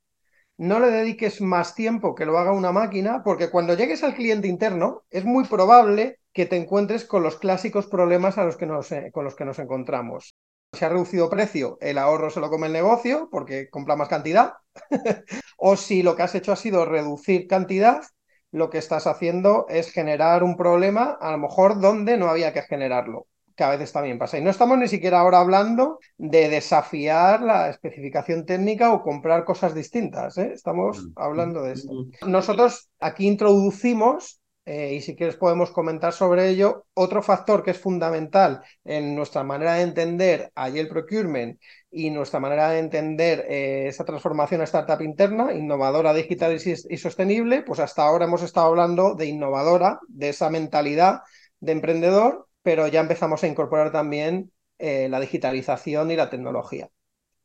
no 0.58 0.80
le 0.80 0.90
dediques 0.90 1.40
más 1.40 1.74
tiempo 1.74 2.14
que 2.14 2.26
lo 2.26 2.38
haga 2.38 2.52
una 2.52 2.72
máquina, 2.72 3.22
porque 3.22 3.50
cuando 3.50 3.74
llegues 3.74 4.02
al 4.02 4.14
cliente 4.14 4.48
interno 4.48 5.02
es 5.10 5.24
muy 5.24 5.44
probable 5.44 6.20
que 6.32 6.46
te 6.46 6.56
encuentres 6.56 7.04
con 7.04 7.22
los 7.22 7.38
clásicos 7.38 7.86
problemas 7.86 8.36
eh, 8.38 9.10
con 9.12 9.24
los 9.24 9.36
que 9.36 9.44
nos 9.44 9.58
encontramos. 9.58 10.34
Si 10.72 10.84
ha 10.84 10.88
reducido 10.88 11.30
precio, 11.30 11.78
el 11.80 11.98
ahorro 11.98 12.30
se 12.30 12.40
lo 12.40 12.50
come 12.50 12.66
el 12.66 12.72
negocio 12.72 13.28
porque 13.30 13.68
compra 13.70 13.96
más 13.96 14.08
cantidad. 14.08 14.54
o 15.56 15.76
si 15.76 16.02
lo 16.02 16.16
que 16.16 16.22
has 16.22 16.34
hecho 16.34 16.52
ha 16.52 16.56
sido 16.56 16.84
reducir 16.84 17.46
cantidad, 17.46 18.02
lo 18.50 18.70
que 18.70 18.78
estás 18.78 19.06
haciendo 19.06 19.66
es 19.68 19.90
generar 19.90 20.42
un 20.42 20.56
problema, 20.56 21.16
a 21.20 21.32
lo 21.32 21.38
mejor 21.38 21.80
donde 21.80 22.16
no 22.16 22.28
había 22.28 22.52
que 22.52 22.62
generarlo 22.62 23.26
que 23.56 23.64
a 23.64 23.70
veces 23.70 23.92
también 23.92 24.18
pasa. 24.18 24.38
Y 24.38 24.42
no 24.42 24.50
estamos 24.50 24.78
ni 24.78 24.86
siquiera 24.86 25.20
ahora 25.20 25.40
hablando 25.40 25.98
de 26.18 26.48
desafiar 26.48 27.40
la 27.40 27.70
especificación 27.70 28.44
técnica 28.44 28.92
o 28.92 29.02
comprar 29.02 29.44
cosas 29.44 29.74
distintas. 29.74 30.36
¿eh? 30.36 30.50
Estamos 30.52 31.08
hablando 31.16 31.62
de 31.62 31.72
esto. 31.72 31.92
Mm. 31.92 32.30
Nosotros 32.30 32.90
aquí 33.00 33.26
introducimos, 33.26 34.40
eh, 34.66 34.94
y 34.94 35.00
si 35.00 35.16
quieres 35.16 35.36
podemos 35.36 35.70
comentar 35.70 36.12
sobre 36.12 36.50
ello, 36.50 36.84
otro 36.92 37.22
factor 37.22 37.62
que 37.62 37.70
es 37.70 37.78
fundamental 37.78 38.60
en 38.84 39.14
nuestra 39.14 39.42
manera 39.42 39.74
de 39.74 39.82
entender 39.82 40.52
allí 40.54 40.78
el 40.78 40.88
procurement 40.88 41.58
y 41.90 42.10
nuestra 42.10 42.40
manera 42.40 42.68
de 42.68 42.80
entender 42.80 43.46
eh, 43.48 43.86
esa 43.88 44.04
transformación 44.04 44.60
a 44.60 44.64
startup 44.64 45.00
interna, 45.00 45.54
innovadora, 45.54 46.12
digital 46.12 46.54
y 46.54 46.96
sostenible, 46.98 47.62
pues 47.62 47.80
hasta 47.80 48.02
ahora 48.02 48.26
hemos 48.26 48.42
estado 48.42 48.66
hablando 48.66 49.14
de 49.14 49.26
innovadora, 49.26 49.98
de 50.08 50.28
esa 50.28 50.50
mentalidad 50.50 51.20
de 51.60 51.72
emprendedor 51.72 52.45
pero 52.66 52.88
ya 52.88 52.98
empezamos 52.98 53.44
a 53.44 53.46
incorporar 53.46 53.92
también 53.92 54.50
eh, 54.80 55.08
la 55.08 55.20
digitalización 55.20 56.10
y 56.10 56.16
la 56.16 56.30
tecnología. 56.30 56.90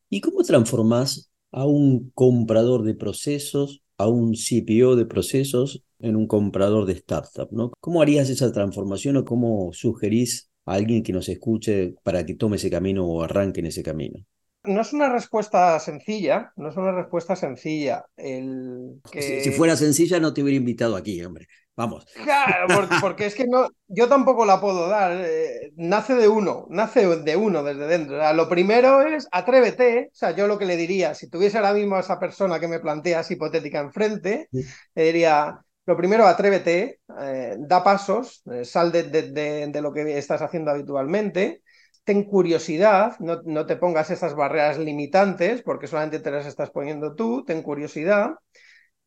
¿Y 0.10 0.20
cómo 0.20 0.42
transformás 0.42 1.32
a 1.52 1.68
un 1.68 2.10
comprador 2.16 2.82
de 2.82 2.96
procesos, 2.96 3.84
a 4.00 4.08
un 4.08 4.34
CPO 4.34 4.96
de 4.96 5.06
procesos, 5.06 5.84
en 6.00 6.16
un 6.16 6.26
comprador 6.26 6.88
de 6.88 6.94
startup? 6.94 7.50
¿no? 7.52 7.72
¿Cómo 7.80 8.02
harías 8.02 8.32
esa 8.32 8.52
transformación 8.52 9.18
o 9.18 9.24
cómo 9.24 9.70
sugerís 9.74 10.50
a 10.66 10.74
alguien 10.74 11.04
que 11.04 11.14
nos 11.14 11.30
escuche 11.30 11.94
para 12.02 12.26
que 12.26 12.34
tome 12.34 12.56
ese 12.56 12.72
camino 12.72 13.06
o 13.06 13.22
arranque 13.22 13.60
en 13.60 13.68
ese 13.68 13.84
camino? 13.84 14.26
No 14.64 14.82
es 14.82 14.94
una 14.94 15.10
respuesta 15.10 15.80
sencilla, 15.80 16.54
no 16.56 16.70
es 16.70 16.78
una 16.78 16.92
respuesta 16.92 17.36
sencilla. 17.36 18.06
El 18.16 19.02
si, 19.12 19.52
fuera 19.52 19.76
sencilla 19.76 20.20
no 20.20 20.34
te 20.34 20.44
hubiera 20.44 20.58
invitado 20.58 20.96
aquí, 20.96 21.24
hombre. 21.24 21.48
Vamos. 21.76 22.06
Claro, 22.24 22.68
porque, 23.02 23.26
es 23.26 23.34
que 23.34 23.48
no, 23.48 23.70
yo 23.88 24.08
tampoco 24.08 24.46
la 24.46 24.62
puedo 24.62 24.88
dar. 24.88 25.14
Eh, 25.14 25.72
nace 25.78 26.14
de 26.14 26.28
uno, 26.28 26.68
nace 26.70 27.08
de 27.08 27.36
uno 27.36 27.64
desde 27.64 27.88
dentro. 27.88 28.34
lo 28.34 28.48
primero 28.48 29.02
es 29.02 29.28
atrévete. 29.32 30.10
O 30.12 30.16
sea, 30.16 30.36
yo 30.36 30.48
lo 30.48 30.60
que 30.60 30.66
le 30.66 30.78
diría, 30.78 31.16
si 31.16 31.30
tuviese 31.30 31.58
ahora 31.58 31.74
mismo 31.74 31.96
a 31.96 32.02
esa 32.02 32.20
persona 32.20 32.60
que 32.60 32.68
me 32.68 32.80
planteas 32.80 33.32
hipotética 33.32 33.80
enfrente, 33.80 34.48
le 34.52 35.04
diría, 35.04 35.60
lo 35.86 35.98
primero, 35.98 36.28
atrévete, 36.28 37.00
eh, 37.20 37.56
da 37.58 37.84
pasos, 37.84 38.44
eh, 38.52 38.64
sal 38.66 38.92
de, 38.92 39.04
de, 39.04 39.82
lo 39.82 39.92
que 39.92 40.18
estás 40.18 40.42
haciendo 40.42 40.72
habitualmente, 40.72 41.64
ten 42.12 42.26
curiosidad, 42.26 43.18
no, 43.20 43.42
no 43.46 43.66
te 43.66 43.78
pongas 43.78 44.10
esas 44.12 44.36
barreras 44.36 44.78
limitantes 44.78 45.62
porque 45.62 45.88
solamente 45.88 46.20
te 46.20 46.30
las 46.30 46.46
estás 46.46 46.70
poniendo 46.70 47.16
tú, 47.16 47.46
ten 47.46 47.62
curiosidad 47.62 48.32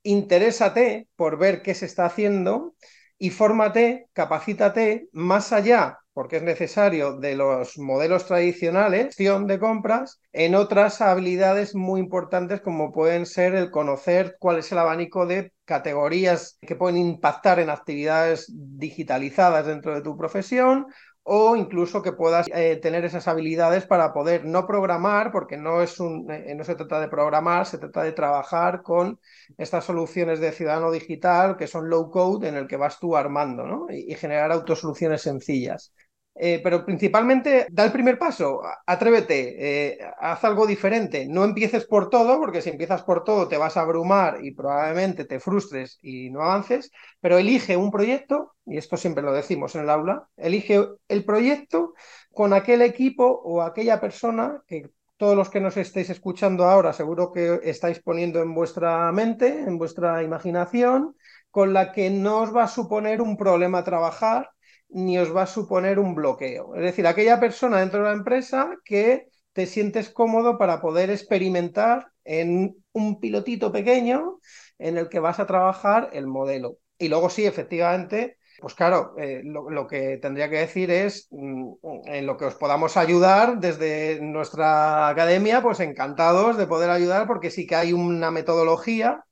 interésate 0.03 1.09
por 1.14 1.38
ver 1.38 1.61
qué 1.61 1.75
se 1.75 1.85
está 1.85 2.07
haciendo 2.07 2.75
y 3.19 3.29
fórmate, 3.29 4.07
capacítate 4.14 5.09
más 5.12 5.53
allá, 5.53 5.99
porque 6.14 6.37
es 6.37 6.43
necesario, 6.43 7.19
de 7.19 7.37
los 7.37 7.77
modelos 7.79 8.27
tradicionales 8.27 9.14
de 9.17 9.59
compras, 9.59 10.21
en 10.33 10.55
otras 10.55 11.03
habilidades 11.03 11.75
muy 11.75 12.01
importantes 12.01 12.63
como 12.63 12.90
pueden 12.90 13.27
ser 13.27 13.55
el 13.55 13.71
conocer 13.71 14.37
cuál 14.38 14.59
es 14.61 14.73
el 14.73 14.79
abanico 14.79 15.27
de 15.27 15.52
categorías 15.67 16.57
que 16.63 16.77
pueden 16.77 16.96
impactar 16.96 17.59
en 17.61 17.69
actividades 17.69 18.50
digitalizadas 18.50 19.67
dentro 19.67 19.94
de 19.94 20.00
tu 20.00 20.17
profesión 20.17 20.87
o 21.25 21.56
incluso 21.56 22.02
que 22.02 22.12
puedas 22.12 22.46
eh, 22.52 22.77
tener 22.77 23.04
esas 23.04 23.27
habilidades 23.29 23.87
para 23.87 24.12
poder 24.12 24.44
no 24.44 24.66
programar, 24.66 25.33
porque 25.33 25.56
no, 25.56 25.83
es 25.83 25.98
un, 25.98 26.31
eh, 26.31 26.54
no 26.54 26.64
se 26.64 26.75
trata 26.75 27.00
de 27.00 27.08
programar, 27.08 27.66
se 27.66 27.79
trata 27.79 28.02
de 28.02 28.12
trabajar 28.12 28.83
con 28.83 29.18
estas 29.56 29.85
soluciones 29.85 30.38
de 30.38 30.52
ciudadano 30.52 30.90
digital 30.92 31.56
que 31.56 31.66
son 31.66 31.88
low 31.88 32.10
code 32.10 32.48
en 32.48 32.56
el 32.56 32.66
que 32.68 32.77
vas 32.77 33.00
tú 33.00 33.16
armando 33.16 33.66
¿no? 33.66 33.87
y, 33.90 34.14
generar 34.14 34.52
autosoluciones 34.52 35.22
sencillas. 35.22 35.94
Eh, 36.35 36.61
pero 36.63 36.85
principalmente 36.85 37.67
da 37.71 37.85
el 37.85 37.93
primer 37.93 38.19
paso, 38.19 38.61
atrévete, 38.87 39.93
eh, 39.93 39.99
haz 40.19 40.43
algo 40.45 40.67
diferente, 40.67 41.27
no 41.29 41.45
empieces 41.45 41.87
por 41.87 42.11
todo, 42.11 42.41
porque 42.41 42.61
si 42.61 42.71
empiezas 42.71 43.03
por 43.05 43.23
todo 43.23 43.47
te 43.47 43.57
vas 43.57 43.77
a 43.77 43.83
abrumar 43.83 44.45
y 44.45 44.53
probablemente 44.53 45.25
te 45.25 45.39
frustres 45.39 45.99
y 46.03 46.31
no 46.31 46.43
avances, 46.43 46.91
pero 47.21 47.39
elige 47.39 47.77
un 47.77 47.91
proyecto, 47.93 48.55
y 48.67 48.79
esto 48.79 48.97
siempre 48.97 49.23
lo 49.23 49.33
decimos 49.33 49.75
en 49.77 49.83
el 49.83 49.91
aula, 49.91 50.29
elige 50.37 50.85
el 51.09 51.25
proyecto 51.25 51.95
con 52.33 52.53
aquel 52.53 52.83
equipo 52.83 53.27
o 53.45 53.63
aquella 53.63 54.01
persona 54.01 54.63
que 54.67 54.91
todos 55.17 55.37
los 55.37 55.49
que 55.51 55.61
nos 55.61 55.77
estéis 55.77 56.11
escuchando 56.11 56.65
ahora 56.65 56.93
seguro 56.93 57.33
que 57.33 57.61
estáis 57.63 58.01
poniendo 58.01 58.43
en 58.43 58.55
vuestra 58.55 59.11
mente, 59.13 59.61
en 59.61 59.79
vuestra 59.79 60.23
imaginación, 60.25 61.15
con 61.51 61.73
la 61.73 61.93
que 61.93 62.11
no 62.11 62.41
os 62.41 62.55
va 62.55 62.65
a 62.65 62.69
suponer 62.69 63.23
un 63.23 63.37
problema 63.37 63.85
trabajar 63.85 64.51
ni 64.95 65.19
os 65.19 65.35
va 65.35 65.42
a 65.42 65.47
suponer 65.47 65.99
un 65.99 66.15
bloqueo. 66.15 66.75
Es 66.77 66.83
decir, 66.83 67.07
aquella 67.07 67.40
persona 67.40 67.81
dentro 67.81 68.01
de 68.01 68.07
la 68.07 68.15
empresa 68.15 68.71
que 68.85 69.29
te 69.53 69.67
sientes 69.67 70.09
cómodo 70.09 70.57
para 70.57 70.81
poder 70.81 71.11
experimentar 71.11 72.13
en 72.25 72.77
un 72.92 73.21
pilotito 73.21 73.73
pequeño 73.73 74.38
en 74.79 74.97
el 74.97 75.09
que 75.09 75.19
vas 75.19 75.40
a 75.40 75.47
trabajar 75.47 76.11
el 76.13 76.27
modelo. 76.27 76.79
Y 76.97 77.09
luego 77.09 77.29
sí, 77.29 77.45
efectivamente, 77.45 78.38
pues 78.61 78.75
claro, 78.75 79.15
eh, 79.19 79.42
lo, 79.45 79.87
que 79.88 80.19
tendría 80.19 80.49
que 80.49 80.59
decir 80.59 80.90
es, 80.92 81.27
mm, 81.33 81.73
en 82.07 82.27
lo 82.27 82.37
que 82.37 82.45
os 82.47 82.55
podamos 82.55 82.97
ayudar 82.97 83.59
desde 83.59 84.21
nuestra 84.23 85.09
academia, 85.09 85.61
pues 85.61 85.81
encantados 85.81 86.57
de 86.57 86.69
poder 86.69 86.90
ayudar 86.90 87.27
porque 87.27 87.51
sí 87.51 87.67
que 87.67 87.75
hay 87.75 87.92
una 87.92 88.31
metodología 88.31 89.25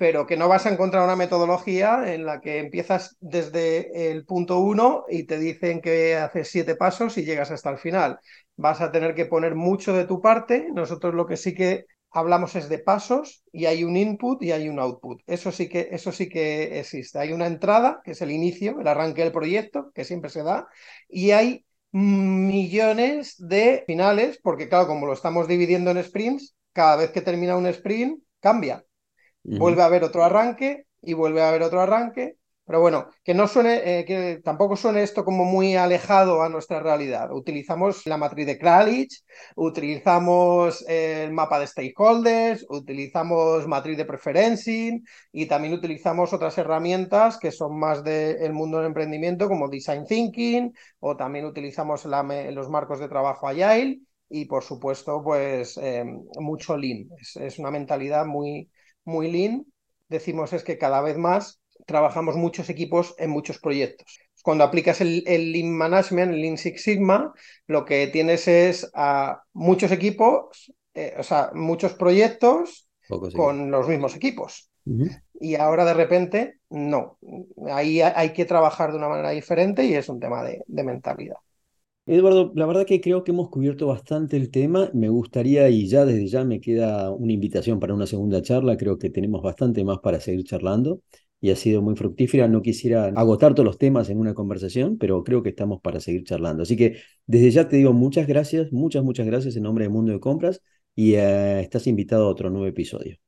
pero 0.00 0.26
que 0.26 0.38
no 0.38 0.48
vas 0.48 0.64
a 0.64 0.70
encontrar 0.70 1.04
una 1.04 1.14
metodología 1.14 2.14
en 2.14 2.24
la 2.24 2.40
que 2.40 2.58
empiezas 2.58 3.18
desde 3.20 4.10
el 4.10 4.24
punto 4.24 4.58
uno 4.60 5.04
y 5.10 5.24
te 5.24 5.38
dicen 5.38 5.82
que 5.82 6.16
haces 6.16 6.48
siete 6.48 6.74
pasos 6.74 7.18
y 7.18 7.24
llegas 7.26 7.50
hasta 7.50 7.68
el 7.68 7.76
final. 7.76 8.18
Vas 8.56 8.80
a 8.80 8.92
tener 8.92 9.14
que 9.14 9.26
poner 9.26 9.54
mucho 9.54 9.92
de 9.92 10.06
tu 10.06 10.22
parte. 10.22 10.68
Nosotros 10.72 11.12
lo 11.14 11.26
que 11.26 11.36
sí 11.36 11.54
que 11.54 11.84
hablamos 12.12 12.56
es 12.56 12.70
de 12.70 12.78
pasos 12.78 13.44
y 13.52 13.66
hay 13.66 13.84
un 13.84 13.94
input 13.94 14.42
y 14.42 14.52
hay 14.52 14.70
un 14.70 14.78
output. 14.78 15.20
Eso 15.26 15.52
sí 15.52 15.68
que, 15.68 15.90
eso 15.92 16.12
sí 16.12 16.30
que 16.30 16.80
existe. 16.80 17.18
Hay 17.18 17.34
una 17.34 17.46
entrada, 17.46 18.00
que 18.02 18.12
es 18.12 18.22
el 18.22 18.30
inicio, 18.30 18.80
el 18.80 18.88
arranque 18.88 19.22
del 19.22 19.32
proyecto, 19.32 19.92
que 19.94 20.04
siempre 20.04 20.30
se 20.30 20.42
da, 20.42 20.66
y 21.10 21.32
hay 21.32 21.66
millones 21.92 23.34
de 23.36 23.84
finales, 23.86 24.40
porque 24.42 24.70
claro, 24.70 24.86
como 24.86 25.04
lo 25.04 25.12
estamos 25.12 25.46
dividiendo 25.46 25.90
en 25.90 26.02
sprints, 26.02 26.56
cada 26.72 26.96
vez 26.96 27.10
que 27.10 27.20
termina 27.20 27.54
un 27.58 27.66
sprint, 27.66 28.22
cambia 28.40 28.82
vuelve 29.42 29.82
a 29.82 29.86
haber 29.86 30.04
otro 30.04 30.24
arranque 30.24 30.86
y 31.02 31.14
vuelve 31.14 31.42
a 31.42 31.48
haber 31.48 31.62
otro 31.62 31.80
arranque. 31.80 32.36
Pero 32.70 32.82
bueno, 32.82 33.08
que 33.24 33.34
no 33.34 33.48
suene, 33.48 33.98
eh, 33.98 34.04
que 34.04 34.40
tampoco 34.44 34.76
suene 34.76 35.02
esto 35.02 35.24
como 35.24 35.44
muy 35.44 35.74
alejado 35.74 36.40
a 36.40 36.48
nuestra 36.48 36.78
realidad. 36.78 37.32
Utilizamos 37.32 38.06
la 38.06 38.16
matriz 38.16 38.46
de 38.46 38.58
Kralich, 38.60 39.24
utilizamos 39.56 40.84
el 40.88 41.32
mapa 41.32 41.58
de 41.58 41.66
stakeholders, 41.66 42.64
utilizamos 42.68 43.66
matriz 43.66 43.96
de 43.96 44.04
preferencing 44.04 45.04
y 45.32 45.46
también 45.46 45.74
utilizamos 45.74 46.32
otras 46.32 46.56
herramientas 46.58 47.38
que 47.38 47.50
son 47.50 47.76
más 47.76 48.04
del 48.04 48.52
mundo 48.52 48.76
del 48.76 48.86
emprendimiento 48.86 49.48
como 49.48 49.68
design 49.68 50.06
thinking 50.06 50.72
o 51.00 51.16
también 51.16 51.46
utilizamos 51.46 52.04
los 52.04 52.70
marcos 52.70 53.00
de 53.00 53.08
trabajo 53.08 53.48
agile 53.48 53.98
y 54.28 54.44
por 54.44 54.62
supuesto 54.62 55.20
pues 55.24 55.76
eh, 55.82 56.04
mucho 56.38 56.76
lean. 56.76 57.08
es 57.18 57.58
una 57.58 57.72
mentalidad 57.72 58.26
muy, 58.26 58.70
muy 59.10 59.30
lean, 59.30 59.66
decimos 60.08 60.52
es 60.52 60.62
que 60.62 60.78
cada 60.78 61.00
vez 61.00 61.18
más 61.18 61.60
trabajamos 61.86 62.36
muchos 62.36 62.70
equipos 62.70 63.14
en 63.18 63.30
muchos 63.30 63.58
proyectos. 63.58 64.20
Cuando 64.42 64.64
aplicas 64.64 65.00
el, 65.00 65.24
Lean 65.24 65.70
Management, 65.76 66.32
el 66.32 66.40
Lean 66.40 66.56
Six 66.56 66.82
Sigma, 66.82 67.34
lo 67.66 67.84
que 67.84 68.06
tienes 68.06 68.48
es 68.48 68.90
a 68.94 69.42
muchos 69.52 69.92
equipos, 69.92 70.72
eh, 70.94 71.14
o 71.18 71.22
sea, 71.22 71.50
muchos 71.52 71.92
proyectos 71.94 72.88
con 73.34 73.70
los 73.70 73.88
mismos 73.88 74.16
equipos. 74.16 74.70
Y 75.38 75.56
ahora 75.56 75.84
de 75.84 75.94
repente, 75.94 76.58
no. 76.70 77.18
Ahí 77.70 78.00
hay 78.00 78.32
que 78.32 78.44
trabajar 78.44 78.92
de 78.92 78.98
una 78.98 79.08
manera 79.08 79.30
diferente 79.30 79.84
y 79.84 79.94
es 79.94 80.08
un 80.08 80.20
tema 80.20 80.42
de 80.42 80.84
mentalidad. 80.84 81.36
Eduardo, 82.12 82.50
la 82.56 82.66
verdad 82.66 82.86
que 82.86 83.00
creo 83.00 83.22
que 83.22 83.30
hemos 83.30 83.50
cubierto 83.50 83.86
bastante 83.86 84.36
el 84.36 84.50
tema. 84.50 84.90
Me 84.92 85.08
gustaría, 85.08 85.68
y 85.68 85.86
ya 85.86 86.04
desde 86.04 86.26
ya 86.26 86.44
me 86.44 86.60
queda 86.60 87.12
una 87.12 87.32
invitación 87.32 87.78
para 87.78 87.94
una 87.94 88.06
segunda 88.06 88.42
charla. 88.42 88.76
Creo 88.76 88.98
que 88.98 89.10
tenemos 89.10 89.42
bastante 89.42 89.84
más 89.84 89.98
para 90.00 90.18
seguir 90.18 90.44
charlando 90.44 91.02
y 91.40 91.50
ha 91.52 91.56
sido 91.56 91.82
muy 91.82 91.94
fructífera. 91.94 92.48
No 92.48 92.62
quisiera 92.62 93.06
agotar 93.14 93.54
todos 93.54 93.64
los 93.64 93.78
temas 93.78 94.10
en 94.10 94.18
una 94.18 94.34
conversación, 94.34 94.98
pero 94.98 95.22
creo 95.22 95.44
que 95.44 95.50
estamos 95.50 95.80
para 95.80 96.00
seguir 96.00 96.24
charlando. 96.24 96.64
Así 96.64 96.76
que 96.76 96.96
desde 97.26 97.52
ya 97.52 97.68
te 97.68 97.76
digo 97.76 97.92
muchas 97.92 98.26
gracias, 98.26 98.72
muchas, 98.72 99.04
muchas 99.04 99.26
gracias 99.26 99.54
en 99.54 99.62
nombre 99.62 99.84
del 99.84 99.92
Mundo 99.92 100.10
de 100.12 100.18
Compras 100.18 100.62
y 100.96 101.14
eh, 101.14 101.60
estás 101.60 101.86
invitado 101.86 102.24
a 102.26 102.30
otro 102.30 102.50
nuevo 102.50 102.66
episodio. 102.66 103.18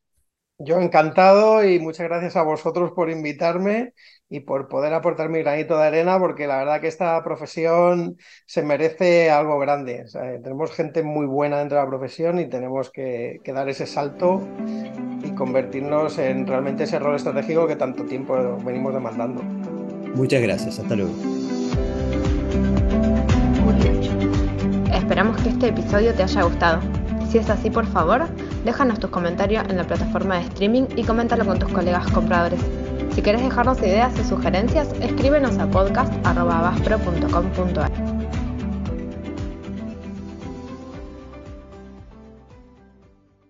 Yo 0.59 0.81
encantado 0.81 1.65
y 1.65 1.79
muchas 1.81 2.09
gracias 2.09 2.37
a 2.37 2.43
vosotros 2.43 2.93
por 2.93 3.11
invitarme 3.11 3.95
y 4.33 4.41
por 4.41 4.67
poder 4.67 4.95
aportar 4.95 5.29
mi 5.29 5.41
granito 5.41 5.77
de 5.77 5.85
arena, 5.85 6.19
porque 6.19 6.47
la 6.47 6.57
verdad 6.57 6.81
que 6.81 6.89
esta 6.89 7.23
profesión 7.23 8.17
se 8.47 8.63
merece 8.63 9.31
algo 9.31 9.59
grande. 9.59 10.07
tenemos 10.43 10.73
gente 10.73 11.03
muy 11.03 11.27
buena 11.27 11.59
dentro 11.59 11.77
de 11.77 11.85
la 11.85 11.89
profesión 11.91 12.39
y 12.39 12.47
tenemos 12.47 12.91
que, 12.91 13.41
dar 13.45 13.69
ese 13.69 13.87
salto 13.87 14.41
y 15.23 15.35
convertirnos 15.35 16.17
en 16.17 16.47
realmente 16.47 16.85
ese 16.85 16.99
rol 16.99 17.15
estratégico 17.15 17.67
que 17.67 17.77
tanto 17.77 18.05
tiempo 18.05 18.57
venimos 18.65 18.95
demandando. 18.95 19.43
Muchas 20.15 20.41
gracias, 20.41 20.79
hasta 20.79 20.97
luego. 20.97 21.13
Esperamos 24.95 25.43
que 25.43 25.51
este 25.51 25.69
episodio 25.69 26.15
te 26.15 26.23
haya 26.23 26.43
gustado. 26.43 26.81
Si 27.29 27.37
es 27.37 27.51
así, 27.51 27.69
por 27.69 27.85
favor, 27.85 28.29
déjanos 28.65 28.99
tus 28.99 29.11
comentarios 29.11 29.63
en 29.69 29.77
la 29.77 29.85
plataforma 29.85 30.39
de 30.39 30.45
streaming 30.45 30.85
y 30.97 31.05
coméntalo 31.05 31.45
con 31.45 31.59
tus 31.59 31.71
colegas 31.71 32.11
compradores. 32.13 32.61
Si 33.15 33.23
quieres 33.23 33.43
dejarnos 33.43 33.79
ideas 33.81 34.13
y 34.19 34.25
sugerencias, 34.25 34.89
escríbenos 35.01 35.57
a 35.59 35.71
podcast.baspro.com.ar. 35.71 38.12